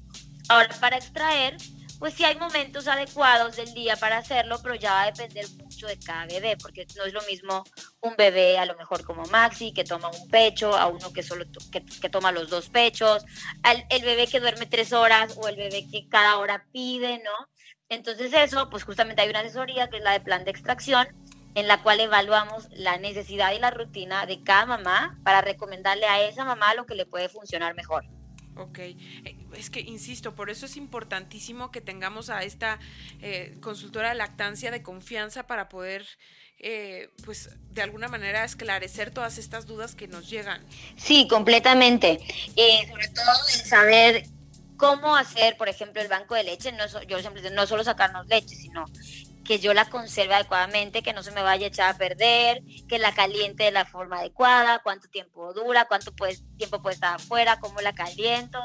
Ahora, 0.48 0.68
para 0.80 0.96
extraer, 0.96 1.56
pues 2.00 2.14
sí 2.14 2.24
hay 2.24 2.34
momentos 2.36 2.88
adecuados 2.88 3.54
del 3.54 3.72
día 3.74 3.96
para 3.96 4.18
hacerlo, 4.18 4.58
pero 4.60 4.74
ya 4.74 4.90
va 4.90 5.02
a 5.02 5.12
depender 5.12 5.46
de 5.86 5.98
cada 5.98 6.26
bebé, 6.26 6.56
porque 6.56 6.86
no 6.96 7.04
es 7.04 7.12
lo 7.12 7.22
mismo 7.22 7.64
un 8.00 8.14
bebé 8.16 8.58
a 8.58 8.66
lo 8.66 8.76
mejor 8.76 9.04
como 9.04 9.24
Maxi, 9.26 9.72
que 9.72 9.84
toma 9.84 10.10
un 10.10 10.28
pecho, 10.28 10.74
a 10.76 10.86
uno 10.86 11.12
que 11.12 11.22
solo 11.22 11.44
que, 11.70 12.08
toma 12.08 12.32
los 12.32 12.50
dos 12.50 12.68
pechos, 12.68 13.24
al, 13.62 13.84
el 13.90 14.02
bebé 14.02 14.26
que 14.26 14.40
duerme 14.40 14.66
tres 14.66 14.92
horas 14.92 15.36
o 15.38 15.48
el 15.48 15.56
bebé 15.56 15.86
que 15.90 16.08
cada 16.08 16.38
hora 16.38 16.66
pide, 16.72 17.18
¿no? 17.18 17.48
Entonces 17.88 18.32
eso, 18.32 18.70
pues 18.70 18.84
justamente 18.84 19.22
hay 19.22 19.28
una 19.30 19.40
asesoría 19.40 19.88
que 19.88 19.98
es 19.98 20.02
la 20.02 20.12
de 20.12 20.20
plan 20.20 20.44
de 20.44 20.50
extracción, 20.50 21.06
en 21.54 21.68
la 21.68 21.82
cual 21.82 22.00
evaluamos 22.00 22.68
la 22.70 22.96
necesidad 22.96 23.52
y 23.52 23.58
la 23.58 23.70
rutina 23.70 24.24
de 24.26 24.42
cada 24.42 24.64
mamá 24.64 25.18
para 25.22 25.42
recomendarle 25.42 26.06
a 26.06 26.22
esa 26.22 26.44
mamá 26.44 26.74
lo 26.74 26.86
que 26.86 26.94
le 26.94 27.06
puede 27.06 27.28
funcionar 27.28 27.74
mejor. 27.74 28.04
Ok, 28.56 28.78
eh, 28.78 28.96
es 29.56 29.70
que 29.70 29.80
insisto, 29.80 30.34
por 30.34 30.50
eso 30.50 30.66
es 30.66 30.76
importantísimo 30.76 31.70
que 31.70 31.80
tengamos 31.80 32.28
a 32.28 32.42
esta 32.42 32.78
eh, 33.20 33.56
consultora 33.60 34.10
de 34.10 34.14
lactancia 34.14 34.70
de 34.70 34.82
confianza 34.82 35.46
para 35.46 35.68
poder, 35.68 36.06
eh, 36.58 37.10
pues, 37.24 37.50
de 37.70 37.82
alguna 37.82 38.08
manera 38.08 38.44
esclarecer 38.44 39.10
todas 39.10 39.38
estas 39.38 39.66
dudas 39.66 39.94
que 39.94 40.06
nos 40.06 40.28
llegan. 40.28 40.62
Sí, 40.96 41.26
completamente. 41.28 42.20
sobre 42.88 43.08
todo 43.08 43.48
el 43.54 43.60
saber 43.60 44.24
cómo 44.76 45.16
hacer, 45.16 45.56
por 45.56 45.68
ejemplo, 45.68 46.02
el 46.02 46.08
banco 46.08 46.34
de 46.34 46.44
leche. 46.44 46.72
No, 46.72 46.84
yo 47.04 47.20
siempre 47.20 47.48
no 47.50 47.66
solo 47.66 47.84
sacarnos 47.84 48.26
leche, 48.26 48.54
sino 48.54 48.84
que 49.52 49.58
yo 49.58 49.74
la 49.74 49.84
conserve 49.84 50.32
adecuadamente, 50.32 51.02
que 51.02 51.12
no 51.12 51.22
se 51.22 51.30
me 51.30 51.42
vaya 51.42 51.66
a 51.66 51.68
echar 51.68 51.94
a 51.94 51.98
perder, 51.98 52.62
que 52.88 52.98
la 52.98 53.12
caliente 53.12 53.64
de 53.64 53.70
la 53.70 53.84
forma 53.84 54.20
adecuada, 54.20 54.80
cuánto 54.82 55.08
tiempo 55.08 55.52
dura, 55.52 55.84
cuánto 55.84 56.10
tiempo 56.56 56.80
puede 56.80 56.94
estar 56.94 57.16
afuera, 57.16 57.60
cómo 57.60 57.82
la 57.82 57.92
caliento. 57.92 58.58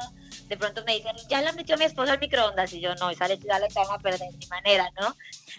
De 0.46 0.56
pronto 0.56 0.86
me 0.86 0.96
dicen, 0.96 1.14
ya 1.28 1.42
la 1.42 1.52
metió 1.52 1.78
mi 1.78 1.84
esposa 1.84 2.14
al 2.14 2.20
microondas 2.20 2.72
y 2.72 2.80
yo 2.80 2.96
no, 2.96 3.10
esa 3.10 3.28
leche 3.28 3.48
ya 3.50 3.60
la 3.60 3.66
echaron 3.66 3.92
a 3.92 4.00
perder 4.00 4.32
de 4.32 4.38
mi 4.38 4.48
manera, 4.48 4.90
¿no? 4.98 5.14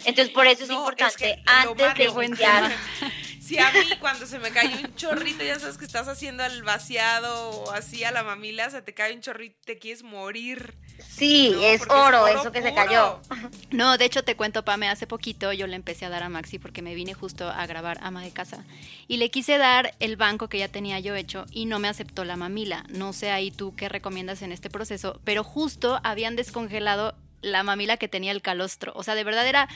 Entonces 0.07 0.33
por 0.33 0.47
eso 0.47 0.65
es 0.65 0.71
importante, 0.71 1.43
antes 1.45 1.95
de 1.95 2.25
iniciar... 2.25 2.73
Si 3.49 3.59
a 3.59 3.73
mí 3.73 3.97
cuando 3.99 4.27
se 4.27 4.39
me 4.39 4.51
cae 4.51 4.85
un 4.85 4.95
chorrito, 4.95 5.43
ya 5.43 5.59
sabes 5.59 5.79
que 5.79 5.87
estás 5.87 6.07
haciendo 6.07 6.45
el 6.45 6.63
vaciado 6.63 7.49
o 7.49 7.71
así 7.71 8.05
a 8.05 8.13
la 8.13 8.23
mamila, 8.23 8.69
se 8.69 8.83
te 8.83 8.93
cae 8.93 9.15
un 9.15 9.23
chorrito, 9.23 9.57
te 9.65 9.79
quieres 9.79 10.03
morir. 10.03 10.75
Sí, 11.09 11.53
No, 11.55 11.63
es 11.63 11.83
oro, 11.89 12.27
eso 12.27 12.53
que 12.53 12.61
se 12.61 12.75
cayó. 12.75 13.23
No, 13.71 13.97
de 13.97 14.05
hecho 14.05 14.23
te 14.23 14.37
cuento, 14.37 14.67
Pame, 14.67 14.91
hace 14.91 15.07
poquito 15.07 15.51
yo 15.55 15.67
le 15.67 15.77
empecé 15.77 16.05
a 16.05 16.11
dar 16.11 16.23
a 16.23 16.29
Maxi 16.29 16.59
porque 16.59 16.83
me 16.83 16.95
vine 16.95 17.15
justo 17.15 17.49
a 17.49 17.67
grabar 17.67 17.99
ama 18.03 18.23
de 18.23 18.33
casa 18.33 18.65
y 19.07 19.17
le 19.17 19.31
quise 19.31 19.57
dar 19.57 19.95
el 19.99 20.17
banco 20.17 20.49
que 20.49 20.59
ya 20.59 20.69
tenía 20.69 21.01
yo 21.01 21.15
hecho 21.15 21.47
y 21.51 21.65
no 21.65 21.79
me 21.79 21.89
aceptó 21.89 22.27
la 22.27 22.37
mamila. 22.37 22.85
No 22.91 23.15
sé 23.15 23.31
ahí 23.31 23.51
tú 23.51 23.75
qué 23.75 23.89
recomiendas 23.89 24.43
en 24.43 24.53
este 24.53 24.69
proceso, 24.69 25.23
pero 25.25 25.43
justo 25.43 26.01
habían 26.05 26.37
descongelado 26.37 27.15
la 27.41 27.63
mamila 27.63 27.97
que 27.97 28.09
tenía 28.09 28.33
el 28.33 28.43
calostro. 28.43 28.93
O 28.95 29.03
sea, 29.03 29.15
de 29.15 29.25
verdad 29.25 29.47
era 29.47 29.69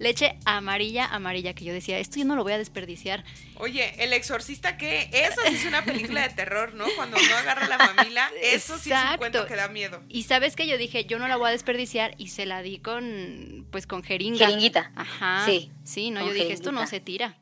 leche 0.00 0.36
amarilla, 0.46 1.04
amarilla, 1.06 1.54
que 1.54 1.64
yo 1.64 1.72
decía, 1.72 1.98
esto 1.98 2.18
yo 2.18 2.24
no 2.24 2.34
lo 2.34 2.42
voy 2.42 2.54
a 2.54 2.58
desperdiciar. 2.58 3.22
Oye, 3.56 3.94
el 4.02 4.12
exorcista 4.12 4.76
que 4.76 5.08
eso 5.12 5.40
sí 5.46 5.54
es 5.54 5.64
una 5.66 5.84
película 5.84 6.26
de 6.26 6.34
terror, 6.34 6.74
¿no? 6.74 6.86
Cuando 6.96 7.16
no 7.18 7.36
agarra 7.36 7.68
la 7.68 7.76
mamila, 7.78 8.30
eso 8.42 8.78
sí 8.78 8.90
es 8.90 8.98
un 9.12 9.16
cuento 9.18 9.46
que 9.46 9.54
da 9.54 9.68
miedo. 9.68 10.02
Y 10.08 10.24
sabes 10.24 10.56
que 10.56 10.66
yo 10.66 10.78
dije, 10.78 11.04
yo 11.04 11.18
no 11.18 11.28
la 11.28 11.36
voy 11.36 11.48
a 11.50 11.52
desperdiciar 11.52 12.14
y 12.16 12.28
se 12.28 12.46
la 12.46 12.62
di 12.62 12.78
con, 12.78 13.68
pues 13.70 13.86
con 13.86 14.02
jeringa. 14.02 14.38
Jeringuita. 14.46 14.90
Ajá. 14.96 15.44
Sí, 15.46 15.70
Sí, 15.84 16.10
no, 16.10 16.26
yo 16.26 16.32
dije, 16.32 16.52
esto 16.52 16.72
no 16.72 16.86
se 16.86 16.98
tira. 17.00 17.36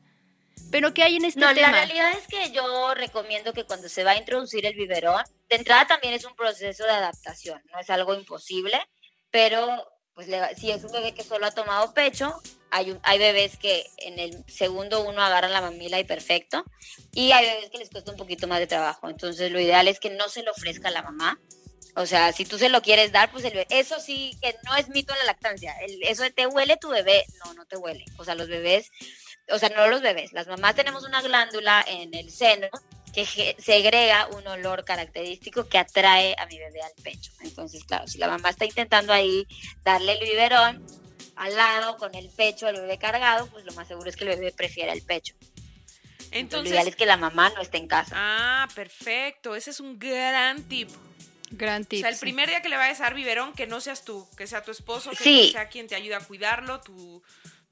Pero 0.71 0.93
¿qué 0.93 1.01
hay 1.03 1.15
en 1.15 1.25
este 1.25 1.39
No, 1.39 1.53
tema? 1.53 1.67
la 1.71 1.73
realidad 1.85 2.11
es 2.11 2.27
que 2.27 2.51
yo 2.51 2.93
recomiendo 2.93 3.53
que 3.53 3.63
cuando 3.63 3.89
se 3.89 4.03
va 4.03 4.11
a 4.11 4.17
introducir 4.17 4.65
el 4.65 4.75
biberón, 4.75 5.23
de 5.49 5.55
entrada 5.55 5.87
también 5.87 6.13
es 6.13 6.25
un 6.25 6.35
proceso 6.35 6.83
de 6.83 6.91
adaptación, 6.91 7.61
no 7.73 7.79
es 7.79 7.89
algo 7.89 8.13
imposible, 8.13 8.77
pero 9.31 9.65
pues 10.19 10.27
le- 10.27 10.53
si 10.57 10.69
es 10.69 10.83
un 10.83 10.91
bebé 10.91 11.13
que 11.13 11.23
solo 11.23 11.45
ha 11.45 11.51
tomado 11.51 11.93
pecho, 11.93 12.41
hay, 12.71 12.91
un- 12.91 12.99
hay 13.03 13.17
bebés 13.19 13.57
que 13.57 13.85
en 13.99 14.19
el 14.19 14.43
segundo 14.51 14.99
uno 15.07 15.21
agarran 15.21 15.53
la 15.53 15.61
mamila 15.61 15.97
y 15.97 16.03
perfecto, 16.03 16.65
y 17.13 17.31
hay 17.31 17.45
bebés 17.45 17.69
que 17.69 17.77
les 17.77 17.89
cuesta 17.89 18.11
un 18.11 18.17
poquito 18.17 18.45
más 18.45 18.59
de 18.59 18.67
trabajo, 18.67 19.09
entonces 19.09 19.49
lo 19.49 19.61
ideal 19.61 19.87
es 19.87 19.97
que 20.01 20.09
no 20.09 20.27
se 20.27 20.43
lo 20.43 20.51
ofrezca 20.51 20.89
a 20.89 20.91
la 20.91 21.03
mamá. 21.03 21.39
O 21.95 22.05
sea, 22.05 22.33
si 22.33 22.43
tú 22.43 22.57
se 22.57 22.67
lo 22.67 22.81
quieres 22.81 23.13
dar, 23.13 23.31
pues 23.31 23.45
el 23.45 23.51
bebé, 23.53 23.67
eso 23.69 23.97
sí 24.01 24.37
que 24.41 24.53
no 24.65 24.75
es 24.75 24.89
mito 24.89 25.13
en 25.13 25.19
la 25.19 25.25
lactancia. 25.25 25.73
Eso 26.01 26.23
de 26.23 26.31
te 26.31 26.47
huele 26.47 26.75
tu 26.75 26.89
bebé, 26.89 27.25
no, 27.45 27.53
no 27.53 27.65
te 27.65 27.77
huele. 27.77 28.03
O 28.17 28.25
sea, 28.25 28.35
los 28.35 28.49
bebés 28.49 28.91
o 29.51 29.57
sea, 29.57 29.69
no 29.69 29.87
los 29.87 30.01
bebés, 30.01 30.31
las 30.33 30.47
mamás 30.47 30.75
tenemos 30.75 31.03
una 31.03 31.21
glándula 31.21 31.83
en 31.87 32.13
el 32.13 32.29
seno 32.31 32.67
que 33.13 33.55
segrega 33.59 34.27
un 34.27 34.45
olor 34.47 34.85
característico 34.85 35.67
que 35.67 35.77
atrae 35.77 36.35
a 36.37 36.45
mi 36.45 36.57
bebé 36.57 36.81
al 36.81 36.93
pecho. 37.03 37.31
Entonces, 37.41 37.83
claro, 37.83 38.07
si 38.07 38.17
la 38.17 38.27
mamá 38.27 38.49
está 38.49 38.65
intentando 38.65 39.11
ahí 39.13 39.45
darle 39.83 40.13
el 40.13 40.19
biberón 40.27 40.85
al 41.35 41.55
lado 41.55 41.97
con 41.97 42.13
el 42.15 42.29
pecho 42.29 42.65
del 42.67 42.75
bebé 42.81 42.97
cargado, 42.97 43.47
pues 43.47 43.65
lo 43.65 43.73
más 43.73 43.87
seguro 43.87 44.09
es 44.09 44.15
que 44.15 44.23
el 44.25 44.29
bebé 44.31 44.51
prefiera 44.51 44.93
el 44.93 45.01
pecho. 45.01 45.33
Entonces, 46.31 46.69
lo 46.69 46.75
ideal 46.75 46.87
es 46.87 46.95
que 46.95 47.05
la 47.05 47.17
mamá 47.17 47.49
no 47.55 47.61
esté 47.61 47.77
en 47.77 47.87
casa. 47.87 48.13
ah, 48.15 48.67
perfecto, 48.75 49.55
ese 49.55 49.71
es 49.71 49.79
un 49.79 49.97
gran 49.97 50.63
tip. 50.69 50.89
Gran 51.51 51.81
O 51.81 51.85
tip. 51.85 52.01
sea, 52.01 52.09
el 52.09 52.15
sí. 52.15 52.21
primer 52.21 52.47
día 52.49 52.61
que 52.61 52.69
le 52.69 52.77
vayas 52.77 52.99
a 52.99 53.03
dar 53.05 53.15
biberón, 53.15 53.53
que 53.53 53.65
no 53.65 53.81
seas 53.81 54.05
tú, 54.05 54.27
que 54.37 54.45
sea 54.45 54.61
tu 54.63 54.69
esposo, 54.71 55.09
que 55.11 55.23
Sí. 55.23 55.49
sea 55.51 55.67
quien 55.69 55.87
te 55.87 55.95
ayude 55.95 56.13
a 56.15 56.19
cuidarlo, 56.19 56.79
tu, 56.81 57.23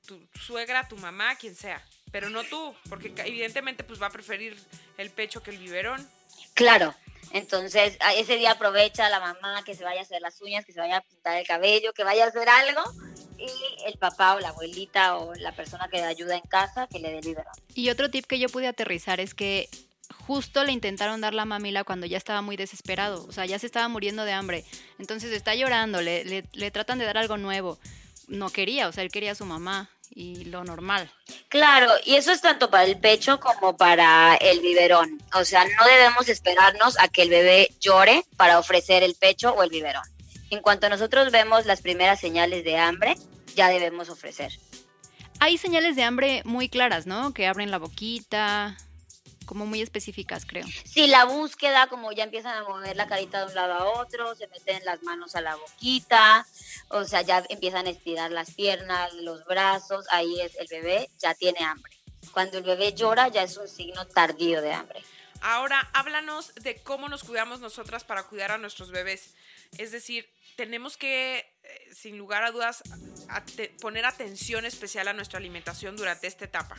tu 0.08 0.20
suegra, 0.42 0.88
tu 0.88 0.98
mamá, 0.98 1.36
quien 1.36 1.56
sea. 1.56 1.86
Pero 2.12 2.30
no 2.30 2.44
tú, 2.44 2.76
porque 2.90 3.14
evidentemente 3.26 3.84
pues 3.84 4.02
va 4.02 4.08
a 4.08 4.12
preferir 4.12 4.58
el 4.98 5.10
pecho 5.10 5.44
que 5.44 5.52
el 5.52 5.58
biberón. 5.58 6.08
Claro. 6.54 6.96
Entonces, 7.32 7.98
ese 8.16 8.38
día 8.38 8.52
aprovecha 8.52 9.10
la 9.10 9.20
mamá 9.20 9.64
que 9.66 9.76
se 9.76 9.84
vaya 9.84 10.00
a 10.00 10.04
hacer 10.04 10.22
las 10.22 10.42
uñas, 10.42 10.66
que 10.66 10.72
se 10.72 10.80
vaya 10.80 10.98
a 10.98 11.02
pintar 11.02 11.38
el 11.38 11.46
cabello, 11.46 11.94
que 11.94 12.04
vaya 12.04 12.26
a 12.26 12.28
hacer 12.28 12.48
algo. 12.48 12.82
Y 13.38 13.86
el 13.86 13.98
papá 14.00 14.36
o 14.36 14.40
la 14.40 14.50
abuelita 14.50 15.18
o 15.18 15.36
la 15.36 15.52
persona 15.52 15.88
que 15.90 15.98
le 15.98 16.06
ayuda 16.06 16.36
en 16.36 16.42
casa, 16.42 16.88
que 16.88 17.00
le 17.00 17.12
dé 17.12 17.20
el 17.20 17.26
biberón. 17.26 17.54
Y 17.76 17.90
otro 17.90 18.10
tip 18.10 18.26
que 18.26 18.40
yo 18.40 18.50
pude 18.50 18.68
aterrizar 18.68 19.20
es 19.20 19.34
que 19.34 19.70
justo 20.26 20.64
le 20.64 20.72
intentaron 20.72 21.22
dar 21.22 21.34
la 21.34 21.46
mamila 21.46 21.84
cuando 21.84 22.06
ya 22.06 22.18
estaba 22.18 22.42
muy 22.42 22.56
desesperado, 22.56 23.26
o 23.28 23.32
sea, 23.32 23.46
ya 23.46 23.60
se 23.60 23.66
estaba 23.66 23.88
muriendo 23.88 24.26
de 24.26 24.32
hambre. 24.32 24.66
Entonces 24.98 25.32
está 25.32 25.54
llorando, 25.54 26.02
le, 26.02 26.26
le, 26.26 26.46
le 26.54 26.72
tratan 26.72 26.98
de 26.98 27.06
dar 27.06 27.18
algo 27.18 27.38
nuevo. 27.38 27.78
No 28.28 28.50
quería, 28.50 28.88
o 28.88 28.92
sea, 28.92 29.04
él 29.04 29.12
quería 29.12 29.34
a 29.34 29.36
su 29.36 29.46
mamá 29.46 29.90
y 30.10 30.46
lo 30.46 30.64
normal. 30.64 31.12
Claro, 31.50 31.92
y 32.06 32.16
eso 32.16 32.32
es 32.32 32.42
tanto 32.42 32.70
para 32.70 32.84
el 32.84 33.00
pecho 33.00 33.40
como 33.40 33.78
para 33.78 34.36
el 34.36 34.60
biberón. 34.60 35.22
O 35.34 35.46
sea, 35.46 35.64
no 35.64 35.86
debemos 35.86 36.30
esperarnos 36.30 37.00
a 37.00 37.08
que 37.08 37.24
el 37.24 37.30
bebé 37.30 37.70
llore 37.80 38.24
para 38.36 38.60
ofrecer 38.60 39.04
el 39.04 39.16
pecho 39.16 39.52
o 39.54 39.64
el 39.64 39.70
biberón. 39.70 40.04
En 40.50 40.62
cuanto 40.62 40.90
nosotros 40.90 41.32
vemos 41.32 41.66
las 41.66 41.82
primeras 41.82 42.20
señales 42.20 42.64
de 42.64 42.78
hambre, 42.78 43.16
ya 43.56 43.70
debemos 43.70 44.10
ofrecer. 44.10 44.52
Hay 45.40 45.58
señales 45.58 45.96
de 45.96 46.04
hambre 46.04 46.42
muy 46.46 46.70
claras, 46.70 47.06
¿no? 47.06 47.34
Que 47.34 47.48
abren 47.48 47.70
la 47.70 47.78
boquita, 47.78 48.78
como 49.48 49.66
muy 49.66 49.82
específicas, 49.82 50.46
creo. 50.46 50.68
Si 50.86 51.08
la 51.08 51.26
búsqueda, 51.26 51.88
como 51.88 52.12
ya 52.12 52.26
empiezan 52.26 52.56
a 52.56 52.64
mover 52.64 52.96
la 52.96 53.08
carita 53.08 53.40
de 53.40 53.46
un 53.48 53.56
lado 53.56 53.74
a 53.74 54.00
otro, 54.00 54.36
se 54.36 54.48
meten 54.48 54.86
las 54.86 55.02
manos 55.02 55.36
a 55.36 55.42
la 55.42 55.56
boquita, 55.56 56.46
o 56.90 57.06
sea, 57.06 57.24
ya 57.24 57.44
empiezan 57.50 57.88
a 57.88 57.90
estirar 57.90 58.32
las 58.32 58.52
piernas, 58.52 59.14
los 59.16 59.44
brazos, 59.46 60.06
ahí 60.12 60.40
es 60.42 60.56
el 60.58 60.68
bebé, 60.68 61.10
ya 61.18 61.34
tiene 61.34 61.64
hambre. 61.64 61.98
Cuando 62.32 62.60
el 62.60 62.64
bebé 62.64 62.94
llora, 62.94 63.30
ya 63.30 63.42
es 63.42 63.58
un 63.58 63.68
signo 63.68 64.06
tardío 64.06 64.62
de 64.62 64.74
hambre. 64.74 65.02
Ahora, 65.42 65.90
háblanos 65.94 66.54
de 66.56 66.76
cómo 66.84 67.10
nos 67.10 67.24
cuidamos 67.24 67.60
nosotras 67.60 68.04
para 68.04 68.24
cuidar 68.24 68.52
a 68.52 68.58
nuestros 68.58 68.92
bebés. 68.92 69.34
Es 69.78 69.92
decir, 69.92 70.30
tenemos 70.58 70.98
que, 70.98 71.38
eh, 71.38 71.94
sin 71.94 72.18
lugar 72.18 72.44
a 72.44 72.52
dudas, 72.52 72.84
poner 73.80 74.06
atención 74.06 74.66
especial 74.66 75.08
a 75.08 75.14
nuestra 75.14 75.38
alimentación 75.38 75.96
durante 75.96 76.28
esta 76.28 76.46
etapa. 76.46 76.78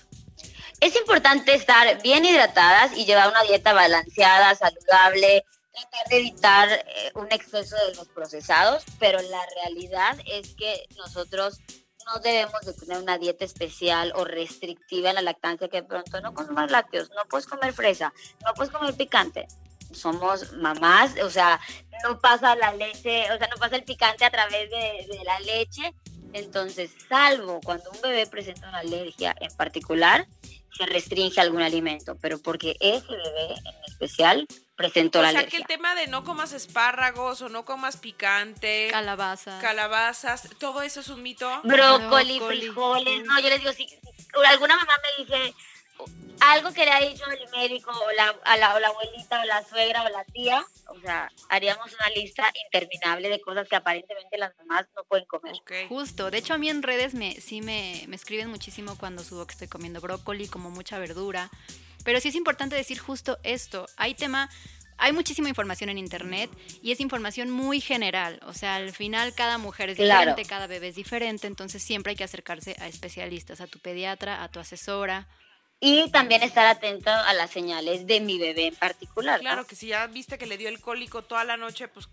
Es 0.81 0.97
importante 0.97 1.55
estar 1.55 2.03
bien 2.03 2.25
hidratadas 2.25 2.97
y 2.97 3.07
llevar 3.07 3.29
una 3.29 3.43
dieta 3.45 3.73
balanceada, 3.73 4.55
saludable, 4.57 5.45
tratar 5.73 6.09
de 6.09 6.19
evitar 6.19 6.69
eh, 6.71 7.13
un 7.15 7.31
exceso 7.31 7.77
de 7.87 7.95
los 7.95 8.09
procesados, 8.09 8.85
pero 8.99 9.23
la 9.23 9.43
realidad 9.63 10.19
es 10.27 10.55
que 10.55 10.85
nosotros 10.97 11.61
no 12.05 12.21
debemos 12.21 12.61
de 12.63 12.75
tener 12.75 12.99
una 12.99 13.17
dieta 13.19 13.45
especial 13.45 14.13
o 14.17 14.25
restrictiva 14.25 15.11
en 15.11 15.17
la 15.17 15.23
lactancia 15.23 15.69
que 15.69 15.83
de 15.83 15.89
pronto 15.89 16.21
no 16.21 16.35
consumas 16.35 16.71
lácteos, 16.71 17.11
no 17.11 17.23
puedes 17.29 17.47
comer 17.47 17.73
fresa, 17.73 18.13
no 18.45 18.55
puedes 18.55 18.73
comer 18.73 18.95
picante. 18.95 19.47
Somos 19.93 20.53
mamás, 20.55 21.15
o 21.23 21.31
sea, 21.31 21.61
no 22.05 22.21
pasa 22.21 22.55
la 22.57 22.73
leche, 22.75 23.31
o 23.33 23.39
sea, 23.39 23.49
no 23.49 23.57
pasa 23.57 23.77
el 23.77 23.85
picante 23.85 24.25
a 24.25 24.31
través 24.31 24.71
de, 24.71 25.07
de 25.17 25.25
la 25.25 25.41
leche. 25.41 25.95
Entonces, 26.33 26.91
salvo 27.09 27.61
cuando 27.65 27.91
un 27.91 28.01
bebé 28.03 28.27
presenta 28.27 28.69
una 28.69 28.79
alergia 28.79 29.35
en 29.41 29.55
particular, 29.57 30.27
se 30.77 30.87
restringe 30.87 31.41
algún 31.41 31.63
alimento, 31.63 32.17
pero 32.21 32.39
porque 32.41 32.77
ese 32.81 33.09
bebé 33.09 33.55
en 33.55 33.85
especial 33.87 34.47
presentó 34.77 35.19
O 35.19 35.23
la 35.23 35.33
sea, 35.33 35.47
que 35.47 35.57
el 35.57 35.67
tema 35.67 35.95
de 35.97 36.07
no 36.07 36.23
comas 36.23 36.53
espárragos 36.53 37.43
o 37.43 37.49
no 37.49 37.65
comas 37.65 37.97
picante, 37.97 38.89
Calabaza. 38.91 39.59
calabazas, 39.61 40.49
todo 40.59 40.83
eso 40.83 41.01
es 41.01 41.09
un 41.09 41.23
mito. 41.23 41.49
Brócoli, 41.65 42.39
Brócoli. 42.39 42.61
frijoles, 42.61 43.25
no, 43.25 43.41
yo 43.41 43.49
les 43.49 43.59
digo, 43.59 43.73
si, 43.73 43.89
si 43.89 43.99
alguna 44.47 44.77
mamá 44.77 44.93
me 45.03 45.25
dice 45.25 45.55
algo 46.41 46.73
que 46.73 46.85
le 46.85 46.93
ha 46.93 47.01
dicho 47.01 47.25
el 47.31 47.49
médico 47.51 47.91
o 47.91 48.13
la, 48.13 48.35
a 48.45 48.57
la, 48.57 48.75
o 48.77 48.79
la 48.79 48.89
abuelita 48.89 49.41
o 49.41 49.45
la 49.45 49.65
suegra 49.65 50.05
o 50.05 50.09
la 50.09 50.25
tía, 50.25 50.65
o 50.87 51.01
sea, 51.01 51.31
haríamos 51.49 51.93
una 51.93 52.09
lista 52.11 52.45
interminable 52.67 53.29
de 53.29 53.41
cosas 53.41 53.69
que 53.69 53.75
aparentemente 53.77 54.39
las 54.39 54.57
mamás 54.59 54.87
no 54.95 55.03
pueden 55.05 55.27
comer. 55.27 55.57
Justo, 55.89 56.31
de 56.31 56.39
hecho 56.39 56.55
a 56.55 56.59
mí 56.59 56.69
en 56.71 56.83
redes 56.83 57.15
me, 57.15 57.33
sí 57.41 57.61
me, 57.61 58.05
me 58.09 58.17
escriben 58.17 58.49
muchísimo 58.51 58.97
cuando 58.97 59.25
subo 59.25 59.47
que 59.47 59.53
estoy 59.53 59.69
comiendo 59.69 60.01
brócoli, 60.01 60.47
como 60.49 60.71
mucha 60.71 60.99
verdura, 60.99 61.51
pero 62.05 62.21
sí 62.21 62.29
es 62.29 62.35
importante 62.37 62.77
decir 62.77 62.99
justo 63.01 63.39
esto, 63.43 63.87
hay 63.97 64.15
tema, 64.15 64.49
hay 64.97 65.13
muchísima 65.13 65.49
información 65.49 65.91
en 65.91 65.99
internet 65.99 66.51
y 66.81 66.93
es 66.93 67.01
información 67.01 67.51
muy 67.51 67.81
general, 67.81 68.39
o 68.47 68.53
sea, 68.53 68.77
al 68.77 68.93
final 68.93 69.35
cada 69.35 69.59
mujer 69.59 69.91
es 69.91 69.97
Claro. 69.97 70.21
diferente, 70.21 70.49
cada 70.49 70.69
bebé 70.69 70.89
es 70.89 70.95
diferente, 70.95 71.49
entonces 71.49 71.83
siempre 71.83 72.11
hay 72.11 72.17
que 72.17 72.25
acercarse 72.25 72.77
a 72.79 72.87
especialistas, 72.87 73.61
a 73.61 73.67
tu 73.67 73.81
pediatra, 73.81 74.45
a 74.45 74.49
tu 74.49 74.61
asesora. 74.61 75.27
Y 75.81 76.11
también 76.11 76.43
estar 76.43 76.67
atento 76.67 77.11
a 77.11 77.33
las 77.35 77.51
señales 77.51 78.07
de 78.07 78.21
mi 78.21 78.39
bebé 78.39 78.67
en 78.67 78.75
particular. 78.75 79.39
¿no? 79.39 79.43
Claro 79.43 79.67
que 79.67 79.77
si 79.77 79.89
ya 79.89 80.07
viste 80.09 80.37
que 80.39 80.47
le 80.47 80.57
dio 80.57 80.69
el 80.69 80.81
cólico 80.81 81.23
toda 81.23 81.45
la 81.45 81.57
noche, 81.57 81.87
pues 81.89 82.09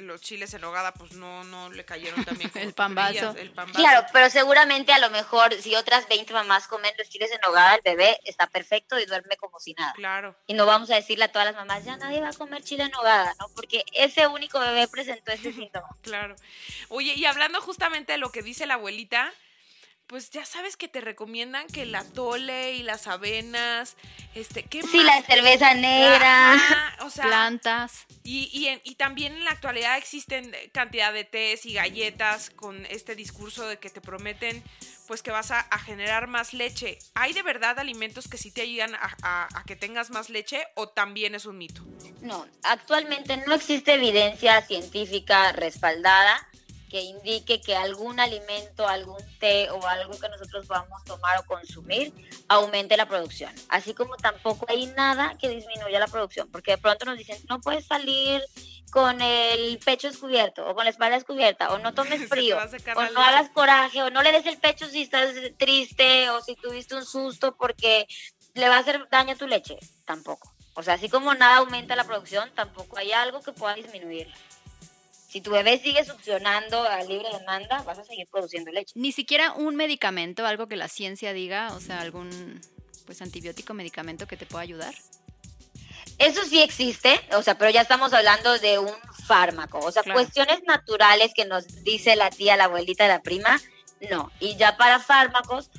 los 0.00 0.20
chiles 0.20 0.52
en 0.54 0.64
hogada, 0.64 0.92
pues 0.92 1.12
no, 1.12 1.44
no 1.44 1.70
le 1.70 1.84
cayeron 1.84 2.24
también. 2.24 2.50
El 2.54 2.72
pambazo. 2.72 3.34
El 3.36 3.50
pambazo. 3.50 3.78
Claro, 3.78 4.06
pero 4.12 4.30
seguramente 4.30 4.92
a 4.92 4.98
lo 4.98 5.10
mejor 5.10 5.54
si 5.54 5.74
otras 5.74 6.08
20 6.08 6.32
mamás 6.32 6.66
comen 6.66 6.92
los 6.98 7.08
chiles 7.08 7.30
en 7.30 7.40
hogada, 7.48 7.74
el 7.76 7.80
bebé 7.82 8.18
está 8.24 8.46
perfecto 8.46 8.98
y 8.98 9.06
duerme 9.06 9.36
como 9.36 9.58
si 9.58 9.74
nada. 9.74 9.92
Claro. 9.94 10.36
Y 10.46 10.54
no 10.54 10.66
vamos 10.66 10.90
a 10.90 10.96
decirle 10.96 11.24
a 11.24 11.32
todas 11.32 11.46
las 11.46 11.56
mamás, 11.56 11.84
ya 11.84 11.96
nadie 11.96 12.20
va 12.20 12.28
a 12.28 12.32
comer 12.32 12.62
chile 12.62 12.84
en 12.84 12.94
hogada, 12.94 13.34
¿no? 13.38 13.48
Porque 13.54 13.84
ese 13.92 14.26
único 14.26 14.60
bebé 14.60 14.88
presentó 14.88 15.32
ese 15.32 15.52
síntoma. 15.52 15.88
Claro. 16.02 16.34
Oye, 16.88 17.12
y 17.14 17.24
hablando 17.24 17.60
justamente 17.60 18.12
de 18.12 18.18
lo 18.18 18.32
que 18.32 18.42
dice 18.42 18.66
la 18.66 18.74
abuelita, 18.74 19.32
pues 20.10 20.30
ya 20.30 20.44
sabes 20.44 20.76
que 20.76 20.88
te 20.88 21.00
recomiendan 21.00 21.68
que 21.68 21.86
la 21.86 22.02
tole 22.02 22.72
y 22.72 22.82
las 22.82 23.06
avenas, 23.06 23.96
este, 24.34 24.64
¿qué 24.64 24.82
Sí, 24.82 24.96
más? 24.96 25.06
la 25.06 25.22
cerveza 25.22 25.72
negra. 25.74 26.54
Ajá, 26.54 26.96
o 27.04 27.10
sea, 27.10 27.26
Plantas. 27.26 28.06
y, 28.24 28.50
y, 28.52 28.66
en- 28.66 28.80
y 28.82 28.96
también 28.96 29.34
en 29.34 29.44
la 29.44 29.52
actualidad 29.52 29.96
existen 29.96 30.52
cantidad 30.72 31.12
de 31.12 31.22
tés 31.22 31.64
y 31.64 31.74
galletas 31.74 32.50
con 32.50 32.86
este 32.86 33.14
discurso 33.14 33.68
de 33.68 33.78
que 33.78 33.88
te 33.88 34.00
prometen 34.00 34.64
pues 35.06 35.22
que 35.22 35.30
vas 35.30 35.52
a, 35.52 35.62
generar 35.78 36.26
más 36.26 36.54
leche. 36.54 36.98
¿Hay 37.14 37.32
de 37.32 37.42
verdad 37.42 37.78
alimentos 37.78 38.26
que 38.26 38.36
sí 38.36 38.50
te 38.50 38.62
ayudan 38.62 38.94
a, 38.96 39.16
a 39.22 39.64
que 39.64 39.76
tengas 39.76 40.10
más 40.10 40.28
leche 40.28 40.64
o 40.74 40.88
también 40.88 41.36
es 41.36 41.46
un 41.46 41.56
mito? 41.58 41.82
No, 42.20 42.46
actualmente 42.64 43.36
no 43.46 43.54
existe 43.54 43.94
evidencia 43.94 44.60
científica 44.62 45.52
respaldada 45.52 46.48
que 46.90 47.00
indique 47.02 47.60
que 47.60 47.76
algún 47.76 48.20
alimento, 48.20 48.86
algún 48.86 49.22
té 49.38 49.70
o 49.70 49.86
algo 49.86 50.18
que 50.18 50.28
nosotros 50.28 50.66
podamos 50.66 51.02
tomar 51.04 51.38
o 51.38 51.46
consumir 51.46 52.12
aumente 52.48 52.96
la 52.96 53.06
producción. 53.06 53.52
Así 53.68 53.94
como 53.94 54.16
tampoco 54.16 54.66
hay 54.68 54.86
nada 54.86 55.36
que 55.38 55.48
disminuya 55.48 56.00
la 56.00 56.08
producción, 56.08 56.50
porque 56.50 56.72
de 56.72 56.78
pronto 56.78 57.06
nos 57.06 57.16
dicen, 57.16 57.38
no 57.48 57.60
puedes 57.60 57.86
salir 57.86 58.42
con 58.90 59.20
el 59.22 59.78
pecho 59.78 60.08
descubierto 60.08 60.68
o 60.68 60.74
con 60.74 60.84
la 60.84 60.90
espalda 60.90 61.16
descubierta 61.16 61.72
o 61.72 61.78
no 61.78 61.94
tomes 61.94 62.28
frío 62.28 62.58
o 62.58 63.02
no 63.12 63.20
hagas 63.20 63.48
coraje 63.50 64.02
o 64.02 64.10
no 64.10 64.22
le 64.22 64.32
des 64.32 64.46
el 64.46 64.58
pecho 64.58 64.86
si 64.88 65.02
estás 65.02 65.32
triste 65.56 66.28
o 66.30 66.42
si 66.42 66.56
tuviste 66.56 66.96
un 66.96 67.06
susto 67.06 67.56
porque 67.56 68.06
le 68.54 68.68
va 68.68 68.76
a 68.76 68.80
hacer 68.80 69.08
daño 69.10 69.32
a 69.32 69.36
tu 69.36 69.46
leche. 69.46 69.78
Tampoco. 70.04 70.52
O 70.74 70.82
sea, 70.82 70.94
así 70.94 71.08
como 71.08 71.34
nada 71.34 71.58
aumenta 71.58 71.96
la 71.96 72.04
producción, 72.04 72.50
tampoco 72.54 72.96
hay 72.96 73.12
algo 73.12 73.40
que 73.42 73.52
pueda 73.52 73.74
disminuirla. 73.74 74.34
Si 75.30 75.40
tu 75.40 75.52
bebé 75.52 75.78
sigue 75.78 76.04
succionando 76.04 76.82
a 76.82 77.04
libre 77.04 77.28
demanda, 77.32 77.82
vas 77.84 78.00
a 78.00 78.04
seguir 78.04 78.26
produciendo 78.26 78.72
leche. 78.72 78.92
Ni 78.96 79.12
siquiera 79.12 79.52
un 79.52 79.76
medicamento, 79.76 80.44
algo 80.44 80.66
que 80.66 80.74
la 80.74 80.88
ciencia 80.88 81.32
diga, 81.32 81.72
o 81.74 81.80
sea, 81.80 82.00
algún 82.00 82.60
pues 83.06 83.22
antibiótico, 83.22 83.72
medicamento 83.72 84.26
que 84.26 84.36
te 84.36 84.44
pueda 84.44 84.62
ayudar. 84.62 84.92
Eso 86.18 86.44
sí 86.44 86.60
existe, 86.60 87.20
o 87.36 87.42
sea, 87.42 87.56
pero 87.56 87.70
ya 87.70 87.80
estamos 87.80 88.12
hablando 88.12 88.58
de 88.58 88.80
un 88.80 88.92
fármaco, 89.26 89.78
o 89.78 89.92
sea, 89.92 90.02
cuestiones 90.02 90.64
naturales 90.64 91.32
que 91.32 91.44
nos 91.44 91.84
dice 91.84 92.16
la 92.16 92.30
tía, 92.30 92.56
la 92.56 92.64
abuelita, 92.64 93.06
la 93.06 93.22
prima, 93.22 93.60
no. 94.10 94.32
Y 94.40 94.56
ya 94.56 94.76
para 94.76 94.98
fármacos, 94.98 95.70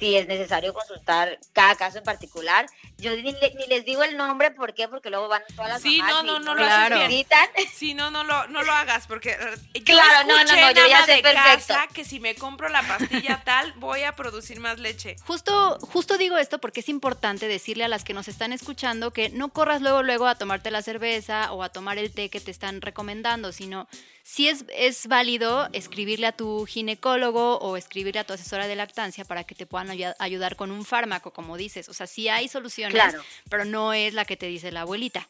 sí 0.00 0.16
es 0.16 0.26
necesario 0.26 0.72
consultar 0.72 1.38
cada 1.52 1.76
caso 1.76 1.98
en 1.98 2.04
particular. 2.04 2.66
Yo 2.96 3.14
ni, 3.16 3.34
les 3.68 3.84
digo 3.84 4.02
el 4.02 4.16
nombre, 4.16 4.50
¿por 4.50 4.74
qué? 4.74 4.88
Porque 4.88 5.10
luego 5.10 5.28
van 5.28 5.42
todas 5.54 5.72
las 5.72 5.82
sí, 5.82 5.98
mamás 5.98 6.24
no, 6.24 6.38
no, 6.38 6.40
no, 6.40 6.54
lo 6.54 6.64
Sí, 7.74 7.94
no, 7.94 8.10
no 8.10 8.24
lo, 8.24 8.48
no 8.48 8.62
lo 8.62 8.72
hagas, 8.72 9.06
porque 9.06 9.36
eh, 9.74 9.84
claro, 9.84 10.26
no, 10.26 10.42
no, 10.44 10.56
no, 10.56 10.72
yo 10.72 10.88
ya 10.88 11.04
sé 11.04 11.22
perfecto. 11.22 11.74
que 11.94 12.04
si 12.04 12.18
me 12.18 12.34
compro 12.34 12.68
la 12.68 12.82
pastilla 12.82 13.42
tal, 13.44 13.72
voy 13.74 14.02
a 14.02 14.16
producir 14.16 14.58
más 14.58 14.78
leche. 14.78 15.16
Justo, 15.26 15.78
justo 15.80 16.16
digo 16.18 16.38
esto 16.38 16.58
porque 16.58 16.80
es 16.80 16.88
importante 16.88 17.46
decirle 17.46 17.84
a 17.84 17.88
las 17.88 18.02
que 18.04 18.14
nos 18.14 18.28
están 18.28 18.52
escuchando 18.52 19.12
que 19.12 19.28
no 19.28 19.50
corras 19.50 19.82
luego, 19.82 20.02
luego 20.02 20.26
a 20.26 20.34
tomarte 20.34 20.70
la 20.70 20.82
cerveza 20.82 21.52
o 21.52 21.62
a 21.62 21.68
tomar 21.68 21.98
el 21.98 22.10
té 22.12 22.30
que 22.30 22.40
te 22.40 22.50
están 22.50 22.80
recomendando, 22.80 23.52
sino 23.52 23.86
sí 24.22 24.48
es, 24.48 24.64
es 24.74 25.06
válido 25.06 25.68
escribirle 25.72 26.26
a 26.26 26.32
tu 26.32 26.66
ginecólogo 26.66 27.58
o 27.58 27.76
escribirle 27.76 28.20
a 28.20 28.24
tu 28.24 28.32
asesora 28.32 28.66
de 28.66 28.76
lactancia 28.76 29.24
para 29.24 29.44
que 29.44 29.54
te 29.54 29.66
puedan 29.66 29.90
ayudar 30.18 30.56
con 30.56 30.70
un 30.70 30.84
fármaco, 30.84 31.32
como 31.32 31.56
dices. 31.56 31.88
O 31.88 31.94
sea, 31.94 32.06
sí 32.06 32.28
hay 32.28 32.48
soluciones, 32.48 33.16
pero 33.48 33.64
no 33.64 33.92
es 33.92 34.14
la 34.14 34.24
que 34.24 34.36
te 34.36 34.46
dice 34.46 34.72
la 34.72 34.82
abuelita. 34.82 35.28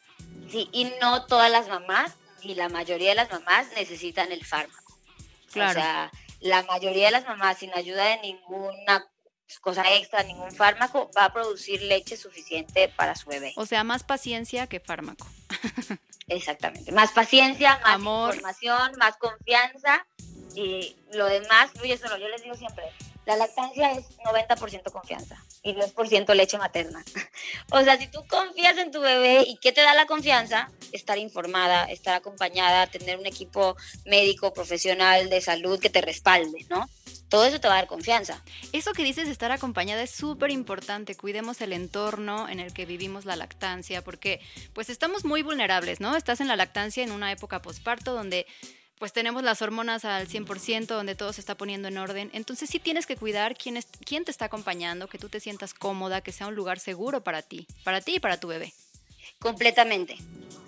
Sí, 0.51 0.69
y 0.73 0.93
no 1.01 1.27
todas 1.27 1.51
las 1.51 1.69
mamás, 1.69 2.15
y 2.43 2.55
la 2.55 2.69
mayoría 2.69 3.11
de 3.11 3.17
las 3.17 3.31
mamás 3.31 3.69
necesitan 3.77 4.33
el 4.33 4.45
fármaco. 4.45 4.99
Claro. 5.53 5.79
O 5.79 5.83
sea, 5.83 6.11
la 6.41 6.63
mayoría 6.63 7.07
de 7.07 7.13
las 7.13 7.27
mamás 7.27 7.59
sin 7.59 7.73
ayuda 7.75 8.05
de 8.05 8.21
ninguna 8.21 9.07
cosa 9.59 9.83
extra, 9.95 10.23
ningún 10.23 10.53
fármaco, 10.53 11.11
va 11.17 11.27
a 11.27 11.33
producir 11.33 11.83
leche 11.83 12.17
suficiente 12.17 12.89
para 12.89 13.15
su 13.17 13.29
bebé. 13.29 13.53
O 13.57 13.67
sea, 13.67 13.85
más 13.85 14.05
paciencia 14.05 14.67
que 14.67 14.81
fármaco. 14.81 15.27
Exactamente. 16.29 16.93
Más 16.93 17.11
paciencia, 17.11 17.81
más 17.83 17.99
información, 17.99 18.93
más 18.99 19.17
confianza 19.17 20.07
y 20.55 20.97
lo 21.13 21.27
demás 21.27 21.71
fluye 21.73 21.99
solo. 21.99 22.17
Yo 22.19 22.29
les 22.29 22.43
digo 22.43 22.55
siempre, 22.55 22.85
la 23.27 23.37
lactancia 23.37 23.93
es 23.93 24.19
90% 24.21 24.91
confianza 24.91 25.37
y 25.63 25.75
10% 25.75 26.35
leche 26.35 26.59
materna. 26.59 27.05
o 27.71 27.81
sea, 27.83 27.99
si 27.99 28.07
tú 28.07 28.25
confías 28.29 28.77
en 28.79 28.91
tu 28.91 29.01
bebé 29.01 29.45
y 29.47 29.57
qué 29.59 29.73
te 29.73 29.83
da 29.83 29.95
la 29.95 30.07
confianza, 30.07 30.71
estar 30.93 31.19
informada, 31.19 31.85
estar 31.85 32.15
acompañada, 32.15 32.87
tener 32.87 33.19
un 33.19 33.27
equipo 33.27 33.77
médico, 34.05 34.53
profesional 34.53 35.31
de 35.31 35.41
salud 35.41 35.79
que 35.79 35.91
te 35.91 36.01
respalde, 36.01 36.67
¿no? 36.71 36.89
Todo 37.31 37.45
eso 37.45 37.61
te 37.61 37.69
va 37.69 37.75
a 37.75 37.77
dar 37.79 37.87
confianza. 37.87 38.43
Eso 38.73 38.93
que 38.93 39.05
dices 39.05 39.29
estar 39.29 39.53
acompañada 39.53 40.03
es 40.03 40.11
súper 40.11 40.51
importante. 40.51 41.17
Cuidemos 41.17 41.61
el 41.61 41.73
entorno 41.73 42.49
en 42.49 42.61
el 42.61 42.75
que 42.75 42.85
vivimos 42.85 43.25
la 43.25 43.37
lactancia, 43.37 44.03
porque 44.03 44.41
pues 44.75 44.91
estamos 44.91 45.25
muy 45.25 45.43
vulnerables, 45.43 46.01
¿no? 46.01 46.17
Estás 46.17 46.41
en 46.41 46.49
la 46.49 46.57
lactancia 46.57 47.05
en 47.05 47.13
una 47.13 47.33
época 47.33 47.63
posparto 47.63 48.13
donde 48.13 48.47
pues 48.99 49.15
tenemos 49.15 49.43
las 49.43 49.63
hormonas 49.63 50.05
al 50.05 50.29
100%, 50.29 50.87
donde 50.87 51.15
todo 51.15 51.33
se 51.33 51.41
está 51.41 51.57
poniendo 51.57 51.89
en 51.89 51.97
orden. 51.97 52.31
Entonces 52.35 52.69
sí 52.69 52.79
tienes 52.81 53.07
que 53.07 53.17
cuidar 53.17 53.57
quién, 53.57 53.79
es, 53.79 53.87
quién 54.05 54.25
te 54.25 54.31
está 54.31 54.47
acompañando, 54.47 55.09
que 55.09 55.17
tú 55.17 55.31
te 55.31 55.41
sientas 55.41 55.73
cómoda, 55.73 56.21
que 56.21 56.33
sea 56.33 56.49
un 56.49 56.55
lugar 56.55 56.81
seguro 56.81 57.25
para 57.25 57.41
ti, 57.41 57.67
para 57.83 58.03
ti 58.03 58.17
y 58.17 58.21
para 58.21 58.39
tu 58.39 58.49
bebé. 58.49 58.75
Completamente. 59.41 60.17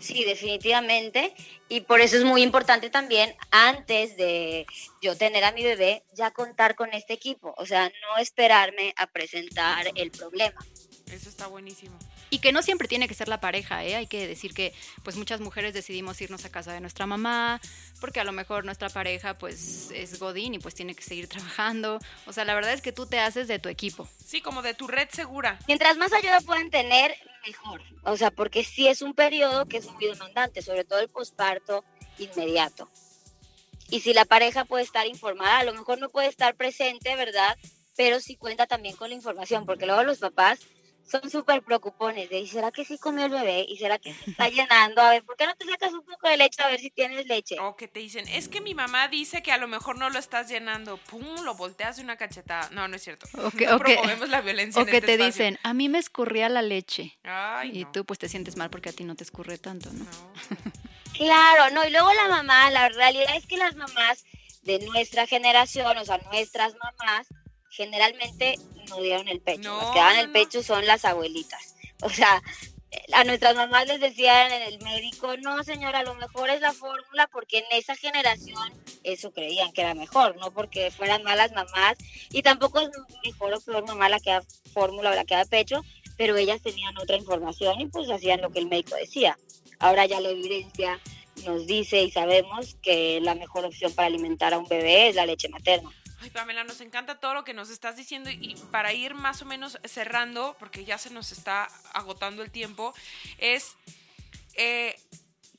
Sí, 0.00 0.24
definitivamente. 0.24 1.32
Y 1.68 1.82
por 1.82 2.00
eso 2.00 2.16
es 2.16 2.24
muy 2.24 2.42
importante 2.42 2.90
también, 2.90 3.34
antes 3.50 4.16
de 4.16 4.66
yo 5.00 5.16
tener 5.16 5.44
a 5.44 5.52
mi 5.52 5.62
bebé, 5.62 6.02
ya 6.12 6.32
contar 6.32 6.74
con 6.74 6.92
este 6.92 7.12
equipo. 7.12 7.54
O 7.56 7.66
sea, 7.66 7.88
no 7.88 8.18
esperarme 8.18 8.94
a 8.96 9.06
presentar 9.06 9.86
el 9.94 10.10
problema. 10.10 10.60
Eso 11.12 11.28
está 11.28 11.46
buenísimo. 11.46 11.96
Y 12.30 12.38
que 12.38 12.52
no 12.52 12.62
siempre 12.62 12.88
tiene 12.88 13.06
que 13.06 13.14
ser 13.14 13.28
la 13.28 13.40
pareja, 13.40 13.84
¿eh? 13.84 13.94
Hay 13.94 14.06
que 14.06 14.26
decir 14.26 14.54
que 14.54 14.72
pues 15.04 15.16
muchas 15.16 15.40
mujeres 15.40 15.74
decidimos 15.74 16.20
irnos 16.22 16.44
a 16.46 16.50
casa 16.50 16.72
de 16.72 16.80
nuestra 16.80 17.06
mamá, 17.06 17.60
porque 18.00 18.20
a 18.20 18.24
lo 18.24 18.32
mejor 18.32 18.64
nuestra 18.64 18.88
pareja 18.88 19.34
pues 19.34 19.90
es 19.90 20.18
godín 20.18 20.54
y 20.54 20.58
pues 20.58 20.74
tiene 20.74 20.94
que 20.94 21.02
seguir 21.02 21.28
trabajando. 21.28 21.98
O 22.26 22.32
sea, 22.32 22.46
la 22.46 22.54
verdad 22.54 22.72
es 22.72 22.80
que 22.80 22.92
tú 22.92 23.06
te 23.06 23.20
haces 23.20 23.48
de 23.48 23.58
tu 23.58 23.68
equipo. 23.68 24.08
Sí, 24.24 24.40
como 24.40 24.62
de 24.62 24.72
tu 24.72 24.88
red 24.88 25.08
segura. 25.10 25.58
Mientras 25.68 25.98
más 25.98 26.12
ayuda 26.14 26.40
puedan 26.40 26.70
tener, 26.70 27.14
mejor. 27.46 27.82
O 28.04 28.16
sea, 28.16 28.30
porque 28.30 28.64
sí 28.64 28.88
es 28.88 29.02
un 29.02 29.14
periodo 29.14 29.66
que 29.66 29.78
es 29.78 29.90
muy 29.92 30.06
demandante, 30.06 30.62
sobre 30.62 30.84
todo 30.84 31.00
el 31.00 31.08
posparto 31.08 31.84
inmediato. 32.18 32.90
Y 33.90 34.00
si 34.00 34.14
la 34.14 34.24
pareja 34.24 34.64
puede 34.64 34.84
estar 34.84 35.06
informada, 35.06 35.58
a 35.58 35.64
lo 35.64 35.74
mejor 35.74 35.98
no 35.98 36.08
puede 36.08 36.28
estar 36.28 36.54
presente, 36.54 37.14
¿verdad? 37.16 37.56
Pero 37.96 38.20
sí 38.20 38.36
cuenta 38.36 38.66
también 38.66 38.96
con 38.96 39.10
la 39.10 39.14
información, 39.14 39.66
porque 39.66 39.86
luego 39.86 40.02
los 40.02 40.18
papás 40.18 40.60
son 41.10 41.30
súper 41.30 41.62
preocupones 41.62 42.30
de, 42.30 42.40
¿y 42.40 42.46
será 42.46 42.70
que 42.70 42.84
sí 42.84 42.98
comió 42.98 43.26
el 43.26 43.30
bebé? 43.30 43.66
¿Y 43.68 43.76
será 43.76 43.98
que 43.98 44.14
se 44.14 44.30
está 44.30 44.48
llenando? 44.48 45.02
A 45.02 45.10
ver, 45.10 45.22
¿por 45.24 45.36
qué 45.36 45.46
no 45.46 45.54
te 45.54 45.66
sacas 45.66 45.92
un 45.92 46.04
poco 46.04 46.28
de 46.28 46.36
leche 46.36 46.62
a 46.62 46.68
ver 46.68 46.80
si 46.80 46.90
tienes 46.90 47.26
leche? 47.26 47.58
O 47.60 47.76
que 47.76 47.88
te 47.88 48.00
dicen, 48.00 48.26
es 48.28 48.48
que 48.48 48.60
mi 48.60 48.74
mamá 48.74 49.08
dice 49.08 49.42
que 49.42 49.52
a 49.52 49.58
lo 49.58 49.68
mejor 49.68 49.98
no 49.98 50.10
lo 50.10 50.18
estás 50.18 50.48
llenando. 50.48 50.96
Pum, 50.96 51.42
lo 51.44 51.54
volteas 51.54 51.96
de 51.96 52.02
una 52.02 52.16
cachetada. 52.16 52.68
No, 52.70 52.88
no 52.88 52.96
es 52.96 53.02
cierto. 53.02 53.26
O 53.38 53.50
que, 53.50 53.66
no 53.66 53.78
promovemos 53.78 54.28
la 54.28 54.40
violencia 54.40 54.80
O 54.80 54.86
que 54.86 54.98
este 54.98 55.16
te 55.16 55.24
dicen, 55.24 55.58
a 55.62 55.74
mí 55.74 55.88
me 55.88 55.98
escurría 55.98 56.48
la 56.48 56.62
leche. 56.62 57.18
Ay, 57.24 57.80
y 57.80 57.84
tú 57.86 58.04
pues 58.04 58.18
te 58.18 58.28
sientes 58.28 58.56
mal 58.56 58.70
porque 58.70 58.90
a 58.90 58.92
ti 58.92 59.04
no 59.04 59.14
te 59.14 59.24
escurre 59.24 59.58
tanto, 59.58 59.90
¿no? 59.92 60.04
no. 60.04 60.10
claro, 61.12 61.74
no, 61.74 61.86
y 61.86 61.90
luego 61.90 62.12
la 62.12 62.28
mamá, 62.28 62.70
la 62.70 62.88
realidad 62.88 63.36
es 63.36 63.46
que 63.46 63.56
las 63.56 63.76
mamás 63.76 64.24
de 64.62 64.78
nuestra 64.80 65.26
generación, 65.26 65.96
o 65.98 66.04
sea, 66.04 66.18
nuestras 66.30 66.74
mamás, 66.74 67.26
generalmente 67.72 68.58
no 68.88 69.00
dieron 69.00 69.28
el 69.28 69.40
pecho. 69.40 69.70
No, 69.70 69.80
Los 69.80 69.92
que 69.92 69.98
dan 69.98 70.18
el 70.18 70.30
pecho 70.30 70.62
son 70.62 70.86
las 70.86 71.04
abuelitas. 71.04 71.74
O 72.02 72.10
sea, 72.10 72.42
a 73.12 73.24
nuestras 73.24 73.56
mamás 73.56 73.86
les 73.86 74.00
decían 74.00 74.52
en 74.52 74.62
el 74.62 74.78
médico, 74.82 75.36
no 75.38 75.62
señora, 75.64 76.00
a 76.00 76.04
lo 76.04 76.14
mejor 76.14 76.50
es 76.50 76.60
la 76.60 76.72
fórmula 76.72 77.28
porque 77.32 77.58
en 77.58 77.64
esa 77.72 77.96
generación 77.96 78.70
eso 79.02 79.32
creían 79.32 79.72
que 79.72 79.80
era 79.80 79.94
mejor, 79.94 80.36
no 80.36 80.52
porque 80.52 80.90
fueran 80.90 81.22
malas 81.22 81.52
mamás 81.52 81.96
y 82.30 82.42
tampoco 82.42 82.80
es 82.80 82.90
mejor 83.24 83.54
o 83.54 83.60
peor 83.60 83.86
mamá 83.86 84.08
la 84.08 84.20
que 84.20 84.30
da 84.30 84.42
fórmula 84.72 85.10
o 85.10 85.14
la 85.14 85.24
que 85.24 85.34
da 85.34 85.44
pecho, 85.44 85.82
pero 86.18 86.36
ellas 86.36 86.60
tenían 86.62 86.96
otra 86.98 87.16
información 87.16 87.80
y 87.80 87.86
pues 87.86 88.10
hacían 88.10 88.42
lo 88.42 88.50
que 88.50 88.58
el 88.58 88.68
médico 88.68 88.94
decía. 88.96 89.38
Ahora 89.78 90.04
ya 90.06 90.20
la 90.20 90.28
evidencia 90.28 91.00
nos 91.46 91.66
dice 91.66 92.02
y 92.02 92.10
sabemos 92.10 92.76
que 92.82 93.20
la 93.22 93.34
mejor 93.34 93.64
opción 93.64 93.92
para 93.94 94.06
alimentar 94.06 94.52
a 94.52 94.58
un 94.58 94.68
bebé 94.68 95.08
es 95.08 95.16
la 95.16 95.26
leche 95.26 95.48
materna. 95.48 95.90
Ay, 96.22 96.30
Pamela, 96.30 96.62
nos 96.62 96.80
encanta 96.80 97.18
todo 97.18 97.34
lo 97.34 97.42
que 97.42 97.52
nos 97.52 97.68
estás 97.68 97.96
diciendo 97.96 98.30
y 98.30 98.54
para 98.70 98.92
ir 98.92 99.14
más 99.14 99.42
o 99.42 99.44
menos 99.44 99.76
cerrando, 99.84 100.54
porque 100.60 100.84
ya 100.84 100.96
se 100.96 101.10
nos 101.10 101.32
está 101.32 101.68
agotando 101.92 102.44
el 102.44 102.52
tiempo, 102.52 102.94
es, 103.38 103.74
eh, 104.54 104.96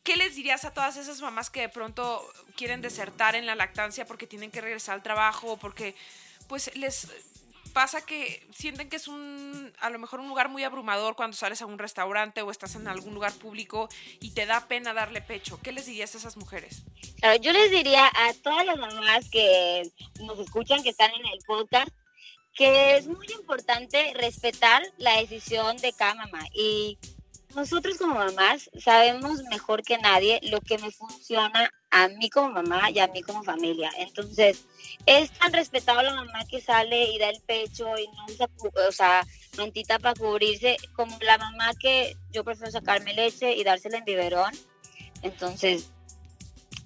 ¿qué 0.03 0.15
les 0.15 0.35
dirías 0.35 0.63
a 0.63 0.73
todas 0.73 0.95
esas 0.95 1.19
mamás 1.19 1.49
que 1.49 1.59
de 1.59 1.69
pronto 1.69 2.25
quieren 2.55 2.79
desertar 2.79 3.35
en 3.35 3.45
la 3.45 3.55
lactancia 3.55 4.05
porque 4.05 4.25
tienen 4.25 4.51
que 4.51 4.61
regresar 4.61 4.95
al 4.95 5.03
trabajo, 5.03 5.57
porque 5.57 5.95
pues 6.47 6.73
les 6.77 7.09
pasa 7.73 8.05
que 8.05 8.47
sienten 8.53 8.89
que 8.89 8.95
es 8.95 9.07
un, 9.07 9.73
a 9.79 9.89
lo 9.89 9.99
mejor 9.99 10.19
un 10.19 10.27
lugar 10.27 10.49
muy 10.49 10.63
abrumador 10.63 11.15
cuando 11.15 11.35
sales 11.35 11.61
a 11.61 11.65
un 11.65 11.79
restaurante 11.79 12.41
o 12.41 12.51
estás 12.51 12.75
en 12.75 12.87
algún 12.87 13.13
lugar 13.13 13.33
público 13.33 13.89
y 14.19 14.31
te 14.31 14.45
da 14.45 14.67
pena 14.67 14.93
darle 14.93 15.21
pecho. 15.21 15.59
¿Qué 15.61 15.71
les 15.71 15.87
dirías 15.87 16.13
a 16.13 16.19
esas 16.19 16.37
mujeres? 16.37 16.83
Claro, 17.19 17.41
yo 17.41 17.51
les 17.51 17.71
diría 17.71 18.05
a 18.07 18.33
todas 18.41 18.65
las 18.65 18.77
mamás 18.77 19.29
que 19.29 19.89
nos 20.21 20.39
escuchan, 20.39 20.83
que 20.83 20.89
están 20.89 21.11
en 21.11 21.25
el 21.25 21.39
podcast, 21.45 21.89
que 22.53 22.97
es 22.97 23.07
muy 23.07 23.27
importante 23.37 24.13
respetar 24.15 24.83
la 24.97 25.17
decisión 25.17 25.75
de 25.77 25.91
cada 25.93 26.13
mamá. 26.13 26.45
Y 26.53 26.99
nosotros 27.55 27.97
como 27.97 28.15
mamás 28.15 28.69
sabemos 28.79 29.41
mejor 29.49 29.83
que 29.83 29.97
nadie 29.97 30.39
lo 30.43 30.61
que 30.61 30.77
me 30.77 30.91
funciona 30.91 31.71
a 31.93 32.07
mí 32.07 32.27
como 32.31 32.49
mamá 32.49 32.89
y 32.89 32.97
a 32.97 33.07
mí 33.07 33.21
como 33.21 33.43
familia. 33.43 33.91
Entonces, 33.99 34.65
es 35.05 35.29
tan 35.31 35.53
respetado 35.53 36.01
la 36.01 36.15
mamá 36.15 36.43
que 36.49 36.59
sale 36.59 37.11
y 37.11 37.19
da 37.19 37.29
el 37.29 37.39
pecho 37.41 37.85
y 37.99 38.07
no 38.07 38.25
usa, 38.25 38.49
o 38.89 38.91
sea, 38.91 39.27
mantita 39.57 39.99
para 39.99 40.15
cubrirse, 40.15 40.77
como 40.95 41.15
la 41.21 41.37
mamá 41.37 41.71
que 41.79 42.17
yo 42.31 42.43
prefiero 42.43 42.71
sacarme 42.71 43.13
leche 43.13 43.55
y 43.55 43.63
dársela 43.63 43.99
en 43.99 44.05
biberón. 44.05 44.51
Entonces, 45.21 45.91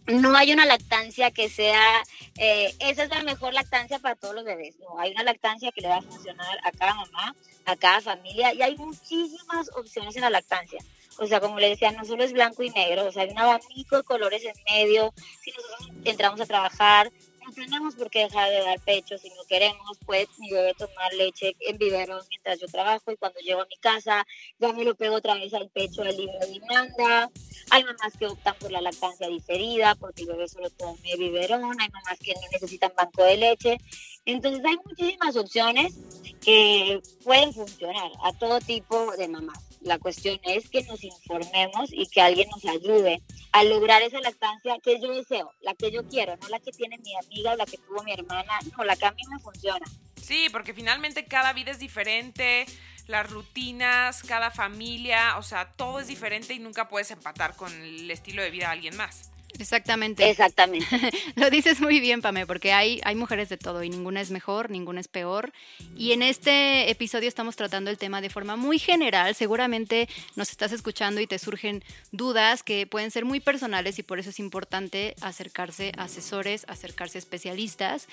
no 0.08 0.36
hay 0.36 0.52
una 0.52 0.66
lactancia 0.66 1.32
que 1.32 1.50
sea, 1.50 2.04
eh, 2.38 2.76
esa 2.80 3.04
es 3.04 3.10
la 3.10 3.24
mejor 3.24 3.54
lactancia 3.54 4.00
para 4.00 4.16
todos 4.16 4.36
los 4.36 4.44
bebés. 4.44 4.76
No, 4.80 5.00
hay 5.00 5.12
una 5.12 5.24
lactancia 5.24 5.72
que 5.72 5.80
le 5.80 5.88
va 5.88 5.98
a 5.98 6.02
funcionar 6.02 6.58
a 6.66 6.72
cada 6.74 6.96
mamá, 6.96 7.34
a 7.64 7.78
cada 7.78 8.02
familia 8.02 8.54
y 8.54 8.62
hay 8.62 8.76
muchísimas 8.76 9.70
opciones 9.74 10.18
en 10.18 10.24
la 10.24 10.30
lactancia. 10.30 10.84
O 11.20 11.28
sea, 11.28 11.40
como 11.40 11.60
le 11.60 11.70
decía, 11.70 11.92
no 11.92 12.06
solo 12.06 12.24
es 12.24 12.34
blanco 12.34 12.64
y 12.64 12.70
negro, 12.70 13.06
o 13.06 13.12
sea, 13.12 13.24
hay 13.24 13.30
un 13.30 13.40
abanico 13.40 13.98
de 13.98 14.04
colores 14.04 14.44
en 14.46 14.54
medio. 14.66 15.14
Si 15.42 15.52
nosotros 15.52 15.90
entramos 16.06 16.40
a 16.42 16.46
trabajar, 16.46 17.12
no 17.48 17.54
tenemos 17.54 17.96
por 17.96 18.10
qué 18.10 18.20
dejar 18.24 18.50
de 18.50 18.60
dar 18.60 18.80
pecho. 18.82 19.18
Si 19.18 19.30
no 19.30 19.44
queremos, 19.48 19.98
pues 20.06 20.28
mi 20.38 20.52
bebé 20.52 20.74
tomar 20.74 21.14
leche 21.14 21.56
en 21.62 21.78
vivero 21.78 22.20
mientras 22.30 22.60
yo 22.60 22.68
trabajo 22.68 23.12
y 23.12 23.16
cuando 23.16 23.40
llego 23.40 23.62
a 23.62 23.66
mi 23.66 23.78
casa, 23.78 24.28
ya 24.60 24.74
me 24.74 24.84
lo 24.84 24.96
pego 24.96 25.16
otra 25.16 25.36
vez 25.36 25.54
al 25.54 25.70
pecho 25.70 26.04
del 26.04 26.18
libre 26.18 26.38
de 26.40 26.60
demanda. 26.60 27.32
Hay 27.70 27.84
mamás 27.84 28.18
que 28.20 28.28
optan 28.28 28.56
por 28.60 28.72
la 28.72 28.82
lactancia 28.82 29.28
diferida 29.28 29.96
porque 29.96 30.24
el 30.24 30.28
bebé 30.28 30.48
solo 30.50 30.70
come 30.78 31.16
biberón. 31.18 31.80
Hay 31.80 31.90
mamás 31.90 32.20
que 32.20 32.34
no 32.34 32.42
necesitan 32.52 32.92
banco 32.98 33.24
de 33.24 33.38
leche. 33.38 33.78
Entonces 34.26 34.64
hay 34.66 34.78
muchísimas 34.84 35.38
opciones 35.38 35.96
que 36.42 37.02
pueden 37.24 37.54
funcionar 37.54 38.12
a 38.24 38.34
todo 38.34 38.60
tipo 38.60 39.16
de 39.16 39.30
mamás. 39.30 39.67
La 39.82 40.00
cuestión 40.00 40.40
es 40.44 40.70
que 40.70 40.84
nos 40.84 41.04
informemos 41.04 41.92
y 41.92 42.08
que 42.08 42.22
alguien 42.22 42.50
nos 42.50 42.66
ayude 42.66 43.22
a 43.52 43.64
lograr 43.64 44.02
esa 44.02 44.20
lactancia 44.20 44.78
que 44.84 45.00
yo 45.00 45.14
deseo, 45.14 45.52
la 45.62 45.74
que 45.76 45.92
yo 45.92 46.06
quiero, 46.08 46.36
no 46.38 46.50
la 46.50 46.60
que 46.60 46.72
tiene 46.72 46.98
mi 46.98 47.16
amiga 47.16 47.54
o 47.54 47.56
la 47.56 47.66
que 47.66 47.78
tuvo 47.78 48.04
mi 48.04 48.12
hermana, 48.12 48.60
no, 48.76 48.84
la 48.84 48.96
que 48.96 49.06
a 49.06 49.12
mí 49.12 49.22
me 49.30 49.40
funciona. 49.40 49.86
Sí, 50.22 50.48
porque 50.52 50.74
finalmente 50.74 51.26
cada 51.26 51.54
vida 51.54 51.72
es 51.72 51.80
diferente, 51.80 52.66
las 53.08 53.30
rutinas, 53.30 54.24
cada 54.24 54.52
familia, 54.52 55.38
o 55.38 55.44
sea, 55.44 55.72
todo 55.74 56.00
es 56.00 56.08
diferente 56.08 56.54
y 56.54 56.60
nunca 56.60 56.90
puedes 56.90 57.12
empatar 57.12 57.56
con 57.56 57.72
el 57.72 58.12
estilo 58.12 58.42
de 58.42 58.52
vida 58.52 58.66
de 58.66 58.74
alguien 58.74 58.98
más. 58.98 59.32
Exactamente. 59.60 60.30
Exactamente. 60.30 60.88
Lo 61.36 61.50
dices 61.50 61.82
muy 61.82 62.00
bien, 62.00 62.22
Pame, 62.22 62.46
porque 62.46 62.74
hay, 62.74 63.02
hay 63.04 63.16
mujeres 63.16 63.50
de 63.50 63.58
todo 63.58 63.84
y 63.84 63.90
ninguna 63.90 64.22
es 64.22 64.32
mejor, 64.32 64.70
ninguna 64.70 65.02
es 65.02 65.08
peor. 65.08 65.52
Y 65.96 66.12
en 66.12 66.22
este 66.22 66.90
episodio 66.90 67.28
estamos 67.28 67.56
tratando 67.56 67.90
el 67.90 67.98
tema 67.98 68.22
de 68.22 68.30
forma 68.30 68.56
muy 68.56 68.80
general. 68.80 69.36
Seguramente 69.36 70.08
nos 70.36 70.52
estás 70.52 70.72
escuchando 70.72 71.22
y 71.22 71.28
te 71.28 71.40
surgen 71.40 71.84
dudas 72.12 72.64
que 72.64 72.88
pueden 72.88 73.12
ser 73.12 73.26
muy 73.26 73.40
personales 73.40 74.00
y 74.00 74.04
por 74.04 74.20
eso 74.20 74.30
es 74.30 74.40
importante 74.40 75.16
acercarse 75.22 75.92
a 75.98 76.04
asesores, 76.04 76.66
acercarse 76.68 77.18
a 77.18 77.20
especialistas 77.20 78.08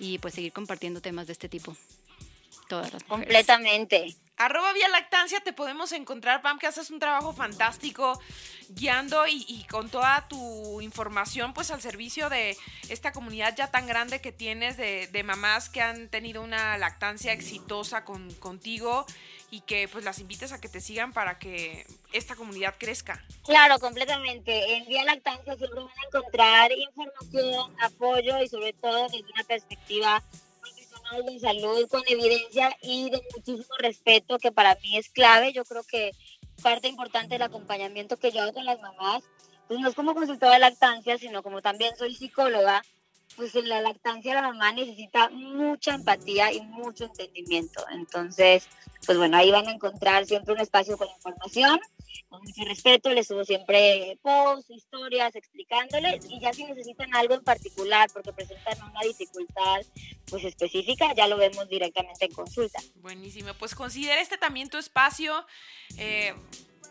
y 0.00 0.18
pues 0.18 0.34
seguir 0.34 0.52
compartiendo 0.52 1.00
temas 1.00 1.26
de 1.26 1.32
este 1.32 1.48
tipo. 1.48 1.76
Todas 2.68 2.92
las 2.92 3.02
mujeres. 3.08 3.26
Completamente. 3.26 4.16
Arroba 4.38 4.72
Vía 4.72 4.88
Lactancia 4.88 5.40
te 5.40 5.52
podemos 5.52 5.90
encontrar, 5.90 6.42
Pam, 6.42 6.60
que 6.60 6.68
haces 6.68 6.90
un 6.92 7.00
trabajo 7.00 7.32
fantástico 7.32 8.20
guiando 8.68 9.26
y, 9.26 9.44
y, 9.48 9.64
con 9.64 9.88
toda 9.88 10.28
tu 10.28 10.80
información 10.80 11.54
pues 11.54 11.70
al 11.72 11.80
servicio 11.80 12.28
de 12.28 12.56
esta 12.88 13.12
comunidad 13.12 13.56
ya 13.56 13.70
tan 13.70 13.86
grande 13.86 14.20
que 14.20 14.30
tienes 14.30 14.76
de, 14.76 15.08
de 15.08 15.22
mamás 15.24 15.70
que 15.70 15.80
han 15.80 16.08
tenido 16.08 16.42
una 16.42 16.78
lactancia 16.78 17.32
exitosa 17.32 18.04
con, 18.04 18.32
contigo 18.34 19.06
y 19.50 19.62
que 19.62 19.88
pues 19.88 20.04
las 20.04 20.18
invites 20.18 20.52
a 20.52 20.60
que 20.60 20.68
te 20.68 20.80
sigan 20.80 21.12
para 21.12 21.38
que 21.38 21.86
esta 22.12 22.36
comunidad 22.36 22.74
crezca. 22.78 23.24
Claro, 23.44 23.78
completamente. 23.78 24.76
En 24.76 24.86
Vía 24.86 25.04
Lactancia 25.04 25.56
siempre 25.56 25.80
van 25.80 25.88
a 25.88 26.06
encontrar 26.06 26.70
información, 26.72 27.74
apoyo 27.80 28.42
y 28.42 28.48
sobre 28.48 28.72
todo 28.74 29.08
desde 29.08 29.24
una 29.32 29.44
perspectiva 29.44 30.22
de 31.16 31.40
salud 31.40 31.88
con 31.88 32.02
evidencia 32.06 32.76
y 32.82 33.10
de 33.10 33.22
muchísimo 33.34 33.74
respeto, 33.78 34.38
que 34.38 34.52
para 34.52 34.76
mí 34.76 34.96
es 34.96 35.10
clave. 35.10 35.52
Yo 35.52 35.64
creo 35.64 35.82
que 35.84 36.12
parte 36.62 36.88
importante 36.88 37.34
del 37.34 37.42
acompañamiento 37.42 38.16
que 38.16 38.30
yo 38.30 38.42
hago 38.42 38.52
con 38.52 38.64
las 38.64 38.80
mamás, 38.80 39.22
pues 39.66 39.80
no 39.80 39.88
es 39.88 39.94
como 39.94 40.14
consultora 40.14 40.54
de 40.54 40.60
lactancia, 40.60 41.18
sino 41.18 41.42
como 41.42 41.62
también 41.62 41.96
soy 41.96 42.14
psicóloga, 42.14 42.82
pues 43.36 43.54
la 43.54 43.80
lactancia 43.80 44.34
la 44.34 44.42
mamá 44.42 44.72
necesita 44.72 45.28
mucha 45.30 45.94
empatía 45.94 46.52
y 46.52 46.60
mucho 46.60 47.04
entendimiento. 47.04 47.84
Entonces, 47.90 48.68
pues 49.06 49.16
bueno, 49.16 49.36
ahí 49.36 49.50
van 49.50 49.68
a 49.68 49.72
encontrar 49.72 50.26
siempre 50.26 50.54
un 50.54 50.60
espacio 50.60 50.96
con 50.96 51.08
información, 51.08 51.78
con 52.28 52.42
mucho 52.42 52.64
respeto, 52.64 53.10
les 53.10 53.26
subo 53.26 53.44
siempre 53.44 54.18
posts, 54.22 54.70
historias, 54.70 55.34
explicándoles 55.34 56.24
y 56.28 56.40
ya 56.40 56.52
si 56.52 56.64
necesitan 56.64 57.14
algo 57.14 57.34
en 57.34 57.44
particular 57.44 58.10
porque 58.12 58.32
presentan 58.32 58.82
una 58.82 59.00
dificultad 59.02 59.82
pues 60.28 60.44
específica, 60.44 61.14
ya 61.14 61.26
lo 61.26 61.36
vemos 61.36 61.68
directamente 61.68 62.26
en 62.26 62.32
consulta. 62.32 62.80
Buenísimo, 62.96 63.54
pues 63.54 63.74
considera 63.74 64.20
este 64.20 64.36
también 64.36 64.68
tu 64.68 64.78
espacio. 64.78 65.46
Eh, 65.96 66.34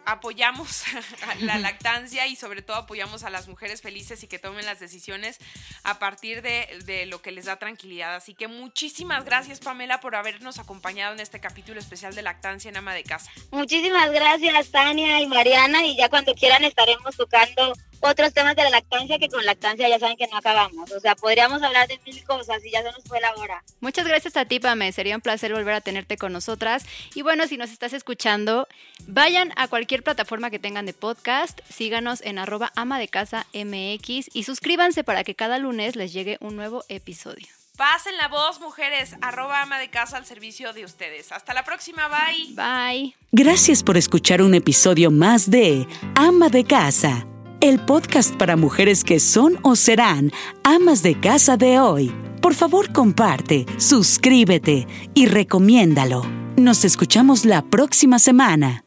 apoyamos 0.05 0.83
la 1.41 1.57
lactancia 1.57 2.27
y 2.27 2.35
sobre 2.35 2.61
todo 2.61 2.77
apoyamos 2.77 3.23
a 3.23 3.29
las 3.29 3.47
mujeres 3.47 3.81
felices 3.81 4.23
y 4.23 4.27
que 4.27 4.39
tomen 4.39 4.65
las 4.65 4.79
decisiones 4.79 5.37
a 5.83 5.99
partir 5.99 6.41
de, 6.41 6.67
de, 6.85 7.05
lo 7.05 7.21
que 7.21 7.31
les 7.31 7.45
da 7.45 7.57
tranquilidad. 7.57 8.15
Así 8.15 8.33
que 8.33 8.47
muchísimas 8.47 9.25
gracias 9.25 9.59
Pamela 9.59 9.99
por 9.99 10.15
habernos 10.15 10.59
acompañado 10.59 11.13
en 11.13 11.19
este 11.19 11.39
capítulo 11.39 11.79
especial 11.79 12.15
de 12.15 12.21
lactancia 12.21 12.69
en 12.69 12.77
ama 12.77 12.93
de 12.93 13.03
casa. 13.03 13.31
Muchísimas 13.51 14.11
gracias 14.11 14.71
Tania 14.71 15.21
y 15.21 15.27
Mariana 15.27 15.85
y 15.85 15.97
ya 15.97 16.09
cuando 16.09 16.33
quieran 16.35 16.63
estaremos 16.63 17.15
tocando 17.15 17.73
otros 17.99 18.33
temas 18.33 18.55
de 18.55 18.63
la 18.63 18.69
lactancia 18.69 19.17
que 19.17 19.27
con 19.27 19.43
lactancia 19.45 19.87
ya 19.89 19.99
saben 19.99 20.17
que 20.17 20.27
no 20.27 20.37
acabamos. 20.37 20.91
O 20.91 20.99
sea, 20.99 21.15
podríamos 21.15 21.61
hablar 21.61 21.87
de 21.87 21.99
mil 22.05 22.23
cosas 22.23 22.63
y 22.63 22.71
ya 22.71 22.81
se 22.81 22.91
nos 22.91 23.03
fue 23.03 23.19
la 23.19 23.33
hora. 23.35 23.63
Muchas 23.79 24.07
gracias 24.07 24.37
a 24.37 24.45
ti, 24.45 24.59
Pame. 24.59 24.91
Sería 24.91 25.15
un 25.15 25.21
placer 25.21 25.53
volver 25.53 25.73
a 25.73 25.81
tenerte 25.81 26.17
con 26.17 26.33
nosotras. 26.33 26.85
Y 27.15 27.21
bueno, 27.21 27.47
si 27.47 27.57
nos 27.57 27.71
estás 27.71 27.93
escuchando, 27.93 28.67
vayan 29.07 29.51
a 29.55 29.67
cualquier 29.77 30.01
plataforma 30.01 30.49
que 30.49 30.57
tengan 30.57 30.87
de 30.87 30.93
podcast, 30.93 31.59
síganos 31.69 32.21
en 32.23 32.39
arroba 32.39 32.71
ama 32.75 32.97
de 32.97 33.07
casa 33.07 33.45
MX 33.53 34.29
y 34.33 34.41
suscríbanse 34.41 35.03
para 35.03 35.23
que 35.23 35.35
cada 35.35 35.59
lunes 35.59 35.95
les 35.95 36.13
llegue 36.13 36.37
un 36.41 36.55
nuevo 36.55 36.83
episodio. 36.89 37.45
Pasen 37.77 38.17
la 38.17 38.27
voz, 38.27 38.59
mujeres, 38.59 39.15
arroba 39.21 39.61
ama 39.61 39.77
de 39.77 39.91
casa 39.91 40.17
al 40.17 40.25
servicio 40.25 40.73
de 40.73 40.83
ustedes. 40.83 41.31
Hasta 41.31 41.53
la 41.53 41.63
próxima, 41.63 42.07
bye. 42.07 42.55
Bye. 42.55 43.15
Gracias 43.31 43.83
por 43.83 43.97
escuchar 43.97 44.41
un 44.41 44.55
episodio 44.55 45.11
más 45.11 45.51
de 45.51 45.85
Ama 46.15 46.49
de 46.49 46.63
Casa 46.63 47.27
el 47.61 47.79
podcast 47.79 48.35
para 48.35 48.55
mujeres 48.55 49.03
que 49.03 49.19
son 49.19 49.57
o 49.63 49.75
serán 49.75 50.31
amas 50.63 51.01
de 51.01 51.19
casa 51.19 51.57
de 51.57 51.79
hoy. 51.79 52.13
Por 52.41 52.53
favor, 52.53 52.91
comparte, 52.93 53.65
suscríbete 53.77 54.87
y 55.13 55.25
recomiéndalo. 55.25 56.23
Nos 56.55 56.85
escuchamos 56.85 57.45
la 57.45 57.63
próxima 57.63 58.19
semana. 58.19 58.86